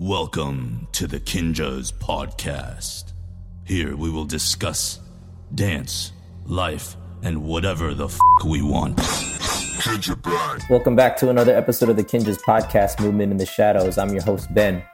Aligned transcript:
Welcome 0.00 0.86
to 0.92 1.08
the 1.08 1.18
Kinjaz 1.18 1.92
Podcast. 1.92 3.14
Here 3.64 3.96
we 3.96 4.08
will 4.08 4.26
discuss 4.26 5.00
dance, 5.52 6.12
life, 6.46 6.94
and 7.24 7.42
whatever 7.42 7.94
the 7.94 8.04
f 8.04 8.16
we 8.46 8.62
want. 8.62 8.96
Welcome 10.70 10.94
back 10.94 11.16
to 11.16 11.30
another 11.30 11.52
episode 11.52 11.88
of 11.88 11.96
the 11.96 12.04
Kinjaz 12.04 12.38
Podcast 12.42 13.00
Movement 13.00 13.32
in 13.32 13.38
the 13.38 13.44
Shadows. 13.44 13.98
I'm 13.98 14.12
your 14.12 14.22
host, 14.22 14.54
Ben. 14.54 14.84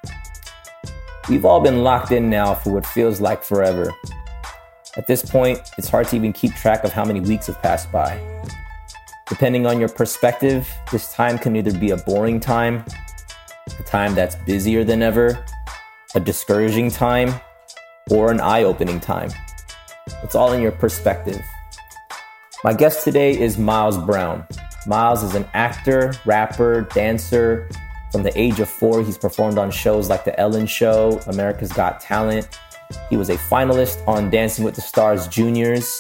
We've 1.29 1.45
all 1.45 1.61
been 1.61 1.83
locked 1.83 2.11
in 2.11 2.31
now 2.31 2.55
for 2.55 2.73
what 2.73 2.87
feels 2.87 3.21
like 3.21 3.45
forever. 3.45 3.93
At 4.97 5.07
this 5.07 5.23
point, 5.23 5.61
it's 5.77 5.91
hard 5.91 6.09
to 6.09 6.17
even 6.17 6.33
keep 6.33 6.55
track 6.55 6.83
of 6.83 6.95
how 6.95 7.05
many 7.05 7.21
weeks 7.21 7.49
have 7.49 7.61
passed 7.61 7.93
by. 7.93 8.19
Depending 9.29 9.67
on 9.67 9.79
your 9.79 9.91
perspective, 9.91 10.67
this 10.91 11.13
time 11.13 11.37
can 11.37 11.57
either 11.57 11.79
be 11.79 11.91
a 11.91 11.99
boring 11.99 12.41
time 12.41 12.87
time 13.95 14.17
that's 14.17 14.35
busier 14.35 14.83
than 14.83 15.03
ever, 15.03 15.45
a 16.17 16.21
discouraging 16.21 16.91
time, 16.91 17.33
or 18.11 18.33
an 18.33 18.41
eye 18.41 18.65
opening 18.65 18.99
time. 18.99 19.31
It's 20.25 20.35
all 20.35 20.53
in 20.53 20.61
your 20.61 20.73
perspective. 20.73 21.41
My 22.65 22.75
guest 22.75 23.05
today 23.05 23.39
is 23.39 23.57
Miles 23.57 23.97
Brown. 23.97 24.49
Miles 24.89 25.23
is 25.23 25.37
an 25.37 25.47
actor, 25.55 26.13
rapper, 26.25 26.89
dancer. 26.93 27.71
From 28.11 28.25
the 28.25 28.37
age 28.37 28.59
of 28.59 28.69
four, 28.69 29.01
he's 29.05 29.17
performed 29.17 29.59
on 29.59 29.71
shows 29.71 30.11
like 30.11 30.25
The 30.25 30.37
Ellen 30.41 30.67
Show, 30.67 31.21
America's 31.29 31.73
Got 31.73 32.01
Talent. 32.01 32.49
He 33.11 33.17
was 33.17 33.31
a 33.31 33.37
finalist 33.37 34.05
on 34.09 34.29
Dancing 34.29 34.65
with 34.65 34.75
the 34.75 34.81
Stars 34.81 35.29
Juniors. 35.29 35.97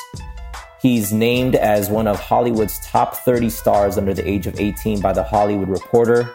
He's 0.82 1.12
named 1.12 1.54
as 1.54 1.90
one 1.90 2.08
of 2.08 2.18
Hollywood's 2.18 2.80
top 2.80 3.14
30 3.18 3.50
stars 3.50 3.96
under 3.96 4.12
the 4.12 4.28
age 4.28 4.48
of 4.48 4.58
18 4.58 5.00
by 5.00 5.12
The 5.12 5.22
Hollywood 5.22 5.68
Reporter. 5.68 6.34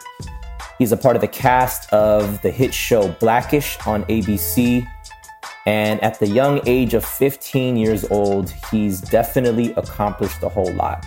He's 0.80 0.92
a 0.92 0.96
part 0.96 1.14
of 1.14 1.20
the 1.20 1.28
cast 1.28 1.92
of 1.92 2.40
the 2.40 2.50
hit 2.50 2.72
show 2.72 3.08
Blackish 3.20 3.76
on 3.86 4.02
ABC. 4.04 4.88
And 5.66 6.02
at 6.02 6.18
the 6.18 6.26
young 6.26 6.66
age 6.66 6.94
of 6.94 7.04
15 7.04 7.76
years 7.76 8.10
old, 8.10 8.48
he's 8.70 9.02
definitely 9.02 9.74
accomplished 9.74 10.42
a 10.42 10.48
whole 10.48 10.72
lot. 10.72 11.04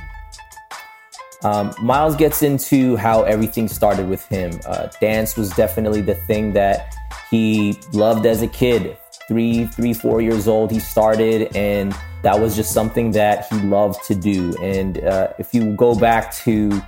Um, 1.44 1.74
Miles 1.82 2.16
gets 2.16 2.44
into 2.44 2.98
how 2.98 3.24
everything 3.24 3.68
started 3.68 4.08
with 4.08 4.24
him. 4.28 4.60
Uh, 4.68 4.90
dance 5.02 5.36
was 5.36 5.50
definitely 5.56 6.02
the 6.02 6.14
thing 6.14 6.54
that 6.54 6.94
he 7.32 7.76
loved 7.94 8.28
as 8.28 8.44
a 8.44 8.48
kid. 8.48 8.96
Three, 9.28 9.66
three, 9.66 9.96
four 9.96 10.22
years 10.22 10.48
old, 10.48 10.70
he 10.70 10.80
started, 10.80 11.56
and 11.56 11.96
that 12.22 12.40
was 12.40 12.56
just 12.56 12.74
something 12.74 13.10
that 13.14 13.48
he 13.48 13.60
loved 13.62 14.06
to 14.06 14.14
do. 14.14 14.56
And 14.62 15.04
uh, 15.04 15.34
if 15.40 15.52
you 15.52 15.76
go 15.76 15.96
back 15.96 16.32
to 16.44 16.80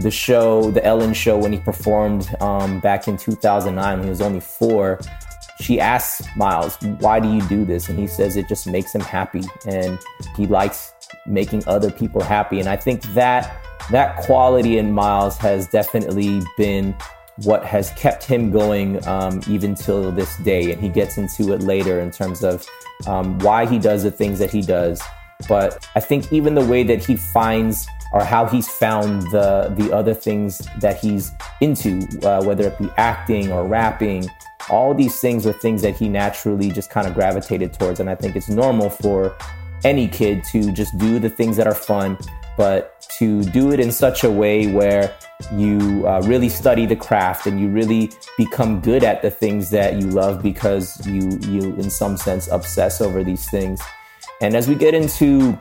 the 0.00 0.10
show, 0.10 0.70
the 0.70 0.84
Ellen 0.84 1.14
show, 1.14 1.38
when 1.38 1.52
he 1.52 1.58
performed 1.58 2.28
um, 2.40 2.80
back 2.80 3.08
in 3.08 3.16
2009 3.16 3.98
when 3.98 4.04
he 4.04 4.10
was 4.10 4.20
only 4.20 4.40
four, 4.40 5.00
she 5.60 5.80
asks 5.80 6.26
Miles, 6.36 6.76
Why 6.98 7.20
do 7.20 7.32
you 7.32 7.40
do 7.48 7.64
this? 7.64 7.88
And 7.88 7.98
he 7.98 8.06
says 8.06 8.36
it 8.36 8.48
just 8.48 8.66
makes 8.66 8.94
him 8.94 9.00
happy 9.00 9.42
and 9.66 9.98
he 10.36 10.46
likes 10.46 10.92
making 11.26 11.62
other 11.66 11.90
people 11.90 12.22
happy. 12.22 12.58
And 12.58 12.68
I 12.68 12.76
think 12.76 13.02
that 13.14 13.56
that 13.90 14.16
quality 14.18 14.78
in 14.78 14.92
Miles 14.92 15.36
has 15.38 15.68
definitely 15.68 16.42
been 16.56 16.96
what 17.36 17.64
has 17.64 17.90
kept 17.92 18.24
him 18.24 18.50
going 18.50 19.06
um, 19.06 19.40
even 19.48 19.74
till 19.74 20.12
this 20.12 20.36
day. 20.38 20.72
And 20.72 20.80
he 20.80 20.88
gets 20.88 21.16
into 21.16 21.52
it 21.52 21.62
later 21.62 22.00
in 22.00 22.10
terms 22.10 22.44
of 22.44 22.66
um, 23.06 23.38
why 23.38 23.66
he 23.66 23.78
does 23.78 24.02
the 24.02 24.10
things 24.10 24.38
that 24.38 24.50
he 24.50 24.62
does. 24.62 25.02
But 25.48 25.88
I 25.94 26.00
think 26.00 26.32
even 26.32 26.54
the 26.54 26.64
way 26.64 26.82
that 26.84 27.04
he 27.04 27.16
finds 27.16 27.86
or 28.12 28.24
how 28.24 28.46
he's 28.46 28.68
found 28.68 29.22
the 29.30 29.72
the 29.76 29.92
other 29.92 30.14
things 30.14 30.58
that 30.80 30.98
he's 30.98 31.32
into, 31.60 32.06
uh, 32.22 32.42
whether 32.42 32.68
it 32.68 32.78
be 32.78 32.88
acting 32.96 33.52
or 33.52 33.66
rapping. 33.66 34.28
All 34.70 34.94
these 34.94 35.18
things 35.20 35.46
are 35.46 35.52
things 35.52 35.82
that 35.82 35.96
he 35.96 36.08
naturally 36.08 36.70
just 36.70 36.90
kind 36.90 37.06
of 37.06 37.14
gravitated 37.14 37.72
towards, 37.72 38.00
and 38.00 38.08
I 38.08 38.14
think 38.14 38.36
it's 38.36 38.48
normal 38.48 38.90
for 38.90 39.36
any 39.84 40.06
kid 40.06 40.44
to 40.44 40.70
just 40.72 40.96
do 40.98 41.18
the 41.18 41.28
things 41.28 41.56
that 41.56 41.66
are 41.66 41.74
fun, 41.74 42.16
but 42.56 43.00
to 43.18 43.42
do 43.44 43.72
it 43.72 43.80
in 43.80 43.90
such 43.90 44.22
a 44.22 44.30
way 44.30 44.68
where 44.72 45.14
you 45.56 46.06
uh, 46.06 46.20
really 46.24 46.48
study 46.48 46.86
the 46.86 46.94
craft 46.94 47.46
and 47.46 47.60
you 47.60 47.68
really 47.68 48.10
become 48.38 48.80
good 48.80 49.02
at 49.02 49.22
the 49.22 49.30
things 49.30 49.70
that 49.70 49.94
you 49.94 50.06
love 50.06 50.42
because 50.42 51.04
you 51.06 51.38
you 51.48 51.74
in 51.74 51.90
some 51.90 52.16
sense 52.16 52.48
obsess 52.48 53.00
over 53.00 53.24
these 53.24 53.48
things. 53.50 53.80
And 54.40 54.56
as 54.56 54.68
we 54.68 54.74
get 54.74 54.94
into 54.94 55.60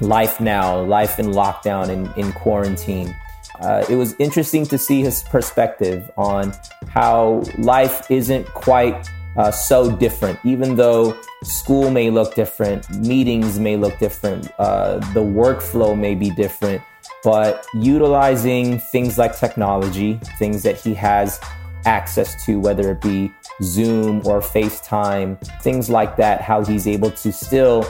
life 0.00 0.40
now, 0.40 0.80
life 0.82 1.18
in 1.18 1.26
lockdown 1.26 1.88
and 1.88 2.16
in 2.16 2.32
quarantine. 2.32 3.14
Uh, 3.60 3.84
it 3.88 3.94
was 3.94 4.14
interesting 4.18 4.66
to 4.66 4.76
see 4.76 5.00
his 5.00 5.22
perspective 5.24 6.10
on 6.16 6.52
how 6.88 7.42
life 7.58 8.10
isn't 8.10 8.46
quite 8.54 9.08
uh, 9.36 9.50
so 9.50 9.90
different, 9.96 10.38
even 10.44 10.76
though 10.76 11.16
school 11.42 11.90
may 11.90 12.10
look 12.10 12.34
different, 12.34 12.88
meetings 12.90 13.58
may 13.58 13.76
look 13.76 13.98
different, 13.98 14.50
uh, 14.58 14.98
the 15.12 15.20
workflow 15.20 15.98
may 15.98 16.14
be 16.14 16.30
different, 16.30 16.82
but 17.22 17.66
utilizing 17.74 18.78
things 18.78 19.18
like 19.18 19.36
technology, 19.36 20.20
things 20.38 20.62
that 20.62 20.76
he 20.76 20.94
has 20.94 21.40
access 21.84 22.44
to, 22.44 22.58
whether 22.60 22.92
it 22.92 23.00
be 23.00 23.32
Zoom 23.62 24.18
or 24.26 24.40
FaceTime, 24.40 25.38
things 25.62 25.90
like 25.90 26.16
that, 26.16 26.40
how 26.40 26.64
he's 26.64 26.86
able 26.86 27.10
to 27.10 27.32
still 27.32 27.84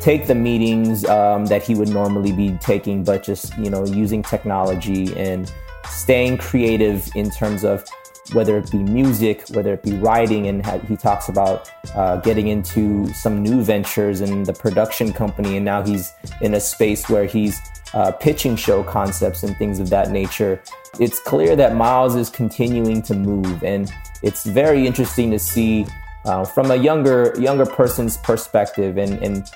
take 0.00 0.26
the 0.26 0.34
meetings 0.34 1.04
um, 1.06 1.46
that 1.46 1.62
he 1.62 1.74
would 1.74 1.88
normally 1.88 2.32
be 2.32 2.56
taking, 2.60 3.04
but 3.04 3.22
just 3.22 3.56
you 3.58 3.70
know 3.70 3.84
using 3.86 4.22
technology 4.22 5.16
and 5.16 5.52
staying 5.88 6.38
creative 6.38 7.08
in 7.14 7.30
terms 7.30 7.64
of 7.64 7.84
whether 8.32 8.58
it 8.58 8.70
be 8.70 8.78
music, 8.78 9.48
whether 9.50 9.74
it 9.74 9.82
be 9.82 9.92
writing, 9.94 10.48
and 10.48 10.64
he 10.82 10.96
talks 10.96 11.28
about 11.28 11.70
uh, 11.94 12.16
getting 12.16 12.48
into 12.48 13.06
some 13.12 13.42
new 13.42 13.62
ventures 13.62 14.20
in 14.20 14.42
the 14.42 14.52
production 14.52 15.12
company, 15.12 15.56
and 15.56 15.64
now 15.64 15.82
he's 15.82 16.12
in 16.40 16.54
a 16.54 16.60
space 16.60 17.08
where 17.08 17.26
he's 17.26 17.60
uh, 17.94 18.10
pitching 18.12 18.56
show 18.56 18.82
concepts 18.82 19.42
and 19.42 19.56
things 19.56 19.78
of 19.78 19.90
that 19.90 20.10
nature. 20.10 20.60
It's 20.98 21.20
clear 21.20 21.56
that 21.56 21.74
Miles 21.74 22.16
is 22.16 22.30
continuing 22.30 23.02
to 23.02 23.14
move, 23.14 23.62
and 23.62 23.92
it's 24.22 24.44
very 24.44 24.86
interesting 24.86 25.30
to 25.30 25.38
see 25.38 25.86
uh, 26.26 26.44
from 26.44 26.70
a 26.70 26.76
younger 26.76 27.34
younger 27.38 27.66
person's 27.66 28.16
perspective 28.18 28.98
and, 28.98 29.22
and 29.22 29.50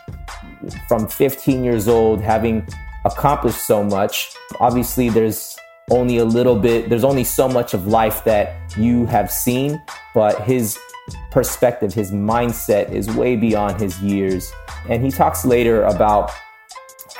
from 0.89 1.07
15 1.07 1.65
years 1.65 1.89
old 1.89 2.21
having 2.21 2.67
accomplished 3.05 3.67
so 3.67 3.83
much 3.83 4.35
obviously 4.61 5.09
there's 5.09 5.57
only 5.91 6.19
a 6.19 6.25
little 6.25 6.57
bit 6.57 6.89
there's 6.89 7.05
only 7.05 7.25
so 7.25 7.49
much 7.49 7.75
of 7.75 7.87
life 7.87 8.25
that 8.25 8.57
you 8.77 9.07
have 9.07 9.31
seen 9.31 9.81
but 10.15 10.41
his 10.43 10.79
perspective 11.31 11.93
his 11.95 12.11
mindset 12.11 12.91
is 12.91 13.09
way 13.15 13.37
beyond 13.37 13.81
his 13.81 14.01
years. 14.01 14.53
And 14.89 15.03
he 15.05 15.11
talks 15.11 15.45
later 15.45 15.85
about 15.85 16.31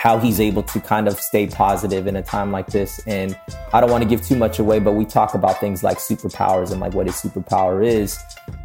how 0.01 0.19
he's 0.19 0.41
able 0.41 0.63
to 0.63 0.81
kind 0.81 1.07
of 1.07 1.21
stay 1.21 1.47
positive 1.47 2.07
in 2.07 2.17
a 2.17 2.23
time 2.23 2.51
like 2.51 2.67
this. 2.69 3.07
And 3.07 3.39
I 3.75 3.83
don't 3.83 3.91
want 3.91 4.03
to 4.03 4.09
give 4.09 4.25
too 4.25 4.35
much 4.35 4.59
away, 4.59 4.79
but 4.79 4.93
we 4.93 5.05
talk 5.05 5.35
about 5.35 5.61
things 5.61 5.83
like 5.83 5.99
superpowers 5.99 6.71
and 6.73 6.81
like 6.81 6.95
what 6.95 7.05
his 7.05 7.17
superpower 7.17 7.87
is. 7.87 8.19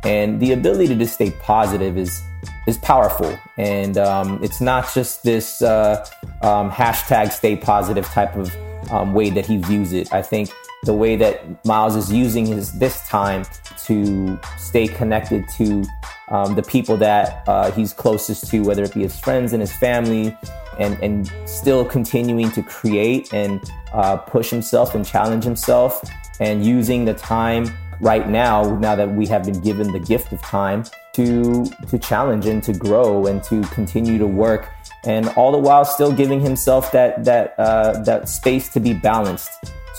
And 0.05 0.39
the 0.39 0.53
ability 0.53 0.87
to 0.87 0.95
just 0.95 1.15
stay 1.15 1.31
positive 1.31 1.97
is 1.97 2.21
is 2.67 2.77
powerful. 2.77 3.37
And 3.57 3.97
um, 3.97 4.39
it's 4.41 4.61
not 4.61 4.93
just 4.93 5.23
this 5.23 5.61
uh, 5.61 6.07
um, 6.41 6.71
hashtag 6.71 7.33
stay 7.33 7.57
positive 7.57 8.05
type 8.05 8.33
of 8.37 8.55
um, 8.89 9.13
way 9.13 9.29
that 9.31 9.45
he 9.45 9.57
views 9.57 9.91
it. 9.91 10.13
I 10.13 10.21
think 10.21 10.49
the 10.83 10.93
way 10.93 11.17
that 11.17 11.65
Miles 11.65 11.97
is 11.97 12.13
using 12.13 12.45
his 12.45 12.71
this 12.79 13.05
time 13.09 13.43
to 13.87 14.39
stay 14.57 14.87
connected 14.87 15.43
to 15.57 15.83
um, 16.29 16.55
the 16.55 16.63
people 16.63 16.97
that 16.97 17.43
uh, 17.47 17.71
he's 17.71 17.93
closest 17.93 18.47
to, 18.49 18.61
whether 18.61 18.83
it 18.83 18.93
be 18.93 19.01
his 19.01 19.19
friends 19.19 19.53
and 19.53 19.61
his 19.61 19.73
family, 19.73 20.35
and, 20.79 21.01
and 21.01 21.31
still 21.45 21.85
continuing 21.85 22.51
to 22.51 22.61
create 22.63 23.33
and 23.33 23.71
uh, 23.93 24.17
push 24.17 24.49
himself 24.49 24.95
and 24.95 25.05
challenge 25.05 25.43
himself 25.43 26.01
and 26.39 26.65
using 26.65 27.05
the 27.05 27.13
time 27.13 27.65
right 28.01 28.27
now, 28.27 28.77
now 28.79 28.95
that 28.95 29.09
we 29.09 29.25
have 29.25 29.45
been 29.45 29.61
given 29.61 29.91
the 29.91 29.99
gift 29.99 30.33
of 30.33 30.41
time 30.41 30.83
to, 31.13 31.65
to 31.87 31.97
challenge 31.97 32.45
and 32.45 32.61
to 32.63 32.73
grow 32.73 33.27
and 33.27 33.41
to 33.43 33.61
continue 33.63 34.17
to 34.17 34.27
work 34.27 34.69
and 35.05 35.29
all 35.29 35.51
the 35.51 35.57
while 35.57 35.85
still 35.85 36.11
giving 36.11 36.41
himself 36.41 36.91
that, 36.91 37.23
that, 37.23 37.53
uh, 37.57 38.01
that 38.03 38.27
space 38.27 38.69
to 38.69 38.79
be 38.79 38.93
balanced, 38.93 39.51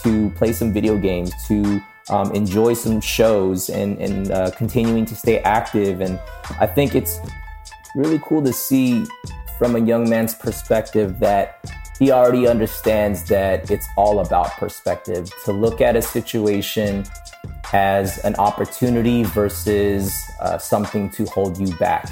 to 0.02 0.30
play 0.30 0.52
some 0.52 0.72
video 0.72 0.98
games, 0.98 1.32
to 1.46 1.80
um, 2.10 2.32
enjoy 2.32 2.74
some 2.74 3.00
shows 3.00 3.68
and, 3.68 3.98
and 3.98 4.30
uh, 4.30 4.50
continuing 4.52 5.04
to 5.06 5.14
stay 5.14 5.38
active. 5.40 6.00
And 6.00 6.20
I 6.60 6.66
think 6.66 6.94
it's 6.94 7.18
really 7.94 8.20
cool 8.24 8.42
to 8.42 8.52
see 8.52 9.04
from 9.58 9.74
a 9.74 9.80
young 9.80 10.08
man's 10.08 10.34
perspective 10.34 11.18
that 11.20 11.64
he 11.98 12.12
already 12.12 12.46
understands 12.46 13.24
that 13.24 13.70
it's 13.70 13.88
all 13.96 14.20
about 14.20 14.50
perspective 14.52 15.30
to 15.44 15.52
look 15.52 15.80
at 15.80 15.96
a 15.96 16.02
situation 16.02 17.04
as 17.72 18.18
an 18.18 18.34
opportunity 18.36 19.22
versus 19.22 20.22
uh, 20.40 20.58
something 20.58 21.10
to 21.10 21.24
hold 21.26 21.58
you 21.58 21.74
back. 21.76 22.10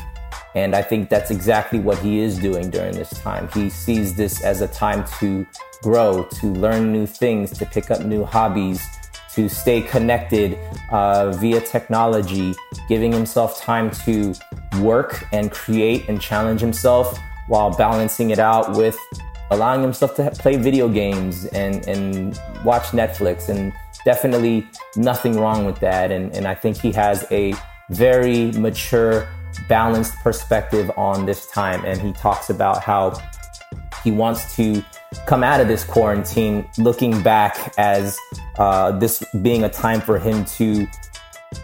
And 0.54 0.74
I 0.74 0.82
think 0.82 1.08
that's 1.08 1.30
exactly 1.30 1.80
what 1.80 1.98
he 1.98 2.20
is 2.20 2.38
doing 2.38 2.70
during 2.70 2.94
this 2.94 3.10
time. 3.10 3.48
He 3.52 3.68
sees 3.68 4.14
this 4.14 4.42
as 4.42 4.60
a 4.60 4.68
time 4.68 5.04
to 5.18 5.46
grow, 5.82 6.24
to 6.24 6.46
learn 6.46 6.92
new 6.92 7.06
things, 7.06 7.50
to 7.58 7.66
pick 7.66 7.90
up 7.90 8.04
new 8.04 8.24
hobbies, 8.24 8.86
to 9.34 9.48
stay 9.48 9.82
connected 9.82 10.58
uh, 10.90 11.32
via 11.32 11.60
technology, 11.60 12.54
giving 12.88 13.12
himself 13.12 13.60
time 13.60 13.90
to 13.90 14.34
work 14.80 15.24
and 15.32 15.50
create 15.50 16.08
and 16.08 16.20
challenge 16.20 16.60
himself 16.60 17.18
while 17.48 17.70
balancing 17.76 18.30
it 18.30 18.38
out 18.38 18.76
with 18.76 18.98
allowing 19.50 19.82
himself 19.82 20.14
to 20.16 20.30
play 20.32 20.56
video 20.56 20.88
games 20.88 21.46
and, 21.46 21.86
and 21.86 22.40
watch 22.64 22.84
Netflix. 22.84 23.48
And 23.48 23.72
definitely 24.04 24.66
nothing 24.96 25.38
wrong 25.38 25.64
with 25.64 25.78
that. 25.80 26.10
And, 26.10 26.34
and 26.34 26.46
I 26.46 26.54
think 26.54 26.76
he 26.76 26.92
has 26.92 27.26
a 27.30 27.54
very 27.90 28.52
mature, 28.52 29.28
balanced 29.68 30.14
perspective 30.22 30.90
on 30.96 31.26
this 31.26 31.46
time. 31.50 31.84
And 31.84 32.00
he 32.00 32.12
talks 32.12 32.50
about 32.50 32.82
how 32.82 33.20
he 34.02 34.10
wants 34.10 34.54
to 34.56 34.84
come 35.26 35.42
out 35.42 35.60
of 35.60 35.68
this 35.68 35.84
quarantine 35.84 36.68
looking 36.78 37.22
back 37.22 37.72
as 37.78 38.18
uh, 38.58 38.92
this 38.92 39.22
being 39.42 39.64
a 39.64 39.68
time 39.68 40.00
for 40.00 40.18
him 40.18 40.44
to 40.44 40.86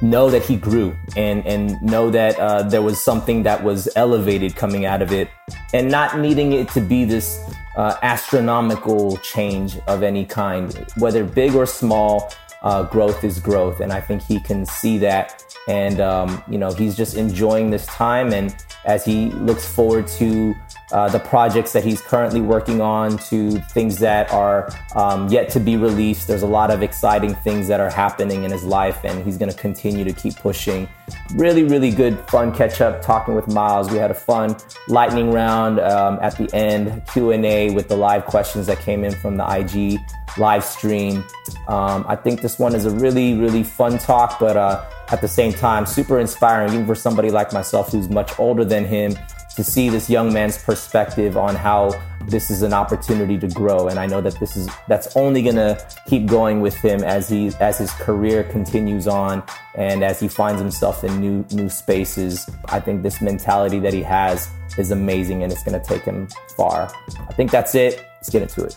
know 0.03 0.31
that 0.31 0.43
he 0.43 0.57
grew 0.57 0.97
and 1.17 1.45
and 1.47 1.81
know 1.83 2.11
that 2.11 2.39
uh, 2.39 2.63
there 2.63 2.83
was 2.83 3.01
something 3.01 3.43
that 3.43 3.63
was 3.63 3.89
elevated 3.97 4.55
coming 4.55 4.85
out 4.85 5.03
of 5.03 5.13
it 5.13 5.29
and 5.75 5.91
not 5.91 6.19
needing 6.19 6.53
it 6.53 6.69
to 6.69 6.81
be 6.81 7.05
this 7.05 7.41
uh, 7.77 7.97
astronomical 8.03 9.17
change 9.19 9.79
of 9.89 10.03
any 10.03 10.25
kind 10.25 10.87
whether 10.97 11.25
big 11.25 11.55
or 11.55 11.67
small 11.67 12.31
uh, 12.63 12.83
growth 12.85 13.25
is 13.25 13.39
growth. 13.39 13.81
And 13.81 13.93
i 13.93 14.01
think 14.01 14.23
he 14.23 14.41
can 14.41 14.67
see 14.67 14.99
that. 14.99 15.45
And 15.69 16.01
um, 16.01 16.43
you 16.49 16.59
know 16.59 16.73
he's 16.73 16.97
just 16.97 17.17
enjoying 17.17 17.71
this 17.71 17.87
time. 17.87 18.33
And 18.33 18.55
as 18.85 19.05
he 19.05 19.31
looks 19.31 19.67
forward 19.67 20.07
to 20.19 20.55
uh, 20.93 21.09
the 21.09 21.19
projects 21.21 21.73
that 21.73 21.85
he's 21.85 22.01
currently 22.01 22.41
working 22.41 22.81
on 22.81 23.17
to 23.19 23.61
things 23.73 23.99
that 23.99 24.31
are 24.33 24.73
um, 24.95 25.29
yet 25.29 25.49
to 25.51 25.61
be 25.61 25.77
released. 25.77 26.27
There's 26.27 26.43
a 26.43 26.47
lot 26.47 26.71
of 26.71 26.83
exciting 26.83 27.35
things 27.37 27.69
that 27.69 27.81
are 27.81 27.91
happening 27.91 28.45
in 28.45 28.51
his 28.51 28.65
life, 28.65 29.05
and 29.05 29.25
he's 29.25 29.39
going 29.39 29.51
to 29.51 29.57
continue 29.57 30.05
to 30.05 30.13
keep 30.13 30.37
pushing. 30.37 30.89
Really, 31.35 31.65
really 31.65 31.91
good, 31.91 32.19
fun 32.29 32.55
catch 32.55 32.81
up 32.81 33.03
talking 33.03 33.35
with 33.35 33.49
Miles. 33.49 33.91
We 33.91 33.99
had 33.99 34.11
a 34.11 34.15
fun 34.15 34.57
lightning 34.89 35.33
round 35.33 35.81
um, 35.81 36.19
at 36.21 36.37
the 36.37 36.53
end, 36.55 37.07
Q 37.13 37.33
and 37.33 37.45
A 37.45 37.71
with 37.71 37.89
the 37.89 37.97
live 37.97 38.27
questions 38.27 38.67
that 38.67 38.79
came 38.81 39.05
in 39.05 39.13
from 39.15 39.37
the 39.37 39.49
IG 39.49 40.01
live 40.39 40.65
stream. 40.65 41.25
Um, 41.69 42.05
I 42.09 42.17
think 42.17 42.41
this 42.41 42.59
one 42.59 42.75
is 42.75 42.85
a 42.85 42.91
really, 42.91 43.35
really 43.35 43.63
fun 43.63 43.99
talk, 43.99 44.39
but 44.39 44.57
uh, 44.57 44.85
at 45.11 45.21
the 45.21 45.29
same 45.29 45.53
time, 45.53 45.87
super 45.87 46.19
inspiring, 46.21 46.73
even 46.73 46.87
for 46.87 46.95
somebody 46.95 47.31
like 47.31 47.53
myself 47.53 47.93
who's 47.93 48.09
much 48.09 48.39
older 48.39 48.65
than 48.65 48.85
him 48.85 49.17
to 49.61 49.71
see 49.71 49.91
this 49.91 50.09
young 50.09 50.33
man's 50.33 50.57
perspective 50.57 51.37
on 51.37 51.55
how 51.55 51.93
this 52.29 52.51
is 52.51 52.63
an 52.63 52.73
opportunity 52.73 53.37
to 53.39 53.47
grow. 53.49 53.89
And 53.89 53.99
i 53.99 54.07
know 54.07 54.23
that 54.23 54.41
this 54.41 54.57
is 54.57 54.67
that's 54.89 55.15
only 55.17 55.43
going 55.43 55.57
to 55.57 55.79
keep 56.07 56.25
going 56.25 56.63
with 56.63 56.77
him 56.77 57.05
as 57.05 57.29
he 57.29 57.53
as 57.61 57.77
his 57.77 57.91
career 57.93 58.43
continues 58.45 59.07
on 59.07 59.43
and 59.75 60.03
as 60.03 60.19
he 60.19 60.29
finds 60.29 60.61
himself 60.63 61.05
in 61.05 61.21
new 61.21 61.45
new 61.53 61.69
spaces. 61.69 62.49
I 62.67 62.81
think 62.81 63.03
this 63.03 63.21
mentality 63.21 63.81
that 63.81 63.93
he 63.93 64.03
has 64.03 64.49
is 64.79 64.91
amazing 64.93 65.43
and 65.43 65.53
it's 65.53 65.63
going 65.63 65.79
to 65.79 65.87
take 65.87 66.05
him 66.05 66.29
far. 66.57 66.91
I 67.29 67.33
think 67.35 67.51
that's 67.51 67.75
it. 67.75 68.03
Let's 68.17 68.31
get 68.31 68.41
into 68.41 68.65
it. 68.65 68.75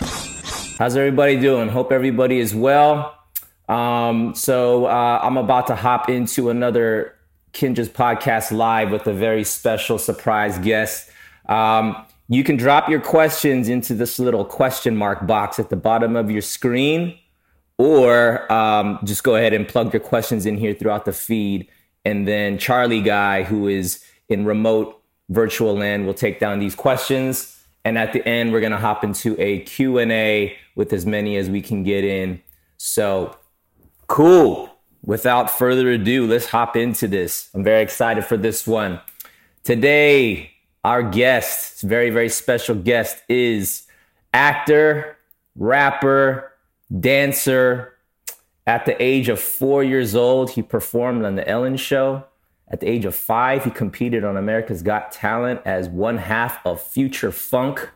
How's 0.80 0.98
everybody 0.98 1.40
doing? 1.40 1.70
Hope 1.70 1.94
everybody 1.94 2.40
is 2.40 2.54
well. 2.54 3.18
Um, 3.70 4.36
so 4.36 4.86
uh, 4.88 5.20
i'm 5.24 5.38
about 5.38 5.68
to 5.68 5.76
hop 5.76 6.10
into 6.10 6.50
another 6.50 7.16
Kinjaz 7.54 7.88
podcast 7.88 8.52
live 8.52 8.92
with 8.92 9.06
a 9.06 9.14
very 9.14 9.44
special 9.44 10.00
surprise 10.00 10.58
guest. 10.58 11.10
Um, 11.48 11.96
you 12.28 12.44
can 12.44 12.58
drop 12.58 12.90
your 12.90 13.00
questions 13.00 13.70
into 13.70 13.94
this 13.94 14.18
little 14.18 14.44
question 14.44 14.96
mark 14.96 15.28
box 15.28 15.60
at 15.60 15.70
the 15.70 15.76
bottom 15.76 16.16
of 16.16 16.32
your 16.32 16.42
screen, 16.42 17.16
or 17.78 18.52
um, 18.52 19.00
just 19.04 19.24
go 19.24 19.36
ahead 19.36 19.54
and 19.54 19.68
plug 19.68 19.94
your 19.94 20.00
questions 20.00 20.48
in 20.48 20.58
here 20.58 20.74
throughout 20.74 21.06
the 21.06 21.14
feed. 21.14 21.68
And 22.04 22.28
then 22.28 22.58
Charlie 22.58 23.02
Guy, 23.02 23.44
who 23.44 23.68
is 23.68 24.04
in 24.30 24.46
remote 24.46 25.00
virtual 25.30 25.78
land, 25.78 26.08
will 26.08 26.16
take 26.16 26.40
down 26.40 26.60
these 26.60 26.74
questions. 26.74 27.64
And 27.86 28.00
at 28.00 28.14
the 28.14 28.28
end, 28.28 28.52
we're 28.52 28.62
going 28.62 28.72
to 28.72 28.78
hop 28.80 29.04
into 29.04 29.40
a 29.40 29.60
Q&A 29.60 30.58
with 30.76 30.92
as 30.92 31.06
many 31.06 31.38
as 31.38 31.50
we 31.52 31.62
can 31.62 31.84
get 31.84 32.04
in. 32.04 32.42
So 32.78 33.38
cool 34.08 34.73
without 35.04 35.50
further 35.50 35.92
ado, 35.92 36.26
let's 36.26 36.48
hop 36.48 36.76
into 36.76 37.08
this. 37.08 37.50
I'm 37.54 37.64
very 37.64 37.82
excited 37.82 38.26
for 38.26 38.38
this 38.38 38.66
one. 38.66 39.02
Today, 39.64 40.52
our 40.84 41.04
guest, 41.04 41.82
very, 41.82 42.10
very 42.10 42.30
special 42.30 42.76
guest, 42.76 43.22
is 43.30 43.88
actor, 44.34 45.18
rapper, 45.56 46.52
dancer. 47.00 47.90
At 48.66 48.86
the 48.86 49.02
age 49.02 49.28
of 49.28 49.40
four 49.40 49.84
years 49.84 50.16
old, 50.16 50.52
he 50.52 50.62
performed 50.62 51.26
on 51.26 51.36
The 51.36 51.48
Ellen 51.48 51.78
Show. 51.78 52.24
At 52.70 52.80
the 52.80 52.90
age 52.90 53.06
of 53.06 53.14
five, 53.14 53.66
he 53.66 53.72
competed 53.72 54.24
on 54.24 54.38
America's 54.38 54.82
Got 54.82 55.12
Talent 55.12 55.62
as 55.66 55.90
one 55.90 56.18
half 56.18 56.66
of 56.66 56.82
Future 56.82 57.32
Funk. 57.32 57.90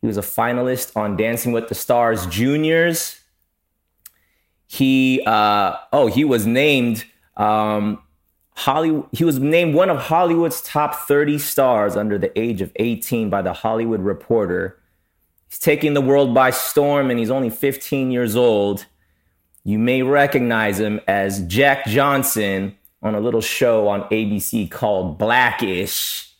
He 0.00 0.06
was 0.06 0.16
a 0.16 0.22
finalist 0.22 0.96
on 0.96 1.16
Dancing 1.16 1.52
with 1.52 1.68
the 1.68 1.74
Stars 1.74 2.26
Juniors 2.26 3.20
he 4.66 5.22
uh, 5.26 5.76
oh 5.92 6.08
he 6.08 6.24
was 6.24 6.46
named 6.46 7.04
um, 7.36 8.02
Hollywood. 8.56 9.06
He 9.12 9.24
was 9.24 9.38
named 9.38 9.74
one 9.74 9.90
of 9.90 9.98
Hollywood's 9.98 10.60
top 10.62 10.94
30 10.94 11.38
stars 11.38 11.96
under 11.96 12.18
the 12.18 12.36
age 12.38 12.60
of 12.60 12.72
18 12.76 13.30
by 13.30 13.42
the 13.42 13.52
Hollywood 13.52 14.00
Reporter. 14.00 14.78
He's 15.48 15.58
taking 15.58 15.94
the 15.94 16.00
world 16.00 16.34
by 16.34 16.50
storm, 16.50 17.10
and 17.10 17.18
he's 17.18 17.30
only 17.30 17.50
15 17.50 18.10
years 18.10 18.34
old. 18.34 18.86
You 19.62 19.78
may 19.78 20.02
recognize 20.02 20.80
him 20.80 21.00
as 21.06 21.42
Jack 21.46 21.86
Johnson 21.86 22.76
on 23.02 23.14
a 23.14 23.20
little 23.20 23.40
show 23.40 23.88
on 23.88 24.02
ABC 24.10 24.70
called 24.70 25.18
Blackish. 25.18 26.32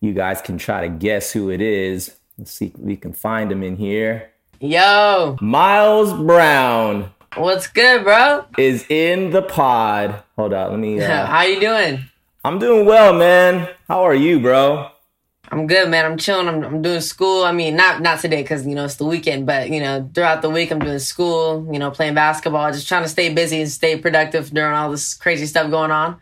You 0.00 0.12
guys 0.12 0.40
can 0.40 0.58
try 0.58 0.82
to 0.82 0.88
guess 0.88 1.32
who 1.32 1.50
it 1.50 1.60
is. 1.60 2.16
Let's 2.38 2.52
see 2.52 2.66
if 2.66 2.78
we 2.78 2.96
can 2.96 3.12
find 3.12 3.52
him 3.52 3.62
in 3.62 3.76
here. 3.76 4.30
Yo, 4.60 5.36
Miles 5.40 6.12
Brown. 6.14 7.12
What's 7.36 7.68
good, 7.68 8.02
bro? 8.02 8.44
Is 8.58 8.84
in 8.88 9.30
the 9.30 9.42
pod. 9.42 10.22
Hold 10.36 10.52
on, 10.52 10.70
let 10.70 10.78
me. 10.80 11.00
Uh, 11.00 11.26
How 11.26 11.42
you 11.42 11.60
doing? 11.60 12.00
I'm 12.44 12.58
doing 12.58 12.86
well, 12.86 13.12
man. 13.12 13.68
How 13.86 14.02
are 14.02 14.14
you, 14.14 14.40
bro? 14.40 14.90
I'm 15.52 15.66
good, 15.68 15.88
man. 15.88 16.04
I'm 16.06 16.16
chilling. 16.18 16.48
I'm, 16.48 16.64
I'm 16.64 16.82
doing 16.82 17.00
school. 17.00 17.44
I 17.44 17.52
mean, 17.52 17.76
not 17.76 18.02
not 18.02 18.18
today 18.20 18.42
because 18.42 18.66
you 18.66 18.74
know 18.74 18.84
it's 18.84 18.96
the 18.96 19.04
weekend, 19.04 19.46
but 19.46 19.70
you 19.70 19.80
know 19.80 20.10
throughout 20.12 20.42
the 20.42 20.50
week 20.50 20.72
I'm 20.72 20.80
doing 20.80 20.98
school. 20.98 21.68
You 21.72 21.78
know, 21.78 21.92
playing 21.92 22.14
basketball, 22.14 22.72
just 22.72 22.88
trying 22.88 23.04
to 23.04 23.08
stay 23.08 23.32
busy 23.32 23.60
and 23.60 23.70
stay 23.70 23.96
productive 23.96 24.50
during 24.50 24.74
all 24.74 24.90
this 24.90 25.14
crazy 25.14 25.46
stuff 25.46 25.70
going 25.70 25.92
on. 25.92 26.16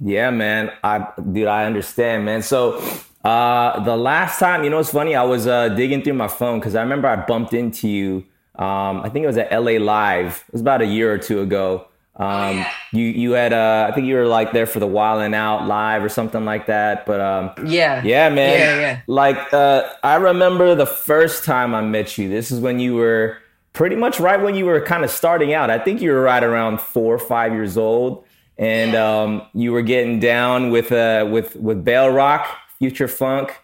Yeah, 0.00 0.30
man. 0.30 0.70
I 0.84 1.08
dude, 1.32 1.48
I 1.48 1.64
understand, 1.64 2.24
man. 2.24 2.42
So 2.42 2.78
uh 3.24 3.82
the 3.82 3.96
last 3.96 4.38
time, 4.38 4.62
you 4.62 4.70
know, 4.70 4.78
it's 4.78 4.90
funny. 4.90 5.16
I 5.16 5.24
was 5.24 5.48
uh 5.48 5.70
digging 5.70 6.02
through 6.02 6.14
my 6.14 6.28
phone 6.28 6.60
because 6.60 6.76
I 6.76 6.82
remember 6.82 7.08
I 7.08 7.16
bumped 7.16 7.52
into 7.52 7.88
you 7.88 8.24
um, 8.56 9.00
I 9.00 9.08
think 9.08 9.24
it 9.24 9.26
was 9.26 9.38
at 9.38 9.50
LA 9.52 9.72
Live. 9.72 10.44
It 10.48 10.52
was 10.52 10.60
about 10.60 10.82
a 10.82 10.86
year 10.86 11.12
or 11.12 11.18
two 11.18 11.40
ago. 11.40 11.86
Um, 12.14 12.28
oh, 12.28 12.50
yeah. 12.50 12.70
You 12.92 13.04
you 13.06 13.32
had 13.32 13.54
uh, 13.54 13.88
I 13.90 13.94
think 13.94 14.06
you 14.06 14.16
were 14.16 14.26
like 14.26 14.52
there 14.52 14.66
for 14.66 14.80
the 14.80 14.86
Wild 14.86 15.22
'N 15.22 15.32
Out 15.32 15.66
live 15.66 16.04
or 16.04 16.10
something 16.10 16.44
like 16.44 16.66
that. 16.66 17.06
But 17.06 17.20
um, 17.20 17.50
yeah, 17.66 18.02
yeah, 18.04 18.28
man. 18.28 18.58
Yeah, 18.58 18.80
yeah. 18.80 19.00
Like 19.06 19.52
uh, 19.54 19.88
I 20.02 20.16
remember 20.16 20.74
the 20.74 20.86
first 20.86 21.44
time 21.44 21.74
I 21.74 21.80
met 21.80 22.18
you. 22.18 22.28
This 22.28 22.50
is 22.50 22.60
when 22.60 22.78
you 22.78 22.96
were 22.96 23.38
pretty 23.72 23.96
much 23.96 24.20
right 24.20 24.40
when 24.40 24.54
you 24.54 24.66
were 24.66 24.80
kind 24.80 25.04
of 25.04 25.10
starting 25.10 25.54
out. 25.54 25.70
I 25.70 25.78
think 25.78 26.02
you 26.02 26.12
were 26.12 26.20
right 26.20 26.44
around 26.44 26.80
four 26.82 27.14
or 27.14 27.18
five 27.18 27.52
years 27.52 27.78
old, 27.78 28.26
and 28.58 28.94
um, 28.94 29.46
you 29.54 29.72
were 29.72 29.82
getting 29.82 30.20
down 30.20 30.70
with 30.70 30.92
uh, 30.92 31.26
with 31.30 31.56
with 31.56 31.82
Bell 31.82 32.10
Rock, 32.10 32.46
Future 32.78 33.08
Funk. 33.08 33.58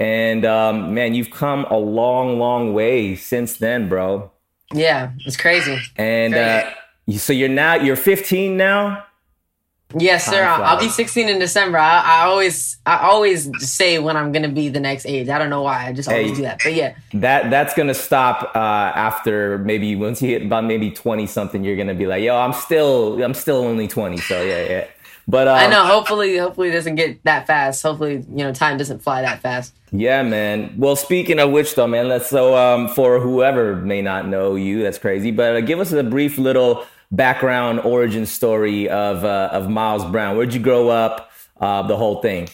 And 0.00 0.46
um, 0.46 0.94
man, 0.94 1.12
you've 1.12 1.30
come 1.30 1.66
a 1.66 1.76
long, 1.76 2.38
long 2.38 2.72
way 2.72 3.14
since 3.16 3.58
then, 3.58 3.88
bro. 3.88 4.32
Yeah, 4.72 5.12
it's 5.26 5.36
crazy. 5.36 5.78
And 5.96 6.34
uh, 6.34 6.70
so 7.18 7.34
you're 7.34 7.50
now 7.50 7.74
you're 7.74 7.96
15 7.96 8.56
now. 8.56 9.04
Yes, 9.98 10.24
sir. 10.24 10.44
I'll 10.44 10.78
be 10.78 10.88
16 10.88 11.28
in 11.28 11.40
December. 11.40 11.76
I, 11.76 12.00
I, 12.00 12.24
always, 12.26 12.78
I 12.86 12.98
always 12.98 13.50
say 13.58 13.98
when 13.98 14.16
I'm 14.16 14.30
gonna 14.30 14.48
be 14.48 14.68
the 14.68 14.78
next 14.78 15.04
age. 15.04 15.28
I 15.28 15.36
don't 15.36 15.50
know 15.50 15.62
why. 15.62 15.88
I 15.88 15.92
just 15.92 16.08
always 16.08 16.30
hey, 16.30 16.34
do 16.36 16.42
that. 16.42 16.60
But 16.62 16.74
yeah, 16.74 16.94
that 17.14 17.50
that's 17.50 17.74
gonna 17.74 17.94
stop 17.94 18.54
uh, 18.54 18.58
after 18.58 19.58
maybe 19.58 19.96
once 19.96 20.22
you 20.22 20.28
hit 20.28 20.42
about 20.42 20.64
maybe 20.64 20.92
20 20.92 21.26
something. 21.26 21.64
You're 21.64 21.76
gonna 21.76 21.94
be 21.94 22.06
like, 22.06 22.22
yo, 22.22 22.36
I'm 22.36 22.52
still, 22.52 23.22
I'm 23.22 23.34
still 23.34 23.56
only 23.56 23.88
20. 23.88 24.18
So 24.18 24.40
yeah, 24.40 24.62
yeah. 24.62 24.86
But 25.28 25.48
um, 25.48 25.56
I 25.56 25.66
know. 25.66 25.84
Hopefully, 25.84 26.36
hopefully 26.36 26.68
it 26.68 26.72
doesn't 26.72 26.96
get 26.96 27.22
that 27.24 27.46
fast. 27.46 27.82
Hopefully, 27.82 28.24
you 28.28 28.44
know, 28.44 28.52
time 28.52 28.78
doesn't 28.78 29.00
fly 29.00 29.22
that 29.22 29.40
fast. 29.40 29.74
Yeah, 29.92 30.22
man. 30.22 30.74
Well, 30.76 30.96
speaking 30.96 31.38
of 31.38 31.50
which, 31.50 31.74
though, 31.74 31.86
man, 31.86 32.08
let's 32.08 32.28
so 32.28 32.56
um, 32.56 32.88
for 32.88 33.20
whoever 33.20 33.76
may 33.76 34.02
not 34.02 34.26
know 34.26 34.54
you, 34.56 34.82
that's 34.82 34.98
crazy. 34.98 35.30
But 35.30 35.56
uh, 35.56 35.60
give 35.60 35.80
us 35.80 35.92
a 35.92 36.02
brief 36.02 36.38
little 36.38 36.84
background 37.12 37.80
origin 37.80 38.26
story 38.26 38.88
of 38.88 39.24
uh, 39.24 39.50
of 39.52 39.68
Miles 39.68 40.04
Brown. 40.04 40.36
Where'd 40.36 40.54
you 40.54 40.60
grow 40.60 40.88
up? 40.88 41.30
Uh, 41.60 41.82
the 41.86 41.96
whole 41.96 42.22
thing. 42.22 42.48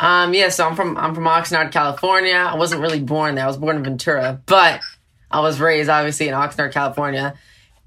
Um. 0.00 0.34
Yeah. 0.34 0.48
So 0.48 0.66
I'm 0.66 0.76
from 0.76 0.96
I'm 0.96 1.14
from 1.14 1.24
Oxnard, 1.24 1.72
California. 1.72 2.34
I 2.34 2.56
wasn't 2.56 2.80
really 2.80 3.00
born 3.00 3.34
there. 3.34 3.44
I 3.44 3.48
was 3.48 3.56
born 3.56 3.76
in 3.76 3.84
Ventura, 3.84 4.40
but 4.46 4.80
I 5.30 5.40
was 5.40 5.60
raised 5.60 5.88
obviously 5.90 6.28
in 6.28 6.34
Oxnard, 6.34 6.72
California. 6.72 7.34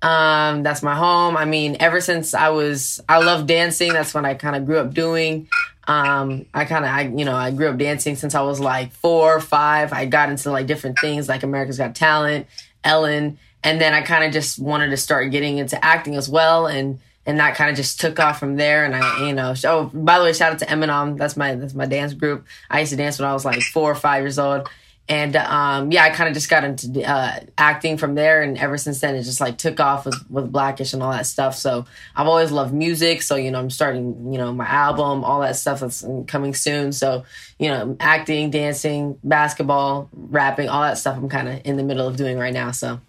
Um, 0.02 0.64
that's 0.64 0.84
my 0.84 0.96
home. 0.96 1.36
I 1.36 1.46
mean, 1.46 1.78
ever 1.80 2.02
since 2.02 2.34
I 2.34 2.50
was, 2.50 3.02
I 3.10 3.20
love 3.20 3.48
dancing. 3.48 3.94
That's 3.94 4.14
what 4.14 4.26
I 4.26 4.36
kind 4.36 4.56
of 4.56 4.66
grew 4.66 4.78
up 4.78 4.94
doing. 4.94 5.50
Um, 5.88 6.46
I 6.54 6.66
kind 6.66 6.86
of, 6.86 6.92
I, 6.92 7.02
you 7.04 7.26
know, 7.26 7.36
I 7.36 7.52
grew 7.52 7.70
up 7.70 7.78
dancing 7.78 8.16
since 8.16 8.36
I 8.36 8.42
was 8.42 8.60
like 8.60 8.92
four, 8.92 9.36
or 9.36 9.40
five. 9.40 9.94
I 9.94 10.06
got 10.06 10.30
into 10.30 10.52
like 10.52 10.68
different 10.68 11.00
things 11.00 11.28
like 11.28 11.44
America's 11.44 11.78
Got 11.78 11.96
Talent, 11.96 12.46
Ellen, 12.84 13.40
and 13.64 13.82
then 13.82 13.94
I 13.94 14.02
kind 14.02 14.24
of 14.24 14.32
just 14.34 14.60
wanted 14.60 14.90
to 14.90 14.98
start 14.98 15.32
getting 15.32 15.58
into 15.58 15.84
acting 15.84 16.16
as 16.16 16.30
well. 16.30 16.68
And, 16.68 17.00
and 17.26 17.40
that 17.40 17.56
kind 17.56 17.70
of 17.70 17.76
just 17.76 18.00
took 18.00 18.20
off 18.20 18.40
from 18.40 18.56
there. 18.56 18.86
And 18.86 18.96
I, 18.96 19.28
you 19.28 19.34
know, 19.34 19.54
oh, 19.66 19.86
by 19.94 20.20
the 20.20 20.26
way, 20.26 20.34
shout 20.34 20.54
out 20.54 20.60
to 20.60 20.66
Eminem. 20.66 21.18
That's 21.18 21.36
my, 21.36 21.56
that's 21.56 21.74
my 21.74 21.86
dance 21.86 22.14
group. 22.14 22.46
I 22.70 22.82
used 22.82 22.92
to 22.92 22.98
dance 22.98 23.18
when 23.18 23.28
I 23.28 23.34
was 23.34 23.46
like 23.46 23.62
four 23.62 23.90
or 23.90 23.96
five 23.96 24.24
years 24.24 24.38
old 24.38 24.70
and 25.10 25.38
um, 25.38 25.92
yeah, 25.92 26.04
I 26.04 26.10
kind 26.10 26.28
of 26.28 26.34
just 26.34 26.50
got 26.50 26.66
into 26.66 27.08
uh, 27.08 27.40
acting 27.58 27.98
from 27.98 28.16
there, 28.16 28.42
and 28.42 28.58
ever 28.58 28.78
since 28.78 29.00
then, 29.00 29.16
it 29.16 29.24
just 29.24 29.40
like 29.40 29.58
took 29.58 29.80
off 29.80 30.06
with 30.06 30.22
with 30.30 30.52
Blackish 30.52 30.94
and 30.94 31.02
all 31.02 31.12
that 31.12 31.26
stuff. 31.26 31.56
So 31.56 31.86
I've 32.16 32.28
always 32.28 32.52
loved 32.52 32.74
music. 32.74 33.22
So 33.22 33.36
you 33.36 33.50
know, 33.50 33.60
I'm 33.60 33.70
starting 33.70 34.34
you 34.34 34.38
know 34.38 34.54
my 34.54 34.68
album, 34.68 35.24
all 35.24 35.40
that 35.42 35.56
stuff 35.56 35.80
that's 35.80 36.06
coming 36.28 36.54
soon. 36.54 36.92
So 36.92 37.24
you 37.58 37.70
know, 37.70 37.96
acting, 38.02 38.50
dancing, 38.50 39.18
basketball, 39.24 40.10
rapping, 40.12 40.68
all 40.68 40.82
that 40.82 40.98
stuff. 40.98 41.16
I'm 41.16 41.30
kind 41.30 41.48
of 41.48 41.62
in 41.64 41.78
the 41.78 41.84
middle 41.84 42.08
of 42.08 42.18
doing 42.18 42.38
right 42.38 42.54
now. 42.54 42.72
So. 42.72 43.00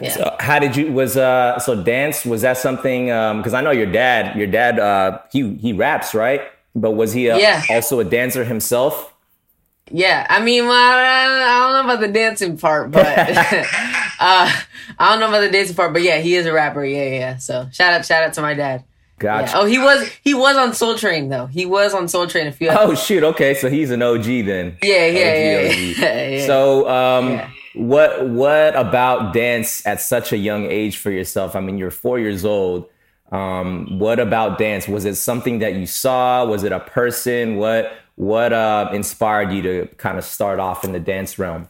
Yeah. 0.00 0.10
So 0.10 0.36
how 0.40 0.58
did 0.58 0.76
you 0.76 0.92
was 0.92 1.16
uh 1.16 1.58
so 1.60 1.80
dance 1.80 2.26
was 2.26 2.42
that 2.42 2.58
something 2.58 3.12
um 3.12 3.38
because 3.38 3.54
I 3.54 3.60
know 3.60 3.70
your 3.70 3.90
dad 3.90 4.36
your 4.36 4.48
dad 4.48 4.80
uh 4.80 5.20
he 5.30 5.54
he 5.54 5.72
raps 5.72 6.14
right 6.14 6.42
but 6.74 6.90
was 6.90 7.12
he 7.12 7.28
a, 7.28 7.38
yeah. 7.38 7.62
also 7.70 8.00
a 8.00 8.04
dancer 8.04 8.44
himself 8.44 9.13
yeah, 9.90 10.26
I 10.30 10.42
mean, 10.42 10.66
well, 10.66 10.72
I 10.72 11.72
don't 11.74 11.86
know 11.86 11.92
about 11.92 12.00
the 12.00 12.12
dancing 12.12 12.56
part, 12.56 12.90
but 12.90 13.06
uh, 13.06 13.22
I 14.18 14.62
don't 14.98 15.20
know 15.20 15.28
about 15.28 15.40
the 15.40 15.50
dancing 15.50 15.76
part, 15.76 15.92
but 15.92 16.02
yeah, 16.02 16.18
he 16.18 16.34
is 16.36 16.46
a 16.46 16.52
rapper. 16.52 16.84
Yeah, 16.84 17.04
yeah. 17.10 17.36
So 17.36 17.68
shout 17.72 17.92
out, 17.94 18.04
shout 18.06 18.24
out 18.24 18.32
to 18.34 18.42
my 18.42 18.54
dad. 18.54 18.84
Gotcha. 19.18 19.52
Yeah. 19.52 19.60
Oh, 19.60 19.64
he 19.64 19.78
was 19.78 20.08
he 20.24 20.34
was 20.34 20.56
on 20.56 20.74
Soul 20.74 20.96
Train 20.96 21.28
though. 21.28 21.46
He 21.46 21.66
was 21.66 21.94
on 21.94 22.08
Soul 22.08 22.26
Train 22.26 22.46
a 22.48 22.52
few. 22.52 22.68
Oh 22.70 22.94
shoot! 22.94 23.22
Okay, 23.22 23.54
so 23.54 23.70
he's 23.70 23.90
an 23.90 24.02
OG 24.02 24.24
then. 24.24 24.76
Yeah, 24.82 25.06
yeah, 25.06 25.06
OG, 25.06 25.16
yeah, 25.16 25.68
OG. 25.68 25.98
yeah, 25.98 26.28
yeah, 26.38 26.46
So, 26.46 26.88
um, 26.88 27.30
yeah. 27.30 27.50
what 27.74 28.28
what 28.28 28.74
about 28.74 29.32
dance 29.32 29.86
at 29.86 30.00
such 30.00 30.32
a 30.32 30.36
young 30.36 30.64
age 30.64 30.96
for 30.98 31.10
yourself? 31.12 31.54
I 31.54 31.60
mean, 31.60 31.78
you're 31.78 31.92
four 31.92 32.18
years 32.18 32.44
old. 32.44 32.88
Um, 33.30 33.98
what 33.98 34.18
about 34.18 34.58
dance? 34.58 34.88
Was 34.88 35.04
it 35.04 35.14
something 35.14 35.60
that 35.60 35.74
you 35.74 35.86
saw? 35.86 36.44
Was 36.44 36.64
it 36.64 36.72
a 36.72 36.80
person? 36.80 37.56
What 37.56 37.92
what 38.16 38.52
uh, 38.52 38.90
inspired 38.92 39.52
you 39.52 39.62
to 39.62 39.86
kind 39.96 40.18
of 40.18 40.24
start 40.24 40.60
off 40.60 40.84
in 40.84 40.92
the 40.92 41.00
dance 41.00 41.38
realm? 41.38 41.68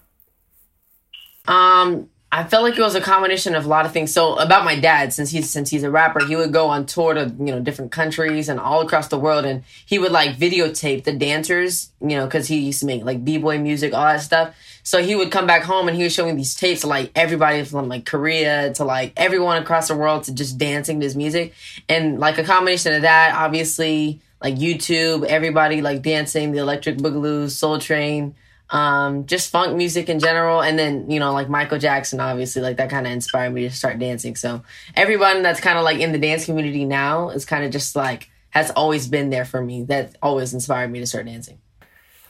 Um, 1.46 2.08
I 2.34 2.42
felt 2.42 2.64
like 2.64 2.76
it 2.76 2.82
was 2.82 2.96
a 2.96 3.00
combination 3.00 3.54
of 3.54 3.64
a 3.64 3.68
lot 3.68 3.86
of 3.86 3.92
things. 3.92 4.12
So 4.12 4.34
about 4.34 4.64
my 4.64 4.78
dad, 4.78 5.12
since 5.12 5.30
he's 5.30 5.48
since 5.48 5.70
he's 5.70 5.84
a 5.84 5.90
rapper, 5.90 6.24
he 6.24 6.34
would 6.34 6.52
go 6.52 6.66
on 6.66 6.84
tour 6.84 7.14
to 7.14 7.32
you 7.38 7.46
know 7.46 7.60
different 7.60 7.92
countries 7.92 8.48
and 8.48 8.58
all 8.58 8.80
across 8.80 9.06
the 9.06 9.18
world, 9.18 9.44
and 9.44 9.62
he 9.86 10.00
would 10.00 10.10
like 10.10 10.36
videotape 10.36 11.04
the 11.04 11.12
dancers, 11.12 11.92
you 12.00 12.16
know, 12.16 12.24
because 12.24 12.48
he 12.48 12.58
used 12.58 12.80
to 12.80 12.86
make 12.86 13.04
like 13.04 13.24
b 13.24 13.38
boy 13.38 13.58
music, 13.58 13.94
all 13.94 14.04
that 14.04 14.20
stuff. 14.20 14.54
So 14.82 15.00
he 15.00 15.14
would 15.14 15.30
come 15.30 15.46
back 15.46 15.62
home 15.62 15.86
and 15.86 15.96
he 15.96 16.02
was 16.02 16.12
showing 16.12 16.36
these 16.36 16.56
tapes 16.56 16.80
to 16.80 16.88
like 16.88 17.12
everybody 17.14 17.62
from 17.62 17.88
like 17.88 18.04
Korea 18.04 18.74
to 18.74 18.84
like 18.84 19.12
everyone 19.16 19.62
across 19.62 19.86
the 19.86 19.96
world 19.96 20.24
to 20.24 20.34
just 20.34 20.58
dancing 20.58 20.98
to 20.98 21.06
his 21.06 21.14
music, 21.14 21.54
and 21.88 22.18
like 22.18 22.36
a 22.36 22.44
combination 22.44 22.94
of 22.94 23.02
that, 23.02 23.32
obviously 23.36 24.20
like 24.44 24.56
YouTube, 24.56 25.24
everybody 25.24 25.80
like 25.80 26.02
dancing, 26.02 26.52
the 26.52 26.58
Electric 26.58 26.98
Boogaloo, 26.98 27.50
Soul 27.50 27.78
Train, 27.78 28.34
um, 28.68 29.24
just 29.24 29.50
funk 29.50 29.74
music 29.74 30.10
in 30.10 30.20
general, 30.20 30.60
and 30.60 30.78
then 30.78 31.10
you 31.10 31.18
know 31.18 31.32
like 31.32 31.48
Michael 31.48 31.78
Jackson, 31.78 32.20
obviously, 32.20 32.60
like 32.60 32.76
that 32.76 32.90
kind 32.90 33.06
of 33.06 33.12
inspired 33.12 33.54
me 33.54 33.62
to 33.62 33.70
start 33.70 33.98
dancing. 33.98 34.36
So 34.36 34.62
everyone 34.94 35.42
that's 35.42 35.60
kind 35.60 35.78
of 35.78 35.84
like 35.84 35.98
in 35.98 36.12
the 36.12 36.18
dance 36.18 36.44
community 36.44 36.84
now 36.84 37.30
is 37.30 37.46
kind 37.46 37.64
of 37.64 37.72
just 37.72 37.96
like 37.96 38.28
has 38.50 38.70
always 38.72 39.08
been 39.08 39.30
there 39.30 39.46
for 39.46 39.62
me. 39.62 39.84
That 39.84 40.14
always 40.20 40.52
inspired 40.52 40.90
me 40.92 41.00
to 41.00 41.06
start 41.06 41.24
dancing. 41.24 41.58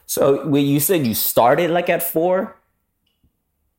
So, 0.06 0.46
well, 0.46 0.62
you 0.62 0.78
said 0.78 1.04
you 1.04 1.14
started 1.14 1.72
like 1.72 1.88
at 1.88 2.02
four. 2.02 2.56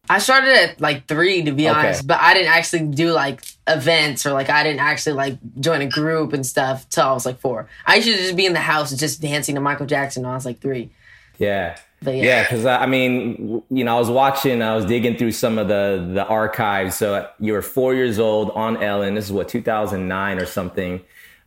I 0.10 0.20
started 0.20 0.50
at 0.50 0.82
like 0.82 1.08
three 1.08 1.44
to 1.44 1.54
be 1.54 1.70
okay. 1.70 1.80
honest, 1.80 2.06
but 2.06 2.20
I 2.20 2.34
didn't 2.34 2.51
actually 2.51 2.88
do 2.88 3.12
like 3.13 3.46
events 3.67 4.25
or 4.25 4.34
like 4.34 4.50
I 4.50 4.63
didn't 4.63 4.81
actually 4.81 5.13
like 5.13 5.38
join 5.60 5.81
a 5.81 5.88
group 5.88 6.34
and 6.34 6.45
stuff 6.45 6.88
till 6.89 7.03
I 7.03 7.13
was 7.13 7.25
like 7.25 7.39
four. 7.39 7.67
I 7.86 7.95
used 7.95 8.07
to 8.07 8.15
just 8.15 8.36
be 8.36 8.45
in 8.45 8.53
the 8.53 8.60
house 8.60 8.95
just 8.95 9.22
dancing 9.22 9.55
to 9.55 9.62
Michael 9.62 9.86
Jackson 9.86 10.24
when 10.24 10.31
I 10.31 10.36
was 10.36 10.45
like 10.45 10.60
three. 10.60 10.89
Yeah. 11.38 11.77
But 12.01 12.15
yeah, 12.17 12.43
because 12.43 12.63
yeah, 12.63 12.77
I 12.77 12.86
mean, 12.86 13.63
you 13.69 13.84
know, 13.84 13.95
I 13.95 14.00
was 14.00 14.12
watching, 14.12 14.62
I 14.62 14.75
was 14.75 14.86
digging 14.86 15.17
through 15.17 15.31
some 15.31 15.57
of 15.57 15.67
the 15.67 16.07
the 16.13 16.25
archives. 16.25 16.95
So 16.98 17.27
you 17.39 17.53
were 17.53 17.63
four 17.63 17.95
years 17.95 18.19
old 18.19 18.51
on 18.51 18.81
Ellen. 18.84 19.15
This 19.15 19.25
is 19.25 19.31
what 19.31 19.50
2009 19.50 20.38
or 20.38 20.45
something. 20.45 21.01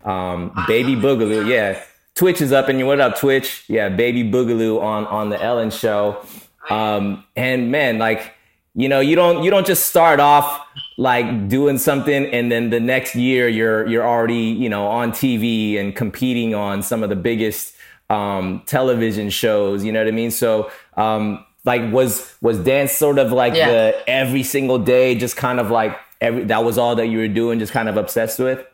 Um, 0.05 0.53
Baby 0.67 0.97
Boogaloo, 0.97 1.47
yeah. 1.47 1.83
Twitch 2.15 2.41
is 2.41 2.51
up, 2.51 2.69
and 2.69 2.79
you 2.79 2.87
what 2.87 3.01
up, 3.01 3.19
Twitch? 3.19 3.65
Yeah, 3.69 3.89
Baby 3.89 4.25
Boogaloo 4.25 4.83
on 4.83 5.07
on 5.07 5.29
the 5.31 5.41
Ellen 5.41 5.71
show. 5.71 6.25
Um, 6.69 7.25
and 7.37 7.71
man, 7.71 7.99
like 7.99 8.35
you 8.79 8.89
know 8.89 9.01
you 9.01 9.17
don't 9.17 9.43
you 9.43 9.51
don't 9.51 9.67
just 9.67 9.87
start 9.87 10.21
off 10.21 10.65
like 10.97 11.49
doing 11.49 11.79
something 11.79 12.27
and 12.27 12.51
then 12.51 12.71
the 12.71 12.79
next 12.79 13.17
year 13.17 13.49
you're 13.49 13.85
you're 13.89 14.07
already 14.07 14.35
you 14.35 14.69
know 14.69 14.87
on 14.87 15.11
tv 15.11 15.79
and 15.79 15.97
competing 15.97 16.55
on 16.55 16.81
some 16.81 17.03
of 17.03 17.11
the 17.11 17.17
biggest 17.17 17.75
um, 18.09 18.63
television 18.67 19.29
shows 19.29 19.85
you 19.85 19.91
know 19.93 19.99
what 19.99 20.09
i 20.09 20.13
mean 20.13 20.31
so 20.31 20.71
um, 20.97 21.45
like 21.65 21.93
was 21.93 22.37
was 22.41 22.59
dance 22.61 22.93
sort 22.93 23.19
of 23.19 23.33
like 23.33 23.55
yeah. 23.55 23.69
the 23.69 24.09
every 24.09 24.45
single 24.45 24.79
day 24.79 25.17
just 25.17 25.37
kind 25.37 25.59
of 25.59 25.71
like 25.73 25.99
every 26.21 26.45
that 26.45 26.65
was 26.65 26.79
all 26.79 26.95
that 26.95 27.09
you 27.09 27.19
were 27.19 27.29
doing 27.29 27.59
just 27.59 27.73
kind 27.73 27.89
of 27.89 27.97
obsessed 27.97 28.39
with 28.39 28.65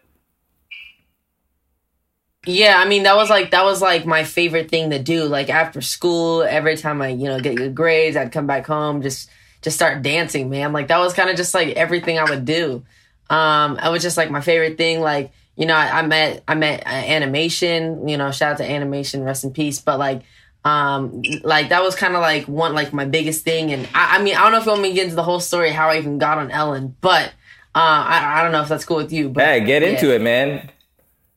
yeah, 2.47 2.75
I 2.77 2.87
mean 2.87 3.05
that 3.05 3.17
was 3.17 3.31
like 3.31 3.53
that 3.53 3.65
was 3.65 3.81
like 3.81 4.05
my 4.05 4.23
favorite 4.23 4.69
thing 4.69 4.91
to 4.91 5.03
do. 5.03 5.25
Like 5.25 5.49
after 5.49 5.81
school, 5.81 6.43
every 6.43 6.77
time 6.77 7.01
I 7.01 7.09
you 7.09 7.25
know 7.25 7.41
get 7.41 7.57
good 7.57 7.75
grades, 7.75 8.19
I'd 8.19 8.33
come 8.33 8.47
back 8.47 8.67
home 8.67 9.01
just 9.01 9.31
just 9.65 9.77
start 9.77 10.03
dancing, 10.03 10.51
man. 10.51 10.73
Like 10.73 10.89
that 10.89 10.99
was 10.99 11.15
kind 11.15 11.31
of 11.31 11.37
just 11.37 11.55
like 11.55 11.71
everything 11.71 12.19
I 12.19 12.29
would 12.29 12.45
do. 12.45 12.85
Um, 13.31 13.79
it 13.79 13.91
was 13.91 14.03
just 14.03 14.19
like 14.19 14.31
my 14.31 14.43
favorite 14.43 14.77
thing. 14.77 15.01
Like, 15.01 15.33
you 15.57 15.65
know, 15.65 15.75
I, 15.75 16.01
I 16.01 16.03
met, 16.07 16.45
I 16.47 16.55
met 16.55 16.87
uh, 16.87 16.91
animation, 16.91 18.07
you 18.07 18.19
know, 18.19 18.31
shout 18.31 18.53
out 18.53 18.59
to 18.59 18.71
animation, 18.71 19.25
rest 19.25 19.43
in 19.43 19.53
peace. 19.53 19.81
But 19.81 19.99
like, 19.99 20.23
um, 20.65 21.23
like 21.43 21.71
that 21.71 21.83
was 21.83 21.95
kind 21.95 22.15
of 22.15 22.21
like 22.21 22.47
one, 22.47 22.75
like 22.75 22.93
my 22.93 23.07
biggest 23.07 23.43
thing. 23.43 23.73
And 23.73 23.89
I, 23.95 24.19
I 24.19 24.23
mean, 24.23 24.37
I 24.37 24.43
don't 24.43 24.53
know 24.53 24.59
if 24.59 24.67
you 24.67 24.73
want 24.73 24.83
me 24.83 24.91
to 24.91 24.95
get 24.95 25.05
into 25.05 25.17
the 25.17 25.23
whole 25.23 25.41
story, 25.41 25.71
how 25.71 25.89
I 25.89 25.97
even 25.97 26.19
got 26.19 26.39
on 26.39 26.51
Ellen, 26.51 26.95
but, 27.01 27.33
uh, 27.75 28.05
I, 28.07 28.39
I 28.39 28.43
don't 28.43 28.53
know 28.53 28.63
if 28.63 28.69
that's 28.69 28.85
cool 28.85 28.99
with 28.99 29.13
you, 29.13 29.31
but 29.31 29.45
hey, 29.45 29.65
get 29.65 29.83
yeah. 29.83 29.89
into 29.89 30.15
it, 30.15 30.21
man. 30.21 30.71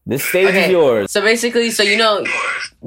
This 0.05 0.23
stage 0.23 0.49
okay. 0.49 0.65
is 0.65 0.71
yours. 0.71 1.11
So 1.11 1.21
basically, 1.21 1.71
so 1.71 1.81
you 1.81 1.97
know, 1.97 2.23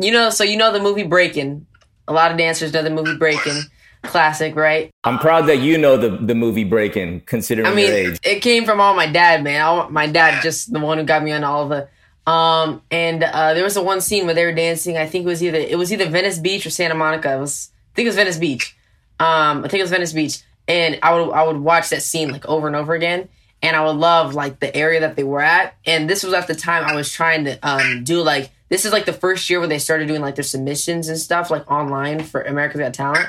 you 0.00 0.12
know, 0.12 0.30
so 0.30 0.44
you 0.44 0.56
know 0.56 0.72
the 0.72 0.78
movie 0.78 1.02
Breaking. 1.02 1.66
A 2.06 2.12
lot 2.12 2.30
of 2.30 2.38
dancers 2.38 2.72
know 2.72 2.82
the 2.82 2.90
movie 2.90 3.16
Breaking 3.16 3.60
classic, 4.02 4.56
right? 4.56 4.90
I'm 5.04 5.18
proud 5.18 5.42
that 5.46 5.58
you 5.58 5.78
know 5.78 5.96
the 5.96 6.10
the 6.10 6.34
movie 6.34 6.64
Breaking, 6.64 7.20
considering 7.22 7.66
I 7.66 7.74
mean, 7.74 7.86
your 7.86 8.12
age. 8.12 8.18
It 8.22 8.40
came 8.40 8.64
from 8.64 8.80
all 8.80 8.94
my 8.94 9.06
dad, 9.06 9.42
man. 9.42 9.60
All, 9.62 9.90
my 9.90 10.06
dad, 10.06 10.42
just 10.42 10.72
the 10.72 10.80
one 10.80 10.98
who 10.98 11.04
got 11.04 11.22
me 11.22 11.32
on 11.32 11.44
all 11.44 11.68
the. 11.68 11.88
Um, 12.26 12.82
and 12.90 13.24
uh, 13.24 13.54
there 13.54 13.64
was 13.64 13.76
a 13.76 13.82
one 13.82 14.00
scene 14.00 14.26
where 14.26 14.34
they 14.34 14.44
were 14.44 14.54
dancing. 14.54 14.96
I 14.96 15.06
think 15.06 15.24
it 15.24 15.28
was 15.28 15.42
either 15.42 15.58
it 15.58 15.78
was 15.78 15.92
either 15.92 16.08
Venice 16.08 16.38
Beach 16.38 16.66
or 16.66 16.70
Santa 16.70 16.94
Monica. 16.94 17.32
It 17.32 17.40
was 17.40 17.70
I 17.92 17.96
think 17.96 18.06
it 18.06 18.10
was 18.10 18.16
Venice 18.16 18.38
Beach. 18.38 18.76
Um, 19.18 19.64
I 19.64 19.68
think 19.68 19.80
it 19.80 19.82
was 19.82 19.90
Venice 19.90 20.12
Beach, 20.12 20.38
and 20.68 20.98
I 21.02 21.14
would 21.14 21.30
I 21.32 21.46
would 21.46 21.58
watch 21.58 21.90
that 21.90 22.02
scene 22.02 22.30
like 22.30 22.46
over 22.46 22.66
and 22.66 22.76
over 22.76 22.94
again. 22.94 23.28
And 23.62 23.76
I 23.76 23.84
would 23.84 23.96
love 23.96 24.34
like 24.34 24.58
the 24.58 24.74
area 24.74 25.00
that 25.00 25.16
they 25.16 25.22
were 25.22 25.42
at. 25.42 25.74
And 25.84 26.08
this 26.08 26.24
was 26.24 26.32
at 26.32 26.46
the 26.46 26.54
time 26.54 26.84
I 26.84 26.94
was 26.94 27.12
trying 27.12 27.44
to 27.44 27.58
um, 27.62 28.04
do 28.04 28.22
like 28.22 28.50
this 28.70 28.86
is 28.86 28.92
like 28.92 29.04
the 29.04 29.12
first 29.12 29.50
year 29.50 29.58
where 29.58 29.68
they 29.68 29.78
started 29.78 30.08
doing 30.08 30.22
like 30.22 30.36
their 30.36 30.44
submissions 30.44 31.08
and 31.08 31.18
stuff 31.18 31.50
like 31.50 31.70
online 31.70 32.22
for 32.22 32.40
America's 32.40 32.80
Got 32.80 32.94
Talent 32.94 33.28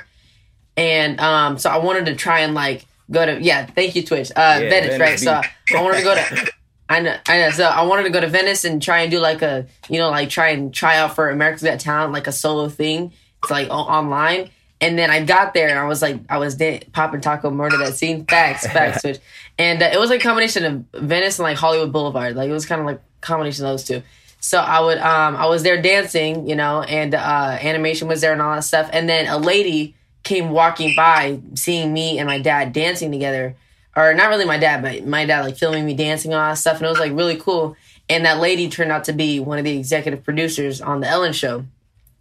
and 0.81 1.19
um, 1.19 1.57
so 1.59 1.69
I 1.69 1.77
wanted 1.77 2.07
to 2.07 2.15
try 2.15 2.39
and 2.39 2.55
like 2.55 2.85
go 3.11 3.23
to 3.23 3.39
yeah, 3.39 3.67
thank 3.67 3.95
you 3.95 4.03
Twitch, 4.03 4.31
uh, 4.31 4.33
yeah, 4.35 4.59
Venice, 4.69 4.97
Venice, 4.97 5.25
right? 5.25 5.45
So 5.69 5.77
I 5.77 5.83
wanted 5.83 5.97
to 5.97 6.03
go 6.03 6.15
to. 6.15 6.51
I 6.89 6.99
know, 6.99 7.15
I 7.27 7.37
know. 7.37 7.51
So 7.51 7.63
I 7.63 7.83
wanted 7.83 8.03
to 8.03 8.09
go 8.09 8.19
to 8.19 8.27
Venice 8.27 8.65
and 8.65 8.81
try 8.81 9.01
and 9.01 9.11
do 9.11 9.19
like 9.19 9.41
a, 9.41 9.67
you 9.87 9.99
know, 9.99 10.09
like 10.09 10.29
try 10.29 10.49
and 10.49 10.73
try 10.73 10.97
out 10.97 11.15
for 11.15 11.29
America's 11.29 11.63
Got 11.63 11.79
Talent, 11.79 12.11
like 12.11 12.27
a 12.27 12.33
solo 12.33 12.67
thing. 12.67 13.13
It's 13.43 13.51
like 13.51 13.69
o- 13.69 13.73
online. 13.73 14.49
And 14.81 14.97
then 14.97 15.09
I 15.09 15.23
got 15.23 15.53
there 15.53 15.69
and 15.69 15.79
I 15.79 15.85
was 15.85 16.01
like, 16.01 16.19
I 16.27 16.37
was 16.37 16.55
da- 16.55 16.81
popping 16.91 17.21
taco 17.21 17.49
murder 17.51 17.77
that 17.77 17.95
scene. 17.95 18.25
Facts, 18.25 18.67
facts, 18.67 19.01
switch. 19.01 19.19
And 19.57 19.81
uh, 19.81 19.91
it 19.93 19.99
was 19.99 20.09
like 20.09 20.19
a 20.19 20.23
combination 20.23 20.65
of 20.65 21.01
Venice 21.01 21.39
and 21.39 21.43
like 21.43 21.57
Hollywood 21.57 21.93
Boulevard. 21.93 22.35
Like 22.35 22.49
it 22.49 22.53
was 22.53 22.65
kind 22.65 22.81
of 22.81 22.87
like 22.87 22.99
combination 23.21 23.63
of 23.63 23.71
those 23.71 23.85
two. 23.85 24.01
So 24.41 24.57
I 24.59 24.81
would, 24.81 24.97
um, 24.97 25.37
I 25.37 25.45
was 25.45 25.63
there 25.63 25.81
dancing, 25.81 26.49
you 26.49 26.55
know, 26.55 26.81
and 26.81 27.13
uh, 27.15 27.57
animation 27.61 28.09
was 28.09 28.19
there 28.19 28.33
and 28.33 28.41
all 28.41 28.55
that 28.55 28.63
stuff. 28.63 28.89
And 28.91 29.07
then 29.07 29.27
a 29.27 29.37
lady 29.37 29.95
came 30.23 30.49
walking 30.49 30.95
by, 30.95 31.39
seeing 31.55 31.93
me 31.93 32.19
and 32.19 32.27
my 32.27 32.39
dad 32.39 32.73
dancing 32.73 33.11
together, 33.11 33.55
or 33.95 34.13
not 34.13 34.29
really 34.29 34.45
my 34.45 34.57
dad, 34.57 34.81
but 34.81 35.05
my 35.05 35.25
dad 35.25 35.45
like 35.45 35.57
filming 35.57 35.85
me 35.85 35.93
dancing 35.93 36.33
all 36.33 36.39
that 36.39 36.55
stuff, 36.55 36.77
and 36.77 36.85
it 36.85 36.89
was 36.89 36.99
like 36.99 37.13
really 37.13 37.37
cool. 37.37 37.75
And 38.09 38.25
that 38.25 38.39
lady 38.39 38.69
turned 38.69 38.91
out 38.91 39.05
to 39.05 39.13
be 39.13 39.39
one 39.39 39.57
of 39.57 39.63
the 39.63 39.77
executive 39.77 40.23
producers 40.23 40.81
on 40.81 40.99
the 40.99 41.07
Ellen 41.07 41.33
Show, 41.33 41.65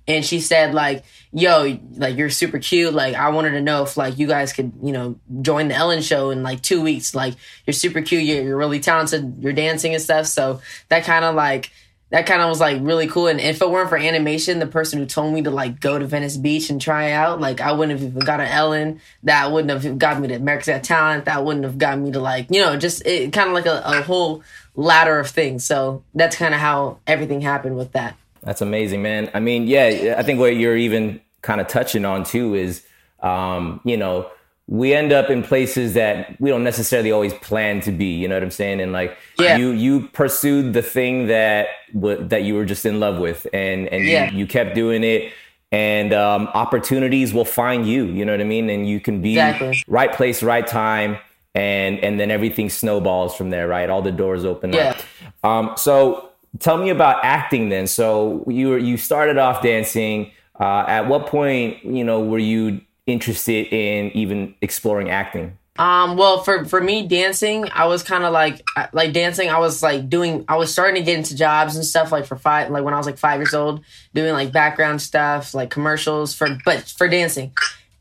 and 0.08 0.24
she 0.24 0.40
said 0.40 0.74
like, 0.74 1.04
"Yo, 1.32 1.78
like 1.96 2.16
you're 2.16 2.30
super 2.30 2.58
cute. 2.58 2.94
Like 2.94 3.14
I 3.14 3.28
wanted 3.30 3.50
to 3.52 3.60
know 3.60 3.82
if 3.82 3.96
like 3.96 4.18
you 4.18 4.26
guys 4.26 4.52
could, 4.52 4.72
you 4.82 4.92
know, 4.92 5.18
join 5.42 5.68
the 5.68 5.74
Ellen 5.74 6.02
show 6.02 6.30
in 6.30 6.42
like 6.42 6.62
two 6.62 6.80
weeks. 6.82 7.14
Like 7.14 7.34
you're 7.66 7.74
super 7.74 8.00
cute. 8.02 8.24
You're, 8.24 8.42
you're 8.42 8.56
really 8.56 8.80
talented. 8.80 9.36
You're 9.40 9.52
dancing 9.52 9.94
and 9.94 10.02
stuff. 10.02 10.26
So 10.26 10.60
that 10.88 11.04
kind 11.04 11.24
of 11.24 11.34
like." 11.34 11.70
That 12.10 12.26
kind 12.26 12.42
of 12.42 12.48
was 12.48 12.58
like 12.58 12.78
really 12.82 13.06
cool. 13.06 13.28
And 13.28 13.40
if 13.40 13.62
it 13.62 13.70
weren't 13.70 13.88
for 13.88 13.96
animation, 13.96 14.58
the 14.58 14.66
person 14.66 14.98
who 14.98 15.06
told 15.06 15.32
me 15.32 15.42
to 15.42 15.50
like 15.50 15.78
go 15.78 15.98
to 15.98 16.06
Venice 16.06 16.36
Beach 16.36 16.68
and 16.68 16.80
try 16.80 17.12
out, 17.12 17.40
like 17.40 17.60
I 17.60 17.70
wouldn't 17.70 18.00
have 18.00 18.08
even 18.08 18.24
got 18.24 18.40
an 18.40 18.48
Ellen. 18.48 19.00
That 19.22 19.52
wouldn't 19.52 19.70
have 19.70 19.98
got 19.98 20.20
me 20.20 20.26
to 20.28 20.34
America's 20.34 20.66
Got 20.66 20.82
Talent. 20.82 21.26
That 21.26 21.44
wouldn't 21.44 21.64
have 21.64 21.78
got 21.78 21.98
me 21.98 22.10
to 22.12 22.20
like, 22.20 22.46
you 22.50 22.60
know, 22.60 22.76
just 22.76 23.06
it 23.06 23.32
kind 23.32 23.48
of 23.48 23.54
like 23.54 23.66
a, 23.66 23.82
a 23.84 24.02
whole 24.02 24.42
ladder 24.74 25.20
of 25.20 25.28
things. 25.28 25.64
So 25.64 26.02
that's 26.14 26.34
kind 26.36 26.52
of 26.52 26.60
how 26.60 26.98
everything 27.06 27.40
happened 27.40 27.76
with 27.76 27.92
that. 27.92 28.16
That's 28.42 28.60
amazing, 28.60 29.02
man. 29.02 29.30
I 29.32 29.40
mean, 29.40 29.68
yeah, 29.68 30.14
I 30.18 30.22
think 30.22 30.40
what 30.40 30.56
you're 30.56 30.76
even 30.76 31.20
kind 31.42 31.60
of 31.60 31.68
touching 31.68 32.04
on 32.04 32.24
too 32.24 32.54
is, 32.54 32.84
um, 33.20 33.80
you 33.84 33.96
know, 33.96 34.30
we 34.70 34.94
end 34.94 35.12
up 35.12 35.30
in 35.30 35.42
places 35.42 35.94
that 35.94 36.40
we 36.40 36.48
don't 36.48 36.62
necessarily 36.62 37.10
always 37.10 37.34
plan 37.34 37.80
to 37.80 37.90
be. 37.90 38.14
You 38.14 38.28
know 38.28 38.36
what 38.36 38.44
I'm 38.44 38.52
saying? 38.52 38.80
And 38.80 38.92
like, 38.92 39.18
yeah. 39.36 39.56
you 39.56 39.72
you 39.72 40.06
pursued 40.08 40.74
the 40.74 40.80
thing 40.80 41.26
that 41.26 41.66
w- 41.92 42.24
that 42.28 42.44
you 42.44 42.54
were 42.54 42.64
just 42.64 42.86
in 42.86 43.00
love 43.00 43.18
with, 43.18 43.48
and 43.52 43.88
and 43.88 44.04
yeah. 44.04 44.30
you, 44.30 44.38
you 44.38 44.46
kept 44.46 44.76
doing 44.76 45.02
it. 45.02 45.32
And 45.72 46.12
um, 46.12 46.48
opportunities 46.48 47.34
will 47.34 47.44
find 47.44 47.86
you. 47.86 48.04
You 48.06 48.24
know 48.24 48.32
what 48.32 48.40
I 48.40 48.44
mean? 48.44 48.70
And 48.70 48.88
you 48.88 49.00
can 49.00 49.20
be 49.20 49.32
exactly. 49.32 49.82
right 49.88 50.12
place, 50.12 50.40
right 50.40 50.66
time, 50.66 51.18
and 51.52 51.98
and 51.98 52.20
then 52.20 52.30
everything 52.30 52.70
snowballs 52.70 53.34
from 53.34 53.50
there. 53.50 53.66
Right? 53.66 53.90
All 53.90 54.02
the 54.02 54.12
doors 54.12 54.44
open 54.44 54.72
yeah. 54.72 54.90
up. 54.90 55.44
Um, 55.44 55.76
so 55.76 56.30
tell 56.60 56.76
me 56.76 56.90
about 56.90 57.24
acting 57.24 57.70
then. 57.70 57.88
So 57.88 58.44
you 58.46 58.68
were, 58.68 58.78
you 58.78 58.96
started 58.96 59.36
off 59.36 59.62
dancing. 59.62 60.30
Uh, 60.58 60.84
at 60.86 61.08
what 61.08 61.26
point, 61.26 61.82
you 61.84 62.04
know, 62.04 62.20
were 62.20 62.38
you 62.38 62.82
interested 63.12 63.66
in 63.72 64.10
even 64.16 64.54
exploring 64.60 65.10
acting? 65.10 65.56
Um, 65.78 66.16
well, 66.18 66.42
for 66.42 66.66
for 66.66 66.80
me, 66.80 67.06
dancing, 67.06 67.68
I 67.72 67.86
was 67.86 68.02
kind 68.02 68.24
of 68.24 68.32
like 68.32 68.62
like 68.92 69.12
dancing. 69.12 69.48
I 69.48 69.58
was 69.58 69.82
like 69.82 70.10
doing. 70.10 70.44
I 70.46 70.56
was 70.56 70.72
starting 70.72 70.96
to 70.96 71.02
get 71.02 71.16
into 71.16 71.34
jobs 71.34 71.74
and 71.76 71.84
stuff 71.84 72.12
like 72.12 72.26
for 72.26 72.36
five, 72.36 72.70
like 72.70 72.84
when 72.84 72.92
I 72.92 72.98
was 72.98 73.06
like 73.06 73.18
five 73.18 73.40
years 73.40 73.54
old, 73.54 73.82
doing 74.12 74.32
like 74.32 74.52
background 74.52 75.00
stuff, 75.00 75.54
like 75.54 75.70
commercials 75.70 76.34
for, 76.34 76.48
but 76.64 76.82
for 76.82 77.08
dancing. 77.08 77.52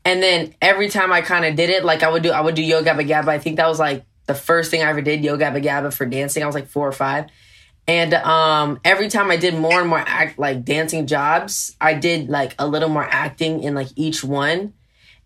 And 0.04 0.22
then 0.22 0.54
every 0.60 0.88
time 0.88 1.12
I 1.12 1.20
kind 1.22 1.44
of 1.44 1.56
did 1.56 1.70
it, 1.70 1.84
like 1.84 2.02
I 2.02 2.10
would 2.10 2.22
do, 2.22 2.30
I 2.30 2.40
would 2.40 2.54
do 2.54 2.62
Yo 2.62 2.82
Gabba 2.82 3.06
Gabba. 3.06 3.28
I 3.28 3.38
think 3.38 3.56
that 3.56 3.68
was 3.68 3.78
like 3.78 4.04
the 4.26 4.34
first 4.34 4.70
thing 4.70 4.82
I 4.82 4.90
ever 4.90 5.02
did, 5.02 5.24
Yo 5.24 5.36
Gabba 5.36 5.62
Gabba 5.62 5.92
for 5.92 6.06
dancing. 6.06 6.42
I 6.42 6.46
was 6.46 6.54
like 6.54 6.68
four 6.68 6.86
or 6.86 6.92
five. 6.92 7.26
And 7.86 8.14
um, 8.14 8.78
every 8.84 9.08
time 9.08 9.30
I 9.30 9.36
did 9.36 9.54
more 9.54 9.80
and 9.80 9.88
more 9.88 9.98
act 10.06 10.38
like 10.38 10.64
dancing 10.64 11.06
jobs, 11.06 11.76
I 11.80 11.94
did 11.94 12.28
like 12.28 12.54
a 12.58 12.66
little 12.66 12.88
more 12.88 13.06
acting 13.08 13.62
in 13.62 13.74
like 13.74 13.88
each 13.96 14.22
one. 14.22 14.74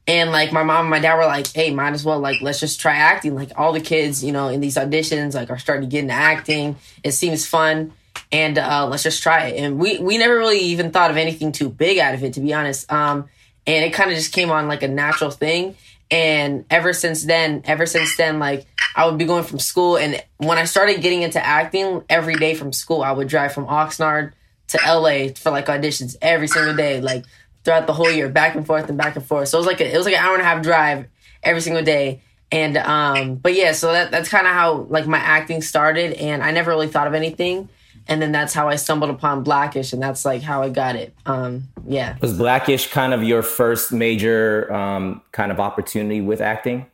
And 0.07 0.31
like 0.31 0.53
my 0.53 0.63
mom 0.63 0.83
and 0.83 0.91
my 0.91 1.01
dad 1.01 1.17
were 1.17 1.25
like, 1.25 1.51
"Hey, 1.53 1.73
might 1.73 1.95
as 1.95 2.05
well 2.05 2.21
like 2.21 2.43
let's 2.43 2.61
just 2.61 2.81
try 2.81 2.97
acting." 2.97 3.35
Like 3.35 3.53
all 3.57 3.73
the 3.73 3.81
kids, 3.81 4.23
you 4.23 4.33
know, 4.33 4.49
in 4.49 4.61
these 4.61 4.77
auditions, 4.77 5.35
like 5.35 5.51
are 5.51 5.59
starting 5.59 5.89
to 5.89 5.91
get 5.91 6.01
into 6.01 6.15
acting. 6.15 6.77
It 7.03 7.13
seems 7.13 7.47
fun, 7.47 7.93
and 8.31 8.59
uh, 8.59 8.87
let's 8.87 9.03
just 9.03 9.23
try 9.23 9.47
it. 9.47 9.59
And 9.59 9.79
we 9.79 9.99
we 9.99 10.19
never 10.19 10.37
really 10.37 10.59
even 10.59 10.91
thought 10.91 11.11
of 11.11 11.17
anything 11.17 11.53
too 11.53 11.71
big 11.71 11.99
out 11.99 12.15
of 12.15 12.23
it, 12.23 12.35
to 12.35 12.41
be 12.41 12.53
honest. 12.53 12.91
Um, 12.93 13.29
and 13.67 13.85
it 13.85 13.95
kind 13.95 14.11
of 14.11 14.17
just 14.17 14.33
came 14.33 14.51
on 14.51 14.69
like 14.69 14.83
a 14.83 14.89
natural 14.89 15.31
thing. 15.31 15.77
And 16.11 16.67
ever 16.71 16.93
since 16.93 17.25
then, 17.25 17.63
ever 17.65 17.87
since 17.87 18.17
then, 18.17 18.39
like 18.39 18.67
I 18.95 19.07
would 19.07 19.19
be 19.19 19.25
going 19.25 19.45
from 19.45 19.59
school. 19.59 19.97
And 19.97 20.23
when 20.37 20.59
I 20.59 20.65
started 20.65 21.01
getting 21.01 21.23
into 21.23 21.45
acting 21.45 22.03
every 22.09 22.37
day 22.37 22.55
from 22.55 22.73
school, 22.73 23.03
I 23.03 23.13
would 23.13 23.29
drive 23.29 23.53
from 23.53 23.67
Oxnard 23.67 24.33
to 24.69 24.79
LA 24.87 25.33
for 25.35 25.51
like 25.51 25.67
auditions 25.67 26.17
every 26.23 26.49
single 26.49 26.75
day, 26.75 27.01
like 27.01 27.25
throughout 27.65 27.87
the 27.87 27.93
whole 27.93 28.11
year, 28.11 28.29
back 28.29 28.55
and 28.55 28.67
forth 28.67 28.89
and 28.89 28.99
back 28.99 29.17
and 29.17 29.25
forth. 29.25 29.49
So 29.49 29.59
it 29.59 29.61
was 29.61 29.67
like 29.67 29.81
a, 29.81 29.93
it 29.93 29.97
was 29.97 30.07
like 30.07 30.15
an 30.15 30.25
hour 30.25 30.35
and 30.35 30.43
a 30.43 30.45
half 30.45 30.63
drive 30.63 31.07
every 31.43 31.61
single 31.61 31.83
day. 31.83 32.23
And 32.53 32.77
um, 32.77 33.37
but 33.37 33.55
yeah, 33.55 33.73
so 33.73 33.93
that 33.93 34.11
that's 34.11 34.29
kind 34.29 34.47
of 34.47 34.53
how 34.53 34.87
like 34.89 35.07
my 35.07 35.19
acting 35.19 35.63
started, 35.63 36.13
and 36.15 36.43
I 36.43 36.51
never 36.51 36.71
really 36.71 36.89
thought 36.89 37.07
of 37.07 37.15
anything 37.15 37.69
and 38.07 38.21
then 38.21 38.33
that's 38.33 38.53
how 38.53 38.69
I 38.69 38.77
stumbled 38.77 39.11
upon 39.11 39.43
Blackish, 39.43 39.93
and 39.93 40.03
that's 40.03 40.25
like 40.25 40.43
how 40.43 40.63
I 40.63 40.69
got 40.69 40.97
it. 40.97 41.15
Um, 41.27 41.69
yeah. 41.87 42.17
Was 42.21 42.37
Blackish 42.37 42.89
kind 42.89 43.15
of 43.15 43.23
your 43.23 43.43
first 43.43 43.93
major 43.93 44.73
um, 44.73 45.23
kind 45.33 45.51
of 45.51 45.59
opportunity 45.59 46.21
with 46.21 46.41
acting? 46.41 46.87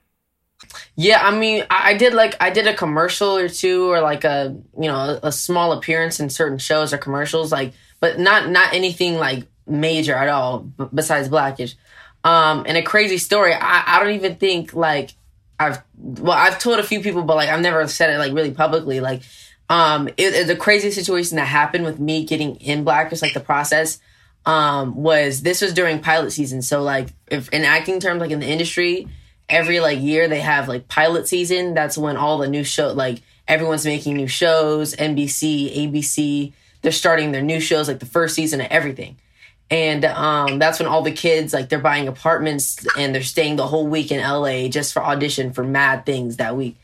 Yeah, 0.94 1.20
I 1.22 1.36
mean, 1.36 1.64
I, 1.70 1.90
I 1.90 1.94
did 1.96 2.14
like 2.14 2.36
I 2.40 2.50
did 2.50 2.66
a 2.66 2.74
commercial 2.74 3.36
or 3.36 3.48
two, 3.48 3.90
or 3.90 4.00
like 4.00 4.24
a 4.24 4.56
you 4.78 4.86
know 4.88 4.96
a, 4.96 5.28
a 5.28 5.32
small 5.32 5.72
appearance 5.72 6.20
in 6.20 6.30
certain 6.30 6.58
shows 6.58 6.92
or 6.92 6.98
commercials, 6.98 7.50
like, 7.50 7.72
but 7.98 8.18
not 8.18 8.48
not 8.48 8.72
anything 8.72 9.16
like 9.16 9.46
major 9.66 10.14
at 10.14 10.28
all 10.28 10.60
b- 10.60 10.86
besides 10.92 11.28
Blackish. 11.28 11.76
Um, 12.22 12.64
and 12.66 12.76
a 12.76 12.82
crazy 12.82 13.18
story. 13.18 13.54
I, 13.54 13.84
I 13.86 14.00
don't 14.00 14.14
even 14.14 14.36
think 14.36 14.74
like 14.74 15.14
I've 15.58 15.78
well 15.96 16.32
I've 16.32 16.58
told 16.58 16.78
a 16.78 16.82
few 16.82 17.00
people, 17.00 17.22
but 17.22 17.36
like 17.36 17.48
I've 17.48 17.60
never 17.60 17.86
said 17.86 18.10
it 18.10 18.18
like 18.18 18.32
really 18.32 18.50
publicly. 18.52 19.00
Like 19.00 19.22
um, 19.70 20.08
it, 20.08 20.34
it, 20.34 20.46
the 20.48 20.56
crazy 20.56 20.90
situation 20.90 21.36
that 21.36 21.46
happened 21.46 21.84
with 21.84 22.00
me 22.00 22.24
getting 22.24 22.56
in 22.56 22.82
Blackish, 22.82 23.22
like 23.22 23.34
the 23.34 23.40
process, 23.40 24.00
um, 24.44 24.96
was 24.96 25.42
this 25.42 25.62
was 25.62 25.72
during 25.72 26.00
pilot 26.00 26.32
season. 26.32 26.60
So 26.60 26.82
like, 26.82 27.10
if 27.28 27.48
in 27.50 27.64
acting 27.64 28.00
terms, 28.00 28.20
like 28.20 28.32
in 28.32 28.40
the 28.40 28.48
industry, 28.48 29.06
every 29.48 29.78
like 29.78 30.00
year 30.00 30.28
they 30.28 30.40
have 30.40 30.66
like 30.66 30.88
pilot 30.88 31.28
season. 31.28 31.74
That's 31.74 31.96
when 31.96 32.16
all 32.16 32.38
the 32.38 32.48
new 32.48 32.64
show, 32.64 32.92
like 32.92 33.22
everyone's 33.46 33.86
making 33.86 34.16
new 34.16 34.26
shows. 34.26 34.94
NBC, 34.96 35.88
ABC, 35.88 36.52
they're 36.82 36.90
starting 36.90 37.30
their 37.30 37.42
new 37.42 37.60
shows, 37.60 37.86
like 37.86 38.00
the 38.00 38.06
first 38.06 38.34
season 38.34 38.60
of 38.60 38.66
everything. 38.70 39.18
And 39.70 40.04
um, 40.04 40.58
that's 40.58 40.80
when 40.80 40.88
all 40.88 41.02
the 41.02 41.12
kids 41.12 41.52
like 41.52 41.68
they're 41.68 41.78
buying 41.78 42.08
apartments 42.08 42.84
and 42.96 43.14
they're 43.14 43.22
staying 43.22 43.56
the 43.56 43.66
whole 43.66 43.86
week 43.86 44.10
in 44.10 44.20
LA 44.20 44.68
just 44.68 44.92
for 44.92 45.02
audition 45.02 45.52
for 45.52 45.62
mad 45.62 46.04
things 46.04 46.38
that 46.38 46.56
week. 46.56 46.76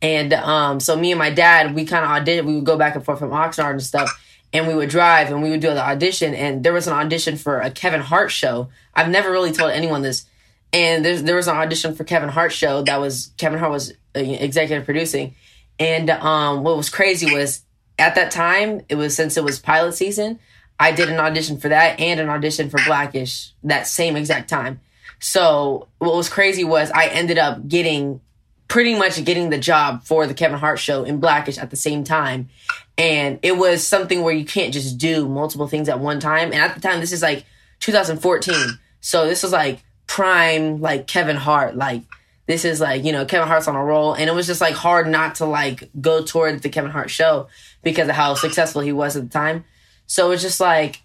And 0.00 0.32
um, 0.32 0.80
so 0.80 0.96
me 0.96 1.10
and 1.12 1.18
my 1.18 1.30
dad, 1.30 1.74
we 1.74 1.84
kind 1.84 2.04
of 2.04 2.10
auditioned. 2.10 2.46
We 2.46 2.54
would 2.54 2.64
go 2.64 2.78
back 2.78 2.94
and 2.94 3.04
forth 3.04 3.18
from 3.18 3.30
Oxnard 3.30 3.72
and 3.72 3.82
stuff, 3.82 4.10
and 4.52 4.66
we 4.66 4.74
would 4.74 4.88
drive 4.88 5.28
and 5.28 5.42
we 5.42 5.50
would 5.50 5.60
do 5.60 5.74
the 5.74 5.84
audition. 5.84 6.34
And 6.34 6.64
there 6.64 6.72
was 6.72 6.86
an 6.86 6.94
audition 6.94 7.36
for 7.36 7.60
a 7.60 7.70
Kevin 7.70 8.00
Hart 8.00 8.30
show. 8.30 8.68
I've 8.94 9.10
never 9.10 9.30
really 9.30 9.52
told 9.52 9.72
anyone 9.72 10.02
this. 10.02 10.26
And 10.72 11.04
there, 11.04 11.34
was 11.34 11.48
an 11.48 11.56
audition 11.56 11.96
for 11.96 12.04
Kevin 12.04 12.28
Hart 12.28 12.52
show 12.52 12.82
that 12.82 13.00
was 13.00 13.32
Kevin 13.38 13.58
Hart 13.58 13.72
was 13.72 13.90
uh, 14.14 14.20
executive 14.20 14.84
producing. 14.84 15.34
And 15.80 16.10
um, 16.10 16.62
what 16.62 16.76
was 16.76 16.88
crazy 16.88 17.34
was 17.34 17.62
at 17.98 18.14
that 18.14 18.30
time, 18.30 18.82
it 18.88 18.94
was 18.94 19.16
since 19.16 19.36
it 19.36 19.42
was 19.42 19.58
pilot 19.58 19.94
season, 19.94 20.38
I 20.80 20.92
did 20.92 21.10
an 21.10 21.20
audition 21.20 21.58
for 21.58 21.68
that 21.68 22.00
and 22.00 22.18
an 22.18 22.30
audition 22.30 22.70
for 22.70 22.80
Blackish 22.86 23.52
that 23.64 23.86
same 23.86 24.16
exact 24.16 24.48
time. 24.48 24.80
So 25.20 25.88
what 25.98 26.14
was 26.14 26.30
crazy 26.30 26.64
was 26.64 26.90
I 26.90 27.06
ended 27.08 27.36
up 27.36 27.68
getting 27.68 28.22
pretty 28.66 28.94
much 28.94 29.22
getting 29.24 29.50
the 29.50 29.58
job 29.58 30.04
for 30.04 30.26
the 30.26 30.32
Kevin 30.32 30.58
Hart 30.58 30.78
show 30.78 31.04
in 31.04 31.20
Blackish 31.20 31.58
at 31.58 31.70
the 31.70 31.76
same 31.76 32.02
time. 32.02 32.48
And 32.96 33.38
it 33.42 33.58
was 33.58 33.86
something 33.86 34.22
where 34.22 34.32
you 34.32 34.46
can't 34.46 34.72
just 34.72 34.96
do 34.96 35.28
multiple 35.28 35.66
things 35.66 35.88
at 35.88 36.00
one 36.00 36.18
time. 36.18 36.52
And 36.52 36.62
at 36.62 36.74
the 36.74 36.80
time, 36.80 37.00
this 37.00 37.12
is 37.12 37.20
like 37.20 37.44
2014. 37.80 38.54
So 39.00 39.26
this 39.26 39.42
was 39.42 39.52
like 39.52 39.82
prime, 40.06 40.80
like 40.80 41.06
Kevin 41.06 41.36
Hart. 41.36 41.76
Like, 41.76 42.04
this 42.46 42.64
is 42.64 42.80
like, 42.80 43.04
you 43.04 43.12
know, 43.12 43.26
Kevin 43.26 43.48
Hart's 43.48 43.68
on 43.68 43.76
a 43.76 43.84
roll. 43.84 44.14
And 44.14 44.30
it 44.30 44.34
was 44.34 44.46
just 44.46 44.60
like 44.60 44.74
hard 44.74 45.08
not 45.08 45.36
to 45.36 45.44
like 45.44 45.90
go 46.00 46.24
toward 46.24 46.62
the 46.62 46.68
Kevin 46.68 46.90
Hart 46.90 47.10
show 47.10 47.48
because 47.82 48.08
of 48.08 48.14
how 48.14 48.34
successful 48.34 48.80
he 48.80 48.92
was 48.92 49.16
at 49.16 49.24
the 49.24 49.28
time. 49.28 49.64
So 50.10 50.26
it 50.26 50.30
was 50.30 50.42
just 50.42 50.58
like, 50.58 51.02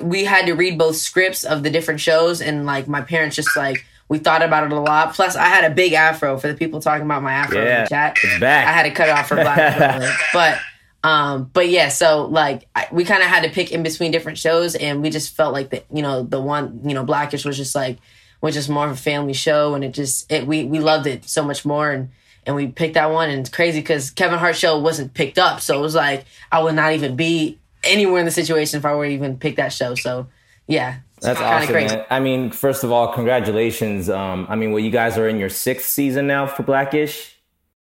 we 0.00 0.24
had 0.24 0.46
to 0.46 0.54
read 0.54 0.76
both 0.76 0.96
scripts 0.96 1.44
of 1.44 1.62
the 1.62 1.70
different 1.70 2.00
shows. 2.00 2.40
And 2.40 2.66
like, 2.66 2.88
my 2.88 3.00
parents 3.00 3.36
just 3.36 3.56
like, 3.56 3.84
we 4.08 4.18
thought 4.18 4.42
about 4.42 4.64
it 4.64 4.72
a 4.72 4.80
lot. 4.80 5.14
Plus, 5.14 5.36
I 5.36 5.44
had 5.44 5.70
a 5.70 5.72
big 5.72 5.92
afro 5.92 6.36
for 6.38 6.48
the 6.48 6.54
people 6.54 6.80
talking 6.80 7.04
about 7.04 7.22
my 7.22 7.32
afro 7.34 7.62
yeah, 7.62 7.78
in 7.78 7.84
the 7.84 7.88
chat. 7.88 8.18
It's 8.20 8.40
back. 8.40 8.66
I 8.66 8.72
had 8.72 8.82
to 8.82 8.90
cut 8.90 9.08
it 9.08 9.12
off 9.12 9.28
for 9.28 9.36
black. 9.36 10.18
but 10.32 10.58
um, 11.04 11.50
but 11.52 11.68
yeah, 11.68 11.88
so 11.88 12.24
like 12.24 12.66
I, 12.74 12.88
we 12.90 13.04
kind 13.04 13.22
of 13.22 13.28
had 13.28 13.44
to 13.44 13.50
pick 13.50 13.70
in 13.70 13.84
between 13.84 14.10
different 14.10 14.38
shows, 14.38 14.74
and 14.74 15.02
we 15.02 15.10
just 15.10 15.36
felt 15.36 15.52
like 15.52 15.70
the 15.70 15.84
you 15.92 16.02
know 16.02 16.24
the 16.24 16.40
one 16.40 16.80
you 16.84 16.94
know 16.94 17.04
Blackish 17.04 17.44
was 17.44 17.56
just 17.56 17.76
like 17.76 17.98
was 18.40 18.54
just 18.54 18.68
more 18.68 18.86
of 18.86 18.90
a 18.90 18.96
family 18.96 19.34
show, 19.34 19.74
and 19.74 19.84
it 19.84 19.92
just 19.92 20.30
it 20.30 20.48
we 20.48 20.64
we 20.64 20.80
loved 20.80 21.06
it 21.06 21.28
so 21.28 21.44
much 21.44 21.64
more, 21.64 21.90
and 21.90 22.10
and 22.44 22.56
we 22.56 22.66
picked 22.66 22.94
that 22.94 23.10
one, 23.10 23.30
and 23.30 23.40
it's 23.40 23.50
crazy 23.50 23.78
because 23.78 24.10
Kevin 24.10 24.40
Hart 24.40 24.56
show 24.56 24.78
wasn't 24.78 25.14
picked 25.14 25.38
up, 25.38 25.60
so 25.60 25.78
it 25.78 25.82
was 25.82 25.94
like 25.94 26.24
I 26.50 26.60
would 26.60 26.74
not 26.74 26.92
even 26.92 27.16
be 27.16 27.58
anywhere 27.84 28.20
in 28.20 28.24
the 28.24 28.32
situation 28.32 28.78
if 28.78 28.84
I 28.84 28.94
were 28.94 29.06
to 29.06 29.12
even 29.12 29.38
pick 29.38 29.56
that 29.56 29.72
show. 29.72 29.94
So 29.94 30.28
yeah, 30.66 30.98
that's 31.20 31.40
awesome, 31.40 31.74
man. 31.74 32.04
I 32.10 32.20
mean, 32.20 32.50
first 32.50 32.84
of 32.84 32.92
all, 32.92 33.12
congratulations. 33.12 34.10
Um, 34.10 34.46
I 34.48 34.56
mean, 34.56 34.72
well, 34.72 34.82
you 34.82 34.90
guys 34.90 35.18
are 35.18 35.28
in 35.28 35.38
your 35.38 35.48
sixth 35.48 35.88
season 35.88 36.26
now 36.26 36.46
for 36.46 36.62
Blackish. 36.62 37.36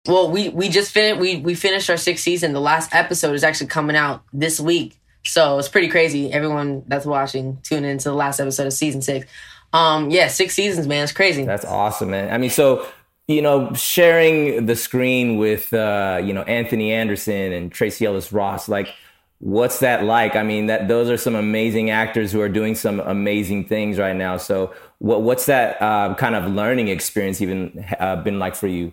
Well, 0.07 0.31
we 0.31 0.49
we 0.49 0.69
just 0.69 0.93
finished 0.93 1.21
we 1.21 1.37
we 1.37 1.55
finished 1.55 1.91
our 1.91 1.97
sixth 1.97 2.25
season. 2.25 2.53
The 2.53 2.61
last 2.61 2.95
episode 2.95 3.35
is 3.35 3.45
actually 3.45 3.67
coming 3.69 3.97
out 3.97 4.23
this 4.33 4.59
week, 4.59 4.99
so 5.25 5.59
it's 5.59 5.69
pretty 5.69 5.89
crazy. 5.89 6.33
Everyone 6.33 6.83
that's 6.87 7.07
watching, 7.07 7.59
tune 7.63 7.85
into 7.85 8.09
the 8.09 8.15
last 8.15 8.41
episode 8.41 8.67
of 8.67 8.73
season 8.73 9.03
six. 9.03 9.27
Um, 9.73 10.11
yeah, 10.11 10.29
six 10.29 10.55
seasons, 10.55 10.87
man. 10.87 11.05
It's 11.05 11.13
crazy. 11.13 11.45
That's 11.45 11.65
awesome, 11.65 12.11
man. 12.11 12.33
I 12.33 12.39
mean, 12.39 12.51
so 12.51 12.87
you 13.29 13.43
know, 13.43 13.73
sharing 13.75 14.65
the 14.65 14.75
screen 14.75 15.37
with 15.37 15.73
uh, 15.75 16.21
you 16.25 16.33
know 16.33 16.43
Anthony 16.43 16.93
Anderson 16.93 17.53
and 17.53 17.71
Tracee 17.71 18.07
Ellis 18.07 18.33
Ross, 18.33 18.69
like 18.69 18.89
what's 19.41 19.81
that 19.81 20.05
like? 20.05 20.37
I 20.37 20.43
mean, 20.43 20.67
that 20.67 20.89
those 20.89 21.11
are 21.11 21.17
some 21.17 21.35
amazing 21.35 21.91
actors 21.91 22.33
who 22.33 22.41
are 22.41 22.49
doing 22.49 22.75
some 22.75 23.01
amazing 23.01 23.67
things 23.67 23.99
right 23.99 24.17
now. 24.17 24.37
So, 24.37 24.75
what 24.99 25.23
what's 25.23 25.47
that 25.47 25.81
uh, 25.81 26.15
kind 26.15 26.35
of 26.35 26.53
learning 26.53 26.89
experience 26.89 27.41
even 27.41 27.85
uh, 27.99 28.17
been 28.17 28.39
like 28.39 28.55
for 28.55 28.67
you? 28.67 28.93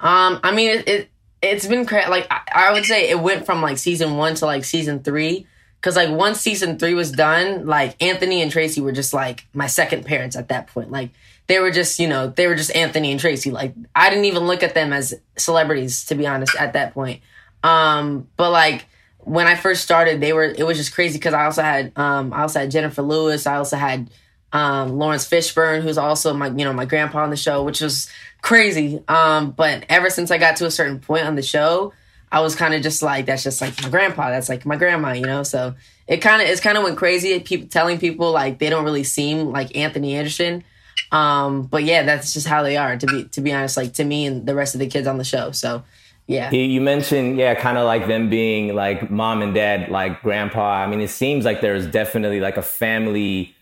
Um, 0.00 0.40
I 0.42 0.52
mean, 0.54 0.70
it, 0.70 0.88
it 0.88 1.10
it's 1.42 1.66
been 1.66 1.86
crazy. 1.86 2.08
Like 2.08 2.26
I, 2.30 2.40
I 2.54 2.72
would 2.72 2.84
say, 2.84 3.10
it 3.10 3.20
went 3.20 3.46
from 3.46 3.60
like 3.62 3.78
season 3.78 4.16
one 4.16 4.34
to 4.36 4.46
like 4.46 4.64
season 4.64 5.02
three. 5.02 5.46
Cause 5.82 5.96
like 5.96 6.08
once 6.08 6.40
season 6.40 6.78
three 6.78 6.94
was 6.94 7.12
done, 7.12 7.66
like 7.66 8.02
Anthony 8.02 8.40
and 8.40 8.50
Tracee 8.50 8.80
were 8.80 8.90
just 8.90 9.12
like 9.12 9.44
my 9.52 9.66
second 9.66 10.06
parents 10.06 10.34
at 10.34 10.48
that 10.48 10.68
point. 10.68 10.90
Like 10.90 11.10
they 11.46 11.58
were 11.58 11.70
just, 11.70 11.98
you 11.98 12.08
know, 12.08 12.28
they 12.28 12.46
were 12.46 12.54
just 12.54 12.74
Anthony 12.74 13.10
and 13.10 13.20
Tracee. 13.20 13.50
Like 13.50 13.74
I 13.94 14.08
didn't 14.08 14.24
even 14.24 14.46
look 14.46 14.62
at 14.62 14.72
them 14.72 14.94
as 14.94 15.12
celebrities, 15.36 16.06
to 16.06 16.14
be 16.14 16.26
honest, 16.26 16.56
at 16.56 16.72
that 16.72 16.94
point. 16.94 17.20
Um, 17.62 18.28
but 18.38 18.50
like 18.50 18.86
when 19.24 19.46
I 19.46 19.54
first 19.54 19.82
started, 19.82 20.20
they 20.20 20.32
were 20.32 20.44
it 20.44 20.64
was 20.64 20.76
just 20.76 20.94
crazy 20.94 21.18
because 21.18 21.34
I 21.34 21.44
also 21.44 21.62
had 21.62 21.92
um 21.96 22.32
I 22.32 22.42
also 22.42 22.60
had 22.60 22.70
Jennifer 22.70 23.02
Lewis, 23.02 23.46
I 23.46 23.56
also 23.56 23.76
had 23.76 24.10
um 24.52 24.98
Laurence 24.98 25.28
Fishburne, 25.28 25.82
who's 25.82 25.98
also 25.98 26.32
my 26.34 26.48
you 26.48 26.64
know 26.64 26.72
my 26.72 26.84
grandpa 26.84 27.22
on 27.22 27.30
the 27.30 27.36
show, 27.36 27.62
which 27.62 27.80
was 27.80 28.10
crazy. 28.42 29.02
Um, 29.08 29.50
but 29.50 29.84
ever 29.88 30.10
since 30.10 30.30
I 30.30 30.38
got 30.38 30.56
to 30.56 30.66
a 30.66 30.70
certain 30.70 31.00
point 31.00 31.26
on 31.26 31.34
the 31.34 31.42
show, 31.42 31.92
I 32.30 32.40
was 32.40 32.54
kind 32.54 32.74
of 32.74 32.82
just 32.82 33.02
like 33.02 33.26
that's 33.26 33.42
just 33.42 33.60
like 33.60 33.82
my 33.82 33.88
grandpa, 33.88 34.30
that's 34.30 34.48
like 34.48 34.66
my 34.66 34.76
grandma, 34.76 35.12
you 35.12 35.26
know. 35.26 35.42
So 35.42 35.74
it 36.06 36.18
kind 36.18 36.42
of 36.42 36.48
it's 36.48 36.60
kind 36.60 36.76
of 36.76 36.84
went 36.84 36.98
crazy. 36.98 37.38
People 37.40 37.68
telling 37.68 37.98
people 37.98 38.32
like 38.32 38.58
they 38.58 38.70
don't 38.70 38.84
really 38.84 39.04
seem 39.04 39.50
like 39.50 39.76
Anthony 39.76 40.14
Anderson. 40.14 40.64
Um, 41.10 41.62
but 41.62 41.84
yeah, 41.84 42.02
that's 42.02 42.34
just 42.34 42.46
how 42.46 42.62
they 42.62 42.76
are. 42.76 42.96
To 42.96 43.06
be 43.06 43.24
to 43.24 43.40
be 43.40 43.52
honest, 43.52 43.76
like 43.76 43.94
to 43.94 44.04
me 44.04 44.26
and 44.26 44.46
the 44.46 44.54
rest 44.54 44.74
of 44.74 44.80
the 44.80 44.86
kids 44.86 45.06
on 45.06 45.16
the 45.16 45.24
show. 45.24 45.52
So 45.52 45.84
yeah. 46.26 46.50
You 46.50 46.80
mentioned, 46.80 47.38
yeah, 47.38 47.54
kind 47.54 47.76
of 47.76 47.84
like 47.84 48.06
them 48.06 48.30
being 48.30 48.74
like 48.74 49.10
mom 49.10 49.42
and 49.42 49.54
dad, 49.54 49.90
like 49.90 50.22
grandpa. 50.22 50.82
I 50.82 50.86
mean, 50.86 51.00
it 51.00 51.10
seems 51.10 51.44
like 51.44 51.60
there's 51.60 51.86
definitely 51.86 52.40
like 52.40 52.56
a 52.56 52.62
family, 52.62 53.54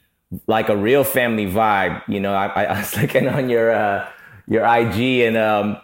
like 0.47 0.69
a 0.69 0.77
real 0.77 1.03
family 1.03 1.47
vibe. 1.47 2.03
You 2.09 2.21
know, 2.21 2.35
I, 2.35 2.65
I 2.65 2.79
was 2.79 2.97
looking 2.97 3.29
on 3.29 3.51
your 3.51 3.73
uh, 3.73 4.09
your 4.47 4.65
IG 4.65 5.23
and 5.27 5.37
um, 5.37 5.79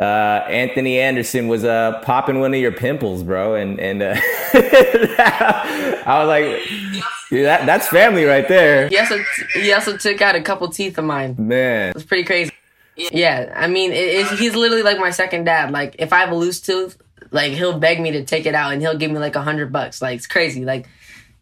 uh, 0.00 0.44
Anthony 0.48 0.98
Anderson 0.98 1.48
was 1.48 1.64
uh, 1.64 2.00
popping 2.04 2.40
one 2.40 2.54
of 2.54 2.60
your 2.60 2.72
pimples, 2.72 3.22
bro, 3.22 3.54
and 3.54 3.78
and 3.80 4.02
uh, 4.02 4.14
I 4.54 6.18
was 6.18 6.28
like, 6.28 7.42
that, 7.42 7.66
that's 7.66 7.88
family 7.88 8.24
right 8.24 8.46
there. 8.48 8.88
He 8.88 8.98
also 8.98 9.18
he 9.54 9.72
also 9.72 9.96
took 9.96 10.20
out 10.22 10.34
a 10.36 10.42
couple 10.42 10.68
teeth 10.68 10.98
of 10.98 11.04
mine. 11.04 11.34
Man, 11.38 11.90
it 11.90 11.94
was 11.94 12.04
pretty 12.04 12.24
crazy. 12.24 12.52
Yeah, 12.98 13.52
I 13.54 13.68
mean, 13.68 13.92
it, 13.92 14.26
he's 14.38 14.54
literally 14.54 14.82
like 14.82 14.98
my 14.98 15.10
second 15.10 15.44
dad. 15.44 15.70
Like, 15.70 15.96
if 15.98 16.12
I 16.12 16.18
have 16.18 16.30
a 16.30 16.34
loose 16.34 16.60
tooth, 16.60 16.98
like 17.30 17.52
he'll 17.52 17.78
beg 17.78 18.00
me 18.00 18.10
to 18.12 18.24
take 18.24 18.44
it 18.44 18.54
out, 18.54 18.72
and 18.72 18.82
he'll 18.82 18.96
give 18.96 19.10
me 19.10 19.18
like 19.18 19.36
a 19.36 19.42
hundred 19.42 19.72
bucks. 19.72 20.02
Like, 20.02 20.16
it's 20.16 20.26
crazy. 20.26 20.64
Like, 20.64 20.88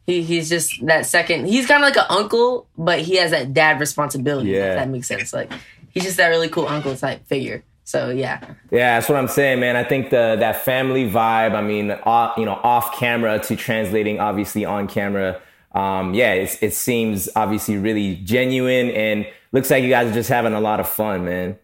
he 0.06 0.22
he's 0.22 0.48
just 0.48 0.84
that 0.86 1.06
second. 1.06 1.46
He's 1.46 1.66
kind 1.66 1.82
of 1.82 1.88
like 1.88 1.96
an 1.96 2.06
uncle, 2.10 2.68
but 2.76 3.00
he 3.00 3.16
has 3.16 3.30
that 3.30 3.54
dad 3.54 3.80
responsibility. 3.80 4.50
Yeah, 4.50 4.74
that 4.74 4.88
makes 4.88 5.08
sense. 5.08 5.32
Like, 5.32 5.50
he's 5.90 6.04
just 6.04 6.18
that 6.18 6.28
really 6.28 6.48
cool 6.48 6.68
uncle 6.68 6.94
type 6.94 7.26
figure. 7.26 7.64
So 7.84 8.10
yeah. 8.10 8.40
Yeah, 8.72 8.96
that's 8.96 9.08
what 9.08 9.16
I'm 9.16 9.28
saying, 9.28 9.60
man. 9.60 9.76
I 9.76 9.84
think 9.84 10.10
the 10.10 10.36
that 10.40 10.64
family 10.64 11.08
vibe. 11.08 11.54
I 11.54 11.62
mean, 11.62 11.92
off, 11.92 12.36
you 12.36 12.44
know, 12.44 12.60
off 12.62 12.98
camera 12.98 13.38
to 13.38 13.56
translating 13.56 14.18
obviously 14.18 14.64
on 14.64 14.88
camera. 14.88 15.40
Um, 15.72 16.12
yeah, 16.12 16.32
it 16.32 16.74
seems 16.74 17.28
obviously 17.36 17.76
really 17.76 18.16
genuine 18.16 18.90
and 18.90 19.26
looks 19.56 19.70
like 19.70 19.82
you 19.82 19.88
guys 19.88 20.10
are 20.10 20.14
just 20.14 20.28
having 20.28 20.52
a 20.52 20.60
lot 20.60 20.80
of 20.80 20.88
fun, 20.88 21.24
man. 21.24 21.58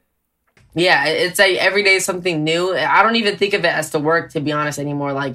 Yeah, 0.75 1.05
it's 1.05 1.39
like 1.39 1.57
every 1.59 1.83
day 1.83 1.97
is 1.97 2.07
something 2.07 2.43
new. 2.43 2.75
I 2.75 3.03
don't 3.03 3.17
even 3.17 3.37
think 3.37 3.53
of 3.53 3.67
it 3.67 3.69
as 3.69 3.91
to 3.91 3.99
work, 3.99 4.33
to 4.33 4.41
be 4.41 4.51
honest, 4.51 4.79
anymore. 4.79 5.13
Like 5.13 5.35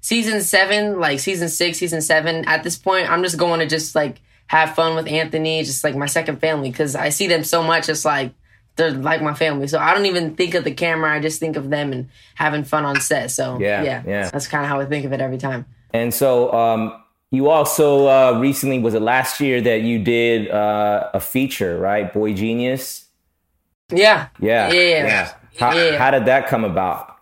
season 0.00 0.40
seven, 0.40 1.00
like 1.00 1.18
season 1.18 1.48
six, 1.48 1.78
season 1.78 2.00
seven, 2.00 2.44
at 2.46 2.62
this 2.62 2.78
point, 2.78 3.10
I'm 3.10 3.24
just 3.24 3.36
going 3.36 3.58
to 3.58 3.66
just 3.66 3.96
like 3.96 4.20
have 4.46 4.76
fun 4.76 4.94
with 4.94 5.08
Anthony, 5.08 5.64
just 5.64 5.82
like 5.82 5.96
my 5.96 6.06
second 6.06 6.38
family, 6.38 6.70
because 6.70 6.94
I 6.94 7.08
see 7.08 7.26
them 7.26 7.42
so 7.42 7.64
much. 7.64 7.88
It's 7.88 8.04
like 8.04 8.32
they're 8.76 8.92
like 8.92 9.20
my 9.20 9.34
family. 9.34 9.66
So 9.66 9.80
I 9.80 9.92
don't 9.92 10.06
even 10.06 10.36
think 10.36 10.54
of 10.54 10.62
the 10.62 10.70
camera. 10.70 11.12
I 11.12 11.18
just 11.18 11.40
think 11.40 11.56
of 11.56 11.70
them 11.70 11.92
and 11.92 12.08
having 12.36 12.62
fun 12.62 12.84
on 12.84 13.00
set. 13.00 13.32
So 13.32 13.58
yeah, 13.58 13.82
yeah, 13.82 14.02
yeah. 14.06 14.30
that's 14.30 14.46
kind 14.46 14.62
of 14.62 14.70
how 14.70 14.78
I 14.78 14.86
think 14.86 15.04
of 15.04 15.12
it 15.12 15.20
every 15.20 15.38
time. 15.38 15.64
And 15.92 16.14
so, 16.14 16.52
um, 16.52 17.02
you 17.30 17.50
also 17.50 18.06
uh, 18.06 18.38
recently 18.40 18.78
was 18.78 18.94
it 18.94 19.02
last 19.02 19.40
year 19.40 19.60
that 19.60 19.82
you 19.82 19.98
did 19.98 20.50
uh, 20.50 21.10
a 21.12 21.20
feature, 21.20 21.78
right? 21.78 22.12
Boy 22.12 22.32
Genius. 22.32 23.06
Yeah. 23.90 24.28
Yeah. 24.40 24.72
Yeah. 24.72 25.06
yeah. 25.06 25.32
How, 25.58 25.72
yeah. 25.74 25.98
how 25.98 26.10
did 26.10 26.26
that 26.26 26.46
come 26.48 26.64
about? 26.64 27.16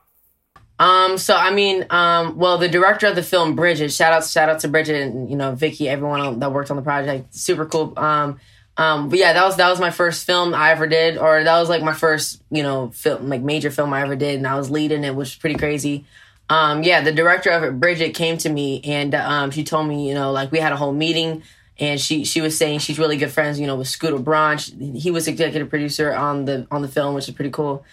Um. 0.78 1.16
So 1.18 1.36
I 1.36 1.52
mean, 1.52 1.86
um. 1.90 2.36
Well, 2.36 2.58
the 2.58 2.68
director 2.68 3.06
of 3.06 3.14
the 3.14 3.22
film, 3.22 3.54
Bridget. 3.54 3.92
Shout 3.92 4.12
out, 4.12 4.24
shout 4.26 4.48
out 4.48 4.60
to 4.60 4.68
Bridget 4.68 5.02
and 5.02 5.30
you 5.30 5.36
know 5.36 5.54
Vicky, 5.54 5.88
everyone 5.88 6.38
that 6.40 6.52
worked 6.52 6.70
on 6.70 6.76
the 6.76 6.82
project. 6.82 7.34
Super 7.34 7.64
cool. 7.64 7.94
Um. 7.96 8.40
Um. 8.76 9.08
But 9.08 9.20
yeah, 9.20 9.32
that 9.32 9.44
was 9.44 9.56
that 9.56 9.70
was 9.70 9.80
my 9.80 9.90
first 9.90 10.26
film 10.26 10.52
I 10.52 10.72
ever 10.72 10.86
did, 10.86 11.16
or 11.16 11.44
that 11.44 11.60
was 11.60 11.68
like 11.68 11.82
my 11.82 11.94
first 11.94 12.42
you 12.50 12.62
know 12.62 12.90
film 12.90 13.28
like 13.28 13.40
major 13.40 13.70
film 13.70 13.92
I 13.92 14.02
ever 14.02 14.16
did, 14.16 14.36
and 14.36 14.46
I 14.46 14.56
was 14.56 14.70
leading 14.70 15.04
it, 15.04 15.14
which 15.14 15.28
was 15.28 15.36
pretty 15.36 15.56
crazy 15.56 16.04
um, 16.48 16.82
yeah, 16.82 17.00
the 17.00 17.12
director 17.12 17.50
of 17.50 17.62
it, 17.62 17.80
Bridget, 17.80 18.14
came 18.14 18.36
to 18.38 18.48
me 18.48 18.80
and 18.84 19.14
um, 19.14 19.50
she 19.50 19.64
told 19.64 19.88
me, 19.88 20.08
you 20.08 20.14
know, 20.14 20.32
like 20.32 20.52
we 20.52 20.58
had 20.58 20.72
a 20.72 20.76
whole 20.76 20.92
meeting 20.92 21.42
and 21.78 22.00
she 22.00 22.24
she 22.24 22.40
was 22.40 22.56
saying 22.56 22.78
she's 22.80 22.98
really 22.98 23.16
good 23.16 23.32
friends, 23.32 23.58
you 23.58 23.66
know, 23.66 23.76
with 23.76 23.88
Scooter 23.88 24.18
Braun. 24.18 24.58
He 24.58 25.10
was 25.10 25.26
executive 25.26 25.68
producer 25.70 26.12
on 26.12 26.44
the 26.44 26.66
on 26.70 26.82
the 26.82 26.88
film, 26.88 27.14
which 27.14 27.28
is 27.28 27.34
pretty 27.34 27.50
cool. 27.50 27.84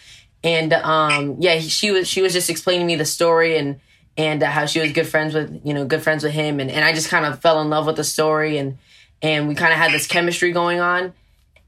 And 0.44 0.74
um, 0.74 1.38
yeah, 1.40 1.60
she 1.60 1.92
was 1.92 2.08
she 2.08 2.22
was 2.22 2.34
just 2.34 2.50
explaining 2.50 2.86
me 2.86 2.96
the 2.96 3.06
story 3.06 3.58
and 3.58 3.80
and 4.18 4.44
uh, 4.44 4.48
how 4.48 4.66
she 4.66 4.80
was 4.80 4.92
good 4.92 5.08
friends 5.08 5.34
with 5.34 5.62
you 5.64 5.74
know 5.74 5.86
good 5.86 6.02
friends 6.02 6.24
with 6.24 6.34
him 6.34 6.60
and, 6.60 6.70
and 6.70 6.84
I 6.84 6.94
just 6.94 7.10
kind 7.10 7.26
of 7.26 7.42
fell 7.42 7.62
in 7.62 7.70
love 7.70 7.86
with 7.86 7.96
the 7.96 8.04
story 8.04 8.58
and 8.58 8.78
and 9.22 9.48
we 9.48 9.56
kind 9.56 9.72
of 9.72 9.80
had 9.80 9.92
this 9.92 10.08
chemistry 10.08 10.52
going 10.52 10.80
on 10.80 11.14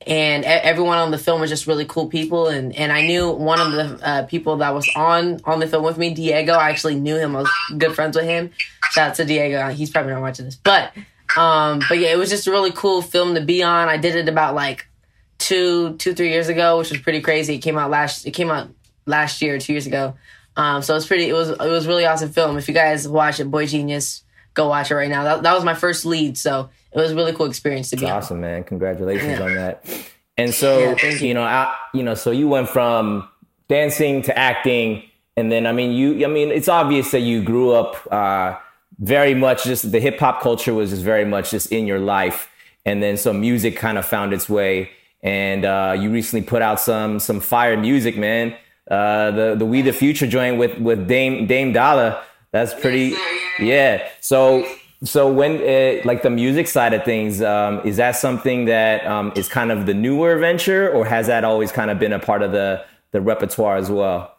and 0.07 0.43
everyone 0.43 0.97
on 0.97 1.11
the 1.11 1.17
film 1.17 1.41
was 1.41 1.49
just 1.49 1.67
really 1.67 1.85
cool 1.85 2.07
people. 2.07 2.47
And 2.47 2.75
and 2.75 2.91
I 2.91 3.01
knew 3.01 3.29
one 3.29 3.59
of 3.59 3.71
the 3.71 4.07
uh, 4.07 4.23
people 4.23 4.57
that 4.57 4.73
was 4.73 4.89
on 4.95 5.39
on 5.45 5.59
the 5.59 5.67
film 5.67 5.83
with 5.83 5.97
me 5.97 6.13
Diego 6.13 6.53
I 6.53 6.69
actually 6.69 6.95
knew 6.95 7.17
him 7.17 7.35
I 7.35 7.41
was 7.41 7.51
good 7.77 7.93
friends 7.95 8.15
with 8.15 8.25
him. 8.25 8.51
Shout 8.91 9.11
out 9.11 9.15
to 9.15 9.25
Diego 9.25 9.69
he's 9.69 9.89
probably 9.89 10.13
not 10.13 10.21
watching 10.21 10.45
this. 10.45 10.55
But 10.55 10.93
um 11.37 11.81
but 11.89 11.97
yeah 11.97 12.09
it 12.09 12.17
was 12.17 12.29
just 12.29 12.47
a 12.47 12.51
really 12.51 12.71
cool 12.71 13.01
film 13.01 13.35
to 13.35 13.41
be 13.41 13.63
on. 13.63 13.87
I 13.87 13.97
did 13.97 14.15
it 14.15 14.29
about 14.29 14.55
like 14.55 14.87
two 15.37 15.95
two 15.97 16.13
three 16.13 16.29
years 16.29 16.49
ago 16.49 16.77
which 16.77 16.91
was 16.91 17.01
pretty 17.01 17.21
crazy. 17.21 17.55
It 17.55 17.59
came 17.59 17.77
out 17.77 17.89
last 17.89 18.25
it 18.25 18.31
came 18.31 18.51
out 18.51 18.69
last 19.05 19.41
year 19.41 19.57
two 19.57 19.73
years 19.73 19.87
ago. 19.87 20.15
Um 20.55 20.81
so 20.81 20.95
it's 20.95 21.07
pretty 21.07 21.29
it 21.29 21.33
was 21.33 21.49
it 21.49 21.59
was 21.59 21.87
really 21.87 22.05
awesome 22.05 22.29
film. 22.29 22.57
If 22.57 22.67
you 22.67 22.73
guys 22.73 23.07
watch 23.07 23.39
it 23.39 23.49
Boy 23.49 23.67
Genius 23.67 24.23
go 24.53 24.67
watch 24.69 24.91
it 24.91 24.95
right 24.95 25.09
now. 25.09 25.23
That, 25.23 25.43
that 25.43 25.53
was 25.55 25.63
my 25.63 25.73
first 25.73 26.05
lead. 26.05 26.37
So 26.37 26.69
it 26.93 26.99
was 26.99 27.11
a 27.11 27.15
really 27.15 27.33
cool 27.33 27.45
experience 27.45 27.89
to 27.91 27.97
be 27.97 28.05
awesome, 28.05 28.41
man. 28.41 28.63
Congratulations 28.63 29.39
yeah. 29.39 29.45
on 29.45 29.55
that. 29.55 29.85
And 30.35 30.51
so, 30.51 30.79
yeah, 30.79 31.09
you. 31.11 31.27
you 31.27 31.33
know, 31.35 31.43
I, 31.43 31.75
you 31.93 32.01
know, 32.01 32.15
so 32.15 32.31
you 32.31 32.47
went 32.47 32.67
from 32.67 33.29
dancing 33.67 34.23
to 34.23 34.35
acting, 34.35 35.03
and 35.37 35.51
then 35.51 35.67
I 35.67 35.71
mean, 35.71 35.91
you, 35.91 36.25
I 36.25 36.27
mean, 36.27 36.49
it's 36.49 36.67
obvious 36.67 37.11
that 37.11 37.19
you 37.19 37.43
grew 37.43 37.71
up 37.71 38.11
uh, 38.11 38.57
very 38.97 39.35
much 39.35 39.63
just 39.63 39.91
the 39.91 39.99
hip 39.99 40.19
hop 40.19 40.41
culture 40.41 40.73
was 40.73 40.89
just 40.89 41.03
very 41.03 41.23
much 41.23 41.51
just 41.51 41.71
in 41.71 41.85
your 41.85 41.99
life, 41.99 42.49
and 42.83 43.01
then 43.03 43.15
some 43.15 43.41
music 43.41 43.77
kind 43.77 43.99
of 43.99 44.07
found 44.07 44.33
its 44.33 44.49
way, 44.49 44.89
and 45.21 45.65
uh, 45.65 45.95
you 45.99 46.09
recently 46.09 46.43
put 46.43 46.63
out 46.63 46.79
some 46.79 47.19
some 47.19 47.39
fire 47.39 47.77
music, 47.77 48.17
man. 48.17 48.55
Uh, 48.89 49.31
the 49.31 49.55
the 49.55 49.65
We 49.67 49.83
the 49.83 49.93
Future 49.93 50.25
joint 50.25 50.57
with 50.57 50.79
with 50.79 51.07
Dame 51.07 51.45
Dame 51.45 51.73
Dollar. 51.73 52.21
That's 52.51 52.73
pretty, 52.75 53.15
yeah. 53.59 54.07
So 54.19 54.65
so 55.03 55.31
when 55.31 55.55
it, 55.55 56.05
like 56.05 56.21
the 56.21 56.29
music 56.29 56.67
side 56.67 56.93
of 56.93 57.03
things, 57.03 57.41
um, 57.41 57.81
is 57.85 57.97
that 57.97 58.15
something 58.15 58.65
that 58.65 59.05
um, 59.05 59.33
is 59.35 59.49
kind 59.49 59.71
of 59.71 59.85
the 59.85 59.93
newer 59.93 60.37
venture, 60.37 60.89
or 60.91 61.05
has 61.05 61.27
that 61.27 61.43
always 61.43 61.71
kind 61.71 61.91
of 61.91 61.99
been 61.99 62.13
a 62.13 62.19
part 62.19 62.41
of 62.41 62.51
the 62.51 62.85
the 63.11 63.21
repertoire 63.21 63.77
as 63.77 63.91
well? 63.91 64.35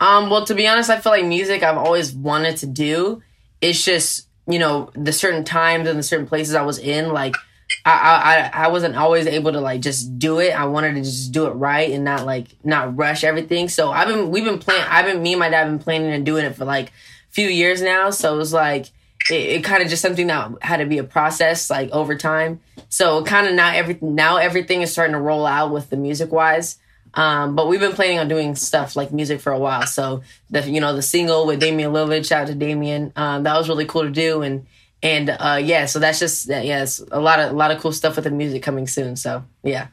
Um, 0.00 0.28
well, 0.28 0.44
to 0.44 0.54
be 0.54 0.66
honest, 0.66 0.90
I 0.90 1.00
feel 1.00 1.12
like 1.12 1.24
music 1.24 1.62
I've 1.62 1.78
always 1.78 2.12
wanted 2.12 2.56
to 2.58 2.66
do. 2.66 3.22
It's 3.60 3.84
just 3.84 4.28
you 4.46 4.58
know 4.58 4.90
the 4.94 5.12
certain 5.12 5.44
times 5.44 5.88
and 5.88 5.98
the 5.98 6.02
certain 6.02 6.26
places 6.26 6.54
I 6.54 6.62
was 6.62 6.78
in, 6.78 7.12
like 7.12 7.36
I, 7.84 8.50
I 8.52 8.64
I 8.64 8.68
wasn't 8.68 8.96
always 8.96 9.26
able 9.26 9.52
to 9.52 9.60
like 9.60 9.82
just 9.82 10.18
do 10.18 10.40
it. 10.40 10.50
I 10.50 10.64
wanted 10.64 10.94
to 10.94 11.02
just 11.02 11.32
do 11.32 11.46
it 11.46 11.50
right 11.50 11.90
and 11.90 12.04
not 12.04 12.26
like 12.26 12.48
not 12.64 12.96
rush 12.96 13.22
everything. 13.22 13.68
So 13.68 13.92
I've 13.92 14.08
been 14.08 14.30
we've 14.30 14.44
been 14.44 14.58
playing. 14.58 14.84
I've 14.88 15.06
been 15.06 15.22
me 15.22 15.34
and 15.34 15.40
my 15.40 15.48
dad 15.48 15.64
have 15.64 15.68
been 15.68 15.78
planning 15.78 16.12
and 16.12 16.26
doing 16.26 16.44
it 16.44 16.56
for 16.56 16.64
like 16.64 16.88
a 16.88 16.92
few 17.30 17.48
years 17.48 17.82
now. 17.82 18.10
So 18.10 18.34
it 18.34 18.36
was 18.36 18.52
like 18.52 18.90
it, 19.30 19.34
it 19.34 19.64
kind 19.64 19.82
of 19.82 19.88
just 19.88 20.02
something 20.02 20.26
that 20.26 20.52
had 20.62 20.78
to 20.78 20.86
be 20.86 20.98
a 20.98 21.04
process 21.04 21.70
like 21.70 21.90
over 21.90 22.16
time. 22.16 22.60
So 22.88 23.22
kind 23.24 23.46
of 23.46 23.54
now 23.54 23.72
everything 23.72 24.14
now 24.14 24.36
everything 24.36 24.82
is 24.82 24.92
starting 24.92 25.14
to 25.14 25.20
roll 25.20 25.46
out 25.46 25.70
with 25.72 25.90
the 25.90 25.96
music 25.96 26.32
wise. 26.32 26.78
Um, 27.14 27.56
but 27.56 27.68
we've 27.68 27.80
been 27.80 27.92
planning 27.92 28.18
on 28.18 28.28
doing 28.28 28.54
stuff 28.54 28.94
like 28.94 29.12
music 29.12 29.40
for 29.40 29.52
a 29.52 29.58
while. 29.58 29.86
So 29.86 30.22
the 30.50 30.68
you 30.68 30.80
know 30.80 30.94
the 30.94 31.02
single 31.02 31.46
with 31.46 31.60
Damian 31.60 31.92
Lillard, 31.92 32.26
shout 32.26 32.42
out 32.42 32.46
to 32.48 32.54
Damian, 32.54 33.12
um, 33.16 33.42
that 33.44 33.56
was 33.56 33.68
really 33.68 33.86
cool 33.86 34.02
to 34.02 34.10
do. 34.10 34.42
And 34.42 34.66
and 35.02 35.30
uh, 35.30 35.60
yeah, 35.62 35.86
so 35.86 35.98
that's 35.98 36.18
just 36.18 36.48
yeah, 36.48 36.82
it's 36.82 37.00
a 37.10 37.20
lot 37.20 37.40
of 37.40 37.52
a 37.52 37.54
lot 37.54 37.70
of 37.70 37.80
cool 37.80 37.92
stuff 37.92 38.16
with 38.16 38.24
the 38.24 38.30
music 38.30 38.62
coming 38.62 38.86
soon. 38.86 39.16
So 39.16 39.44
yeah, 39.62 39.88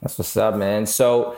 that's 0.00 0.18
what's 0.18 0.36
up, 0.36 0.56
man. 0.56 0.86
So 0.86 1.36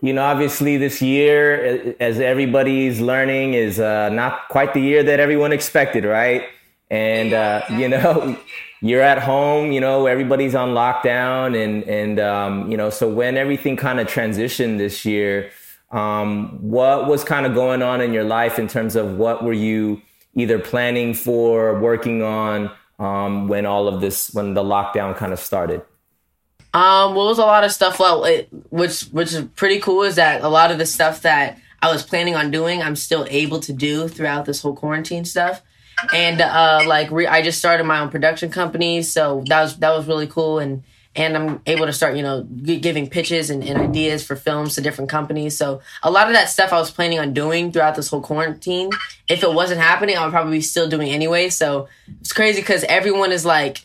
you 0.00 0.12
know, 0.12 0.22
obviously 0.22 0.78
this 0.78 1.00
year, 1.00 1.94
as 2.00 2.18
everybody's 2.18 3.00
learning, 3.00 3.54
is 3.54 3.78
uh, 3.78 4.08
not 4.08 4.48
quite 4.48 4.74
the 4.74 4.80
year 4.80 5.02
that 5.02 5.20
everyone 5.20 5.52
expected, 5.52 6.04
right? 6.04 6.44
And 6.92 7.32
uh, 7.32 7.62
you 7.70 7.88
know, 7.88 8.38
you're 8.82 9.00
at 9.00 9.18
home, 9.18 9.72
you 9.72 9.80
know, 9.80 10.06
everybody's 10.06 10.54
on 10.54 10.74
lockdown, 10.74 11.56
and 11.56 11.82
and 11.84 12.20
um, 12.20 12.70
you 12.70 12.76
know, 12.76 12.90
so 12.90 13.08
when 13.08 13.38
everything 13.38 13.76
kind 13.76 13.98
of 13.98 14.06
transitioned 14.06 14.76
this 14.76 15.06
year, 15.06 15.50
um, 15.90 16.58
what 16.60 17.08
was 17.08 17.24
kind 17.24 17.46
of 17.46 17.54
going 17.54 17.82
on 17.82 18.02
in 18.02 18.12
your 18.12 18.24
life 18.24 18.58
in 18.58 18.68
terms 18.68 18.94
of 18.94 19.16
what 19.16 19.42
were 19.42 19.54
you 19.54 20.02
either 20.34 20.58
planning 20.58 21.14
for, 21.14 21.80
working 21.80 22.22
on 22.22 22.70
um, 22.98 23.48
when 23.48 23.64
all 23.64 23.88
of 23.88 24.02
this, 24.02 24.32
when 24.34 24.52
the 24.52 24.62
lockdown 24.62 25.16
kind 25.16 25.32
of 25.32 25.38
started? 25.38 25.80
Um, 26.74 27.14
well, 27.14 27.26
it 27.26 27.30
was 27.30 27.38
a 27.38 27.46
lot 27.46 27.64
of 27.64 27.72
stuff. 27.72 27.98
Well, 27.98 28.24
it, 28.24 28.48
which 28.70 29.04
which 29.04 29.32
is 29.32 29.44
pretty 29.56 29.78
cool 29.78 30.02
is 30.02 30.16
that 30.16 30.42
a 30.42 30.48
lot 30.48 30.70
of 30.70 30.76
the 30.76 30.86
stuff 30.86 31.22
that 31.22 31.58
I 31.80 31.90
was 31.90 32.02
planning 32.02 32.34
on 32.34 32.50
doing, 32.50 32.82
I'm 32.82 32.96
still 32.96 33.26
able 33.30 33.60
to 33.60 33.72
do 33.72 34.08
throughout 34.08 34.44
this 34.44 34.60
whole 34.60 34.76
quarantine 34.76 35.24
stuff 35.24 35.62
and 36.12 36.40
uh, 36.40 36.82
like 36.86 37.10
re- 37.10 37.26
I 37.26 37.42
just 37.42 37.58
started 37.58 37.84
my 37.84 38.00
own 38.00 38.10
production 38.10 38.50
company, 38.50 39.02
so 39.02 39.42
that 39.46 39.62
was 39.62 39.76
that 39.78 39.96
was 39.96 40.06
really 40.06 40.26
cool, 40.26 40.58
and 40.58 40.82
and 41.14 41.36
I'm 41.36 41.60
able 41.66 41.86
to 41.86 41.92
start 41.92 42.16
you 42.16 42.22
know 42.22 42.46
g- 42.62 42.80
giving 42.80 43.08
pitches 43.08 43.50
and, 43.50 43.62
and, 43.62 43.80
ideas 43.80 44.24
for 44.24 44.34
films 44.34 44.74
to 44.74 44.80
different 44.80 45.10
companies. 45.10 45.56
So 45.56 45.82
a 46.02 46.10
lot 46.10 46.28
of 46.28 46.32
that 46.34 46.48
stuff 46.48 46.72
I 46.72 46.78
was 46.78 46.90
planning 46.90 47.18
on 47.18 47.32
doing 47.34 47.72
throughout 47.72 47.94
this 47.94 48.08
whole 48.08 48.22
quarantine. 48.22 48.90
If 49.28 49.42
it 49.42 49.52
wasn't 49.52 49.80
happening, 49.80 50.16
I 50.16 50.24
would 50.24 50.32
probably 50.32 50.58
be 50.58 50.62
still 50.62 50.88
doing 50.88 51.10
anyway. 51.10 51.50
So 51.50 51.88
it's 52.20 52.32
crazy 52.32 52.60
because 52.60 52.84
everyone 52.84 53.32
is 53.32 53.44
like 53.44 53.84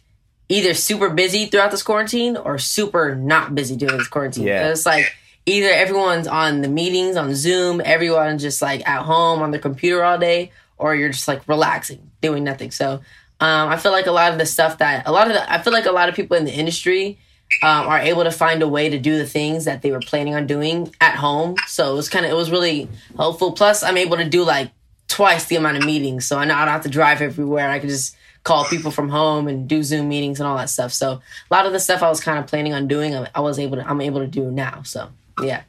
either 0.50 0.74
super 0.74 1.10
busy 1.10 1.46
throughout 1.46 1.72
this 1.72 1.84
quarantine 1.84 2.38
or 2.38 2.58
super 2.58 3.16
not 3.16 3.54
busy 3.54 3.76
during 3.76 3.98
this 3.98 4.08
quarantine. 4.08 4.46
Yeah. 4.46 4.70
It's 4.70 4.86
like 4.86 5.14
either 5.46 5.70
everyone's 5.70 6.28
on 6.28 6.62
the 6.62 6.68
meetings 6.68 7.16
on 7.16 7.36
Zoom, 7.36 7.82
everyone's 7.84 8.42
just 8.42 8.62
like 8.62 8.88
at 8.88 9.04
home 9.04 9.42
on 9.42 9.52
their 9.52 9.60
computer 9.60 10.04
all 10.04 10.18
day, 10.18 10.52
or 10.78 10.96
you're 10.96 11.10
just 11.10 11.28
like 11.28 11.48
relaxing, 11.48 12.12
doing 12.22 12.44
nothing. 12.44 12.72
So 12.72 13.02
um, 13.40 13.70
I 13.70 13.78
feel 13.78 13.92
like 13.92 14.08
a 14.08 14.12
lot 14.12 14.32
of 14.32 14.40
the 14.40 14.46
stuff 14.46 14.80
that 14.80 15.08
a 15.08 15.12
lot 15.12 15.28
of 15.28 15.34
the, 15.34 15.52
I 15.52 15.62
feel 15.62 15.74
like 15.74 15.86
a 15.86 15.92
lot 15.92 16.10
of 16.10 16.16
people 16.16 16.38
in 16.38 16.46
the 16.46 16.54
industry 16.54 17.20
um, 17.64 17.88
are 17.88 18.00
able 18.00 18.24
to 18.24 18.32
find 18.32 18.62
a 18.62 18.68
way 18.68 18.90
to 18.90 19.00
do 19.00 19.18
the 19.18 19.26
things 19.26 19.66
that 19.66 19.82
they 19.82 19.92
were 19.92 20.00
planning 20.00 20.36
on 20.36 20.48
doing 20.48 20.94
at 21.00 21.16
home. 21.16 21.56
So 21.68 21.92
it 21.92 21.96
was 21.96 22.10
kind 22.10 22.26
of 22.26 22.32
it 22.32 22.36
was 22.36 22.52
really 22.52 22.90
helpful. 23.16 23.52
Plus, 23.54 23.84
I'm 23.84 23.98
able 23.98 24.18
to 24.18 24.28
do 24.28 24.44
like 24.44 24.72
twice 25.08 25.46
the 25.46 25.56
amount 25.56 25.78
of 25.78 25.86
meetings, 25.86 26.26
so 26.26 26.38
I 26.38 26.46
know 26.46 26.56
I 26.56 26.66
don't 26.66 26.74
have 26.74 26.84
to 26.84 26.90
drive 26.90 27.22
everywhere. 27.22 27.70
I 27.70 27.80
can 27.80 27.90
just 27.90 28.16
call 28.44 28.66
people 28.66 28.92
from 28.92 29.10
home 29.10 29.48
and 29.48 29.68
do 29.68 29.84
Zoom 29.84 30.08
meetings 30.08 30.40
and 30.40 30.48
all 30.48 30.58
that 30.58 30.70
stuff. 30.70 30.94
So 30.94 31.12
a 31.12 31.54
lot 31.54 31.66
of 31.66 31.74
the 31.74 31.80
stuff 31.80 32.02
I 32.02 32.10
was 32.10 32.22
kind 32.22 32.40
of 32.40 32.48
planning 32.48 32.74
on 32.74 32.88
doing, 32.88 33.14
I 33.14 33.40
was 33.40 33.60
able 33.60 33.78
to 33.78 33.88
I'm 33.88 34.02
able 34.02 34.20
to 34.20 34.28
do 34.28 34.50
now. 34.52 34.84
So 34.84 35.10
yeah. 35.42 35.64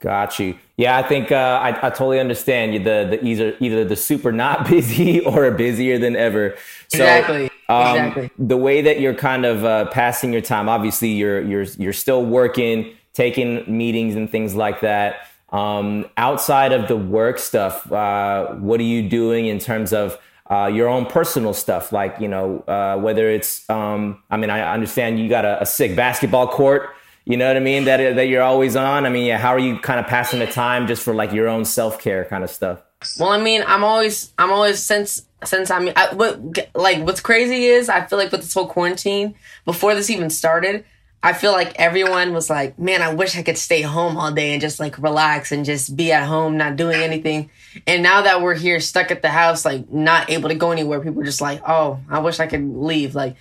Got 0.00 0.38
you. 0.38 0.58
Yeah, 0.80 0.96
I 0.96 1.02
think 1.02 1.30
uh, 1.30 1.60
I, 1.62 1.88
I 1.88 1.90
totally 1.90 2.18
understand. 2.18 2.72
The 2.86 3.06
the 3.10 3.22
either 3.22 3.54
either 3.60 3.84
the 3.84 3.96
super 3.96 4.32
not 4.32 4.66
busy 4.70 5.20
or 5.20 5.50
busier 5.50 5.98
than 5.98 6.16
ever. 6.16 6.56
So, 6.88 7.04
exactly. 7.04 7.50
Um, 7.68 7.96
exactly. 7.96 8.30
The 8.38 8.56
way 8.56 8.80
that 8.80 8.98
you're 8.98 9.14
kind 9.14 9.44
of 9.44 9.62
uh, 9.62 9.90
passing 9.90 10.32
your 10.32 10.40
time, 10.40 10.70
obviously 10.70 11.10
you're 11.10 11.42
you're 11.42 11.64
you're 11.64 11.92
still 11.92 12.24
working, 12.24 12.96
taking 13.12 13.62
meetings 13.66 14.14
and 14.16 14.30
things 14.30 14.54
like 14.54 14.80
that. 14.80 15.26
Um, 15.50 16.08
outside 16.16 16.72
of 16.72 16.88
the 16.88 16.96
work 16.96 17.38
stuff, 17.38 17.92
uh, 17.92 18.54
what 18.54 18.80
are 18.80 18.84
you 18.84 19.06
doing 19.06 19.48
in 19.48 19.58
terms 19.58 19.92
of 19.92 20.18
uh, 20.50 20.70
your 20.72 20.88
own 20.88 21.04
personal 21.04 21.52
stuff? 21.52 21.92
Like 21.92 22.18
you 22.20 22.28
know, 22.28 22.60
uh, 22.60 22.96
whether 22.96 23.28
it's 23.28 23.68
um, 23.68 24.22
I 24.30 24.38
mean, 24.38 24.48
I 24.48 24.72
understand 24.72 25.20
you 25.20 25.28
got 25.28 25.44
a, 25.44 25.60
a 25.60 25.66
sick 25.66 25.94
basketball 25.94 26.48
court 26.48 26.94
you 27.24 27.36
know 27.36 27.46
what 27.46 27.56
I 27.56 27.60
mean? 27.60 27.84
That 27.84 28.16
that 28.16 28.28
you're 28.28 28.42
always 28.42 28.76
on. 28.76 29.06
I 29.06 29.08
mean, 29.08 29.26
yeah. 29.26 29.38
How 29.38 29.50
are 29.50 29.58
you 29.58 29.78
kind 29.78 30.00
of 30.00 30.06
passing 30.06 30.38
the 30.38 30.46
time 30.46 30.86
just 30.86 31.02
for 31.02 31.14
like 31.14 31.32
your 31.32 31.48
own 31.48 31.64
self 31.64 32.00
care 32.00 32.24
kind 32.24 32.42
of 32.44 32.50
stuff? 32.50 32.82
Well, 33.18 33.30
I 33.30 33.40
mean, 33.40 33.62
I'm 33.66 33.84
always 33.84 34.32
I'm 34.38 34.50
always 34.50 34.78
since 34.82 35.26
since 35.44 35.70
I'm 35.70 35.90
I, 35.96 36.14
what 36.14 36.40
like 36.74 37.04
what's 37.06 37.20
crazy 37.20 37.66
is 37.66 37.88
I 37.88 38.06
feel 38.06 38.18
like 38.18 38.32
with 38.32 38.42
this 38.42 38.54
whole 38.54 38.66
quarantine 38.66 39.34
before 39.64 39.94
this 39.94 40.10
even 40.10 40.30
started. 40.30 40.84
I 41.22 41.34
feel 41.34 41.52
like 41.52 41.78
everyone 41.78 42.32
was 42.32 42.48
like, 42.48 42.78
man, 42.78 43.02
I 43.02 43.12
wish 43.12 43.36
I 43.36 43.42
could 43.42 43.58
stay 43.58 43.82
home 43.82 44.16
all 44.16 44.32
day 44.32 44.52
and 44.52 44.60
just 44.60 44.80
like 44.80 44.98
relax 44.98 45.52
and 45.52 45.66
just 45.66 45.94
be 45.94 46.12
at 46.12 46.26
home, 46.26 46.56
not 46.56 46.76
doing 46.76 47.02
anything. 47.02 47.50
And 47.86 48.02
now 48.02 48.22
that 48.22 48.40
we're 48.40 48.54
here 48.54 48.80
stuck 48.80 49.10
at 49.10 49.20
the 49.20 49.28
house, 49.28 49.66
like 49.66 49.92
not 49.92 50.30
able 50.30 50.48
to 50.48 50.54
go 50.54 50.70
anywhere, 50.70 50.98
people 51.00 51.20
are 51.20 51.26
just 51.26 51.42
like, 51.42 51.60
oh, 51.68 52.00
I 52.08 52.20
wish 52.20 52.40
I 52.40 52.46
could 52.46 52.74
leave. 52.74 53.14
Like, 53.14 53.36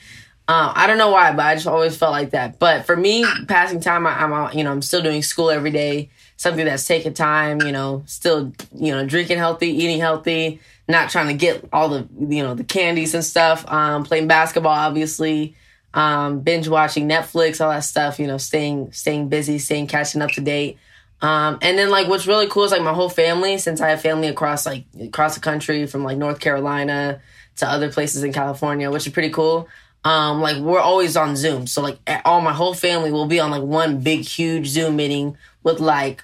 um, 0.49 0.71
I 0.73 0.87
don't 0.87 0.97
know 0.97 1.11
why, 1.11 1.31
but 1.31 1.45
I 1.45 1.53
just 1.53 1.67
always 1.67 1.95
felt 1.95 2.11
like 2.11 2.31
that. 2.31 2.57
But 2.57 2.87
for 2.87 2.97
me, 2.97 3.23
passing 3.47 3.81
time, 3.81 4.07
I, 4.07 4.23
am 4.23 4.57
you 4.57 4.63
know 4.63 4.71
I'm 4.71 4.81
still 4.81 5.03
doing 5.03 5.21
school 5.21 5.51
every 5.51 5.69
day, 5.69 6.09
something 6.37 6.65
that's 6.65 6.87
taking 6.87 7.13
time. 7.13 7.61
You 7.61 7.71
know, 7.71 8.01
still 8.07 8.51
you 8.73 8.91
know 8.91 9.05
drinking 9.05 9.37
healthy, 9.37 9.67
eating 9.67 9.99
healthy, 9.99 10.59
not 10.87 11.11
trying 11.11 11.27
to 11.27 11.35
get 11.35 11.69
all 11.71 11.89
the 11.89 12.07
you 12.19 12.41
know 12.41 12.55
the 12.55 12.63
candies 12.63 13.13
and 13.13 13.23
stuff. 13.23 13.63
Um, 13.71 14.03
playing 14.05 14.27
basketball, 14.27 14.71
obviously, 14.71 15.55
um, 15.93 16.39
binge 16.39 16.67
watching 16.67 17.07
Netflix, 17.07 17.63
all 17.63 17.69
that 17.69 17.83
stuff. 17.83 18.17
You 18.17 18.25
know, 18.25 18.39
staying 18.39 18.91
staying 18.91 19.29
busy, 19.29 19.59
staying 19.59 19.85
catching 19.85 20.23
up 20.23 20.31
to 20.31 20.41
date. 20.41 20.79
Um, 21.21 21.59
and 21.61 21.77
then 21.77 21.91
like 21.91 22.07
what's 22.07 22.25
really 22.25 22.47
cool 22.47 22.63
is 22.63 22.71
like 22.71 22.81
my 22.81 22.93
whole 22.93 23.09
family, 23.09 23.59
since 23.59 23.81
I 23.81 23.89
have 23.89 24.01
family 24.01 24.29
across 24.29 24.65
like 24.65 24.85
across 24.99 25.35
the 25.35 25.41
country 25.41 25.85
from 25.85 26.03
like 26.03 26.17
North 26.17 26.39
Carolina 26.39 27.21
to 27.57 27.69
other 27.69 27.91
places 27.91 28.23
in 28.23 28.33
California, 28.33 28.89
which 28.89 29.05
is 29.05 29.13
pretty 29.13 29.29
cool 29.29 29.67
um 30.03 30.41
like 30.41 30.57
we're 30.57 30.79
always 30.79 31.17
on 31.17 31.35
zoom. 31.35 31.67
So 31.67 31.81
like 31.81 31.99
all 32.25 32.41
my 32.41 32.53
whole 32.53 32.73
family 32.73 33.11
will 33.11 33.27
be 33.27 33.39
on 33.39 33.51
like 33.51 33.63
one 33.63 33.99
big 33.99 34.21
huge 34.21 34.67
zoom 34.67 34.95
meeting 34.95 35.37
with 35.63 35.79
like 35.79 36.23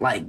like 0.00 0.24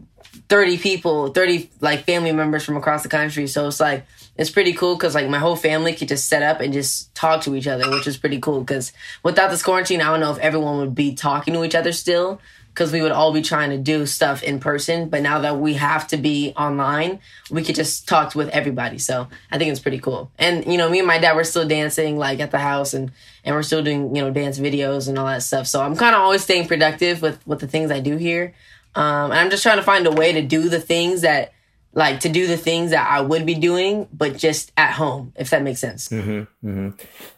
30 0.50 0.78
people 0.78 1.30
30 1.30 1.70
like 1.82 2.06
family 2.06 2.32
members 2.32 2.64
from 2.64 2.78
across 2.78 3.04
the 3.04 3.10
country. 3.10 3.48
So 3.48 3.68
it's 3.68 3.80
like 3.80 4.06
it's 4.40 4.50
pretty 4.50 4.72
cool 4.72 4.96
because 4.96 5.16
like 5.16 5.28
my 5.30 5.38
whole 5.38 5.58
family 5.58 5.94
could 5.94 6.08
just 6.08 6.30
set 6.30 6.42
up 6.42 6.62
and 6.62 6.72
just 6.72 7.14
talk 7.14 7.42
to 7.42 7.56
each 7.56 7.68
other 7.68 7.92
which 7.92 8.08
is 8.08 8.16
pretty 8.16 8.40
cool 8.40 8.62
because 8.62 8.94
without 9.22 9.52
this 9.52 9.62
quarantine 9.62 10.02
i 10.02 10.06
don't 10.06 10.22
know 10.22 10.32
if 10.32 10.38
everyone 10.40 10.78
would 10.78 10.96
be 10.96 11.14
talking 11.14 11.54
to 11.54 11.64
each 11.66 11.76
other 11.76 11.92
still 11.92 12.40
because 12.80 12.94
we 12.94 13.02
would 13.02 13.12
all 13.12 13.34
be 13.34 13.42
trying 13.42 13.72
to 13.72 13.78
do 13.78 14.06
stuff 14.06 14.42
in 14.42 14.58
person. 14.58 15.10
But 15.10 15.22
now 15.22 15.40
that 15.40 15.60
we 15.60 15.74
have 15.74 16.08
to 16.08 16.18
be 16.18 16.54
online, 16.56 17.20
we 17.52 17.62
could 17.62 17.76
just 17.76 18.08
talk 18.08 18.34
with 18.36 18.48
everybody. 18.50 18.98
So 18.98 19.28
I 19.52 19.58
think 19.58 19.70
it's 19.70 19.82
pretty 19.82 20.00
cool. 20.00 20.32
And 20.40 20.66
you 20.66 20.78
know, 20.78 20.90
me 20.90 21.00
and 21.00 21.08
my 21.08 21.18
dad 21.20 21.36
were 21.36 21.44
still 21.44 21.68
dancing 21.68 22.18
like 22.18 22.40
at 22.40 22.52
the 22.52 22.58
house, 22.58 22.94
and 22.94 23.12
and 23.44 23.54
we're 23.54 23.64
still 23.64 23.84
doing 23.84 24.16
you 24.16 24.22
know 24.22 24.32
dance 24.32 24.58
videos 24.60 25.10
and 25.10 25.20
all 25.20 25.26
that 25.26 25.44
stuff. 25.44 25.68
So 25.68 25.82
I'm 25.82 25.98
kind 25.98 26.16
of 26.16 26.22
always 26.22 26.42
staying 26.42 26.70
productive 26.70 27.22
with 27.22 27.46
with 27.46 27.60
the 27.60 27.68
things 27.68 27.92
I 27.92 28.00
do 28.00 28.16
here. 28.16 28.54
Um, 28.96 29.32
and 29.32 29.34
I'm 29.34 29.50
just 29.50 29.62
trying 29.62 29.78
to 29.78 29.84
find 29.84 30.08
a 30.08 30.12
way 30.12 30.32
to 30.32 30.42
do 30.42 30.70
the 30.70 30.80
things 30.80 31.22
that 31.22 31.52
like 31.92 32.22
to 32.22 32.30
do 32.30 32.48
the 32.48 32.58
things 32.58 32.92
that 32.92 33.12
I 33.12 33.20
would 33.20 33.46
be 33.46 33.56
doing, 33.56 34.08
but 34.14 34.38
just 34.38 34.72
at 34.78 34.94
home, 34.94 35.34
if 35.36 35.50
that 35.50 35.64
makes 35.64 35.82
sense. 35.82 36.08
Mm-hmm, 36.08 36.68
mm-hmm. 36.68 36.90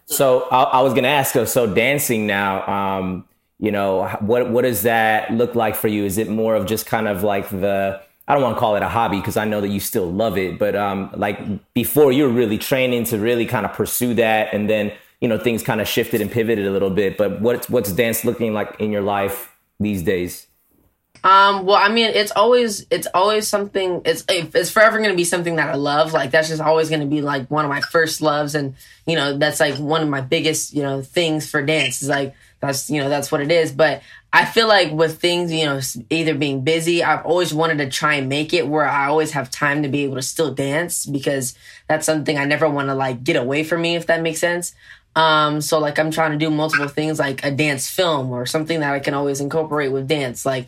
So 0.05 0.47
I, 0.51 0.63
I, 0.63 0.81
was 0.81 0.93
gonna 0.93 1.07
ask, 1.07 1.33
so 1.47 1.73
dancing 1.73 2.27
now. 2.27 2.67
Um, 2.67 3.25
you 3.61 3.71
know 3.71 4.07
what 4.19 4.49
what 4.49 4.63
does 4.63 4.81
that 4.81 5.31
look 5.31 5.55
like 5.55 5.75
for 5.75 5.87
you 5.87 6.03
is 6.03 6.17
it 6.17 6.27
more 6.27 6.55
of 6.55 6.65
just 6.65 6.85
kind 6.85 7.07
of 7.07 7.23
like 7.23 7.47
the 7.49 8.01
I 8.27 8.33
don't 8.33 8.43
want 8.43 8.55
to 8.55 8.59
call 8.59 8.75
it 8.75 8.81
a 8.81 8.87
hobby 8.87 9.17
because 9.17 9.37
I 9.37 9.45
know 9.45 9.61
that 9.61 9.67
you 9.69 9.81
still 9.81 10.09
love 10.09 10.37
it, 10.37 10.57
but 10.57 10.73
um, 10.73 11.11
like 11.17 11.73
before 11.73 12.13
you 12.13 12.23
were 12.23 12.29
really 12.29 12.57
training 12.57 13.03
to 13.05 13.17
really 13.17 13.45
kind 13.45 13.65
of 13.65 13.73
pursue 13.73 14.13
that, 14.13 14.53
and 14.53 14.69
then 14.69 14.93
you 15.19 15.27
know 15.27 15.37
things 15.37 15.63
kind 15.63 15.81
of 15.81 15.87
shifted 15.87 16.21
and 16.21 16.31
pivoted 16.31 16.65
a 16.65 16.71
little 16.71 16.91
bit. 16.91 17.17
But 17.17 17.41
what's 17.41 17.69
what's 17.69 17.91
dance 17.91 18.23
looking 18.23 18.53
like 18.53 18.79
in 18.79 18.91
your 18.91 19.01
life 19.01 19.53
these 19.81 20.01
days? 20.01 20.47
Um, 21.23 21.65
well, 21.65 21.75
I 21.75 21.89
mean, 21.89 22.11
it's 22.11 22.31
always 22.31 22.85
it's 22.89 23.07
always 23.13 23.47
something. 23.47 24.01
It's 24.05 24.23
it's 24.29 24.71
forever 24.71 24.97
going 24.99 25.09
to 25.09 25.15
be 25.15 25.25
something 25.25 25.57
that 25.57 25.69
I 25.69 25.75
love. 25.75 26.13
Like 26.13 26.31
that's 26.31 26.47
just 26.47 26.61
always 26.61 26.89
going 26.89 27.01
to 27.01 27.07
be 27.07 27.21
like 27.21 27.51
one 27.51 27.65
of 27.65 27.69
my 27.69 27.81
first 27.81 28.21
loves, 28.21 28.55
and 28.55 28.75
you 29.05 29.15
know 29.15 29.37
that's 29.37 29.59
like 29.59 29.75
one 29.75 30.01
of 30.01 30.09
my 30.09 30.21
biggest 30.21 30.73
you 30.73 30.83
know 30.83 31.01
things 31.01 31.49
for 31.49 31.61
dance 31.61 32.01
is 32.01 32.07
like 32.07 32.33
that's 32.61 32.89
you 32.89 33.01
know 33.01 33.09
that's 33.09 33.31
what 33.31 33.41
it 33.41 33.51
is 33.51 33.71
but 33.71 34.01
i 34.31 34.45
feel 34.45 34.67
like 34.67 34.91
with 34.91 35.19
things 35.19 35.51
you 35.51 35.65
know 35.65 35.79
either 36.09 36.33
being 36.33 36.61
busy 36.63 37.03
i've 37.03 37.25
always 37.25 37.53
wanted 37.53 37.79
to 37.79 37.89
try 37.89 38.15
and 38.15 38.29
make 38.29 38.53
it 38.53 38.67
where 38.67 38.85
i 38.85 39.07
always 39.07 39.31
have 39.31 39.49
time 39.51 39.83
to 39.83 39.89
be 39.89 40.03
able 40.03 40.15
to 40.15 40.21
still 40.21 40.53
dance 40.53 41.05
because 41.05 41.55
that's 41.87 42.05
something 42.05 42.37
i 42.37 42.45
never 42.45 42.69
want 42.69 42.87
to 42.87 42.95
like 42.95 43.23
get 43.23 43.35
away 43.35 43.63
from 43.63 43.81
me 43.81 43.95
if 43.95 44.07
that 44.07 44.21
makes 44.21 44.39
sense 44.39 44.73
um 45.15 45.59
so 45.59 45.79
like 45.79 45.99
i'm 45.99 46.11
trying 46.11 46.31
to 46.31 46.37
do 46.37 46.49
multiple 46.49 46.87
things 46.87 47.19
like 47.19 47.43
a 47.43 47.51
dance 47.51 47.89
film 47.89 48.31
or 48.31 48.45
something 48.45 48.79
that 48.79 48.93
i 48.93 48.99
can 48.99 49.13
always 49.13 49.41
incorporate 49.41 49.91
with 49.91 50.07
dance 50.07 50.45
like 50.45 50.67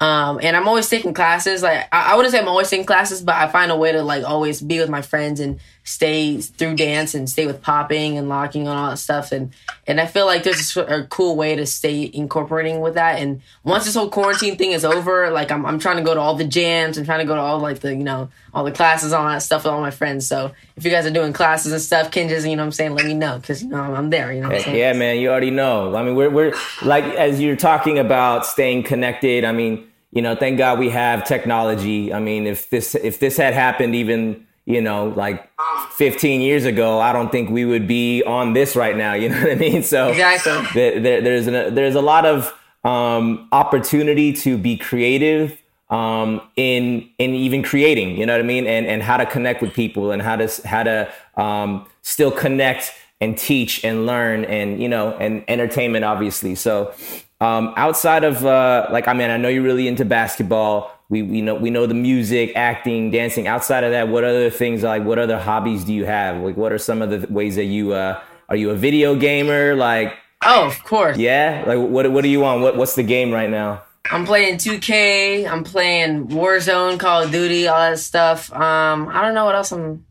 um, 0.00 0.40
and 0.42 0.56
I'm 0.56 0.66
always 0.66 0.88
taking 0.88 1.14
classes. 1.14 1.62
Like 1.62 1.88
I, 1.92 2.12
I, 2.12 2.16
wouldn't 2.16 2.32
say 2.32 2.40
I'm 2.40 2.48
always 2.48 2.68
taking 2.68 2.84
classes, 2.84 3.22
but 3.22 3.36
I 3.36 3.46
find 3.46 3.70
a 3.70 3.76
way 3.76 3.92
to 3.92 4.02
like 4.02 4.24
always 4.24 4.60
be 4.60 4.80
with 4.80 4.90
my 4.90 5.02
friends 5.02 5.40
and 5.40 5.60
stay 5.84 6.38
through 6.40 6.74
dance 6.74 7.14
and 7.14 7.28
stay 7.28 7.46
with 7.46 7.60
popping 7.60 8.16
and 8.16 8.28
locking 8.28 8.62
and 8.62 8.70
all 8.70 8.90
that 8.90 8.96
stuff. 8.96 9.32
And 9.32 9.52
and 9.86 10.00
I 10.00 10.06
feel 10.06 10.24
like 10.24 10.42
there's 10.42 10.76
a 10.76 11.04
cool 11.04 11.36
way 11.36 11.54
to 11.54 11.66
stay 11.66 12.10
incorporating 12.12 12.80
with 12.80 12.94
that. 12.94 13.20
And 13.20 13.42
once 13.62 13.84
this 13.84 13.94
whole 13.94 14.08
quarantine 14.08 14.56
thing 14.56 14.72
is 14.72 14.84
over, 14.84 15.30
like 15.30 15.52
I'm 15.52 15.64
I'm 15.66 15.78
trying 15.78 15.98
to 15.98 16.02
go 16.02 16.14
to 16.14 16.20
all 16.20 16.34
the 16.34 16.44
jams 16.44 16.96
and 16.96 17.06
trying 17.06 17.20
to 17.20 17.26
go 17.26 17.34
to 17.34 17.40
all 17.40 17.58
like 17.58 17.80
the 17.80 17.94
you 17.94 18.02
know 18.02 18.30
all 18.54 18.64
the 18.64 18.72
classes, 18.72 19.12
all 19.12 19.26
that 19.26 19.42
stuff 19.42 19.64
with 19.64 19.72
all 19.72 19.80
my 19.80 19.90
friends. 19.90 20.26
So 20.26 20.52
if 20.76 20.84
you 20.84 20.90
guys 20.90 21.04
are 21.06 21.10
doing 21.10 21.34
classes 21.34 21.70
and 21.70 21.80
stuff, 21.80 22.10
Kinjaz, 22.10 22.48
you 22.48 22.56
know 22.56 22.62
what 22.62 22.66
I'm 22.66 22.72
saying, 22.72 22.94
let 22.94 23.04
me 23.04 23.14
know 23.14 23.38
because 23.38 23.62
you 23.62 23.68
know 23.68 23.82
I'm 23.82 24.08
there. 24.08 24.32
You 24.32 24.40
know. 24.40 24.48
What 24.48 24.56
I'm 24.56 24.62
saying? 24.62 24.76
Yeah, 24.76 24.94
man, 24.94 25.18
you 25.18 25.28
already 25.30 25.50
know. 25.50 25.94
I 25.94 26.02
mean, 26.02 26.14
we're 26.14 26.30
we're 26.30 26.54
like 26.82 27.04
as 27.04 27.40
you're 27.40 27.56
talking 27.56 27.98
about 27.98 28.46
staying 28.46 28.84
connected. 28.84 29.44
I 29.44 29.52
mean 29.52 29.88
you 30.10 30.22
know, 30.22 30.36
thank 30.36 30.58
God 30.58 30.78
we 30.78 30.90
have 30.90 31.24
technology. 31.24 32.12
I 32.12 32.20
mean, 32.20 32.46
if 32.46 32.70
this 32.70 32.94
if 32.94 33.18
this 33.18 33.36
had 33.36 33.52
happened 33.52 33.96
even 33.96 34.46
you 34.66 34.80
know 34.80 35.08
like 35.16 35.50
15 35.92 36.40
years 36.40 36.64
ago, 36.64 37.00
I 37.00 37.12
don't 37.12 37.30
think 37.30 37.50
we 37.50 37.64
would 37.64 37.86
be 37.86 38.22
on 38.24 38.52
this 38.52 38.76
right 38.76 38.96
now. 38.96 39.14
You 39.24 39.28
know 39.28 39.40
what 39.40 39.52
I 39.52 39.54
mean? 39.54 39.82
So 39.82 40.08
exactly. 40.08 40.66
there, 40.74 41.00
there, 41.00 41.20
there's 41.20 41.46
an, 41.46 41.74
there's 41.74 41.94
a 41.94 42.02
lot 42.02 42.26
of 42.26 42.52
um, 42.84 43.48
opportunity 43.52 44.32
to 44.32 44.58
be 44.58 44.76
creative 44.76 45.58
um, 45.90 46.40
in 46.56 47.08
in 47.18 47.34
even 47.34 47.62
creating. 47.62 48.16
You 48.16 48.26
know 48.26 48.34
what 48.34 48.40
I 48.40 48.44
mean? 48.44 48.66
And 48.66 48.86
and 48.86 49.02
how 49.02 49.16
to 49.16 49.26
connect 49.26 49.62
with 49.62 49.72
people 49.72 50.10
and 50.10 50.20
how 50.20 50.36
to 50.36 50.50
how 50.66 50.82
to 50.82 51.12
um, 51.36 51.86
still 52.02 52.30
connect 52.30 52.92
and 53.20 53.38
teach 53.38 53.84
and 53.84 54.06
learn 54.06 54.44
and 54.44 54.82
you 54.82 54.88
know 54.88 55.12
and 55.18 55.44
entertainment 55.48 56.04
obviously. 56.04 56.54
So 56.54 56.92
um, 57.40 57.72
outside 57.76 58.24
of 58.24 58.44
uh, 58.44 58.88
like 58.90 59.08
I 59.08 59.12
mean 59.14 59.30
I 59.30 59.36
know 59.36 59.48
you're 59.48 59.62
really 59.62 59.88
into 59.88 60.04
basketball. 60.04 60.90
We, 61.10 61.22
we 61.22 61.42
know 61.42 61.54
we 61.54 61.70
know 61.70 61.86
the 61.86 61.94
music, 61.94 62.52
acting, 62.56 63.10
dancing. 63.10 63.46
Outside 63.46 63.84
of 63.84 63.90
that, 63.92 64.08
what 64.08 64.24
other 64.24 64.50
things 64.50 64.82
like 64.82 65.04
what 65.04 65.18
other 65.18 65.38
hobbies 65.38 65.84
do 65.84 65.92
you 65.92 66.06
have? 66.06 66.42
Like 66.42 66.56
what 66.56 66.72
are 66.72 66.78
some 66.78 67.02
of 67.02 67.10
the 67.10 67.26
ways 67.32 67.56
that 67.56 67.64
you 67.64 67.92
uh, 67.92 68.20
are 68.48 68.56
you 68.56 68.70
a 68.70 68.74
video 68.74 69.14
gamer? 69.14 69.74
Like 69.74 70.14
oh, 70.44 70.66
of 70.66 70.82
course. 70.84 71.18
Yeah. 71.18 71.64
Like 71.66 71.78
what 71.78 72.10
what 72.10 72.24
are 72.24 72.28
you 72.28 72.44
on? 72.44 72.62
What 72.62 72.76
what's 72.76 72.94
the 72.94 73.02
game 73.02 73.32
right 73.32 73.50
now? 73.50 73.82
I'm 74.10 74.26
playing 74.26 74.56
2K. 74.56 75.50
I'm 75.50 75.64
playing 75.64 76.28
Warzone, 76.28 77.00
Call 77.00 77.22
of 77.22 77.32
Duty, 77.32 77.68
all 77.68 77.78
that 77.78 77.98
stuff. 77.98 78.52
Um, 78.52 79.08
I 79.08 79.22
don't 79.22 79.34
know 79.34 79.46
what 79.46 79.54
else 79.54 79.72
I'm. 79.72 80.04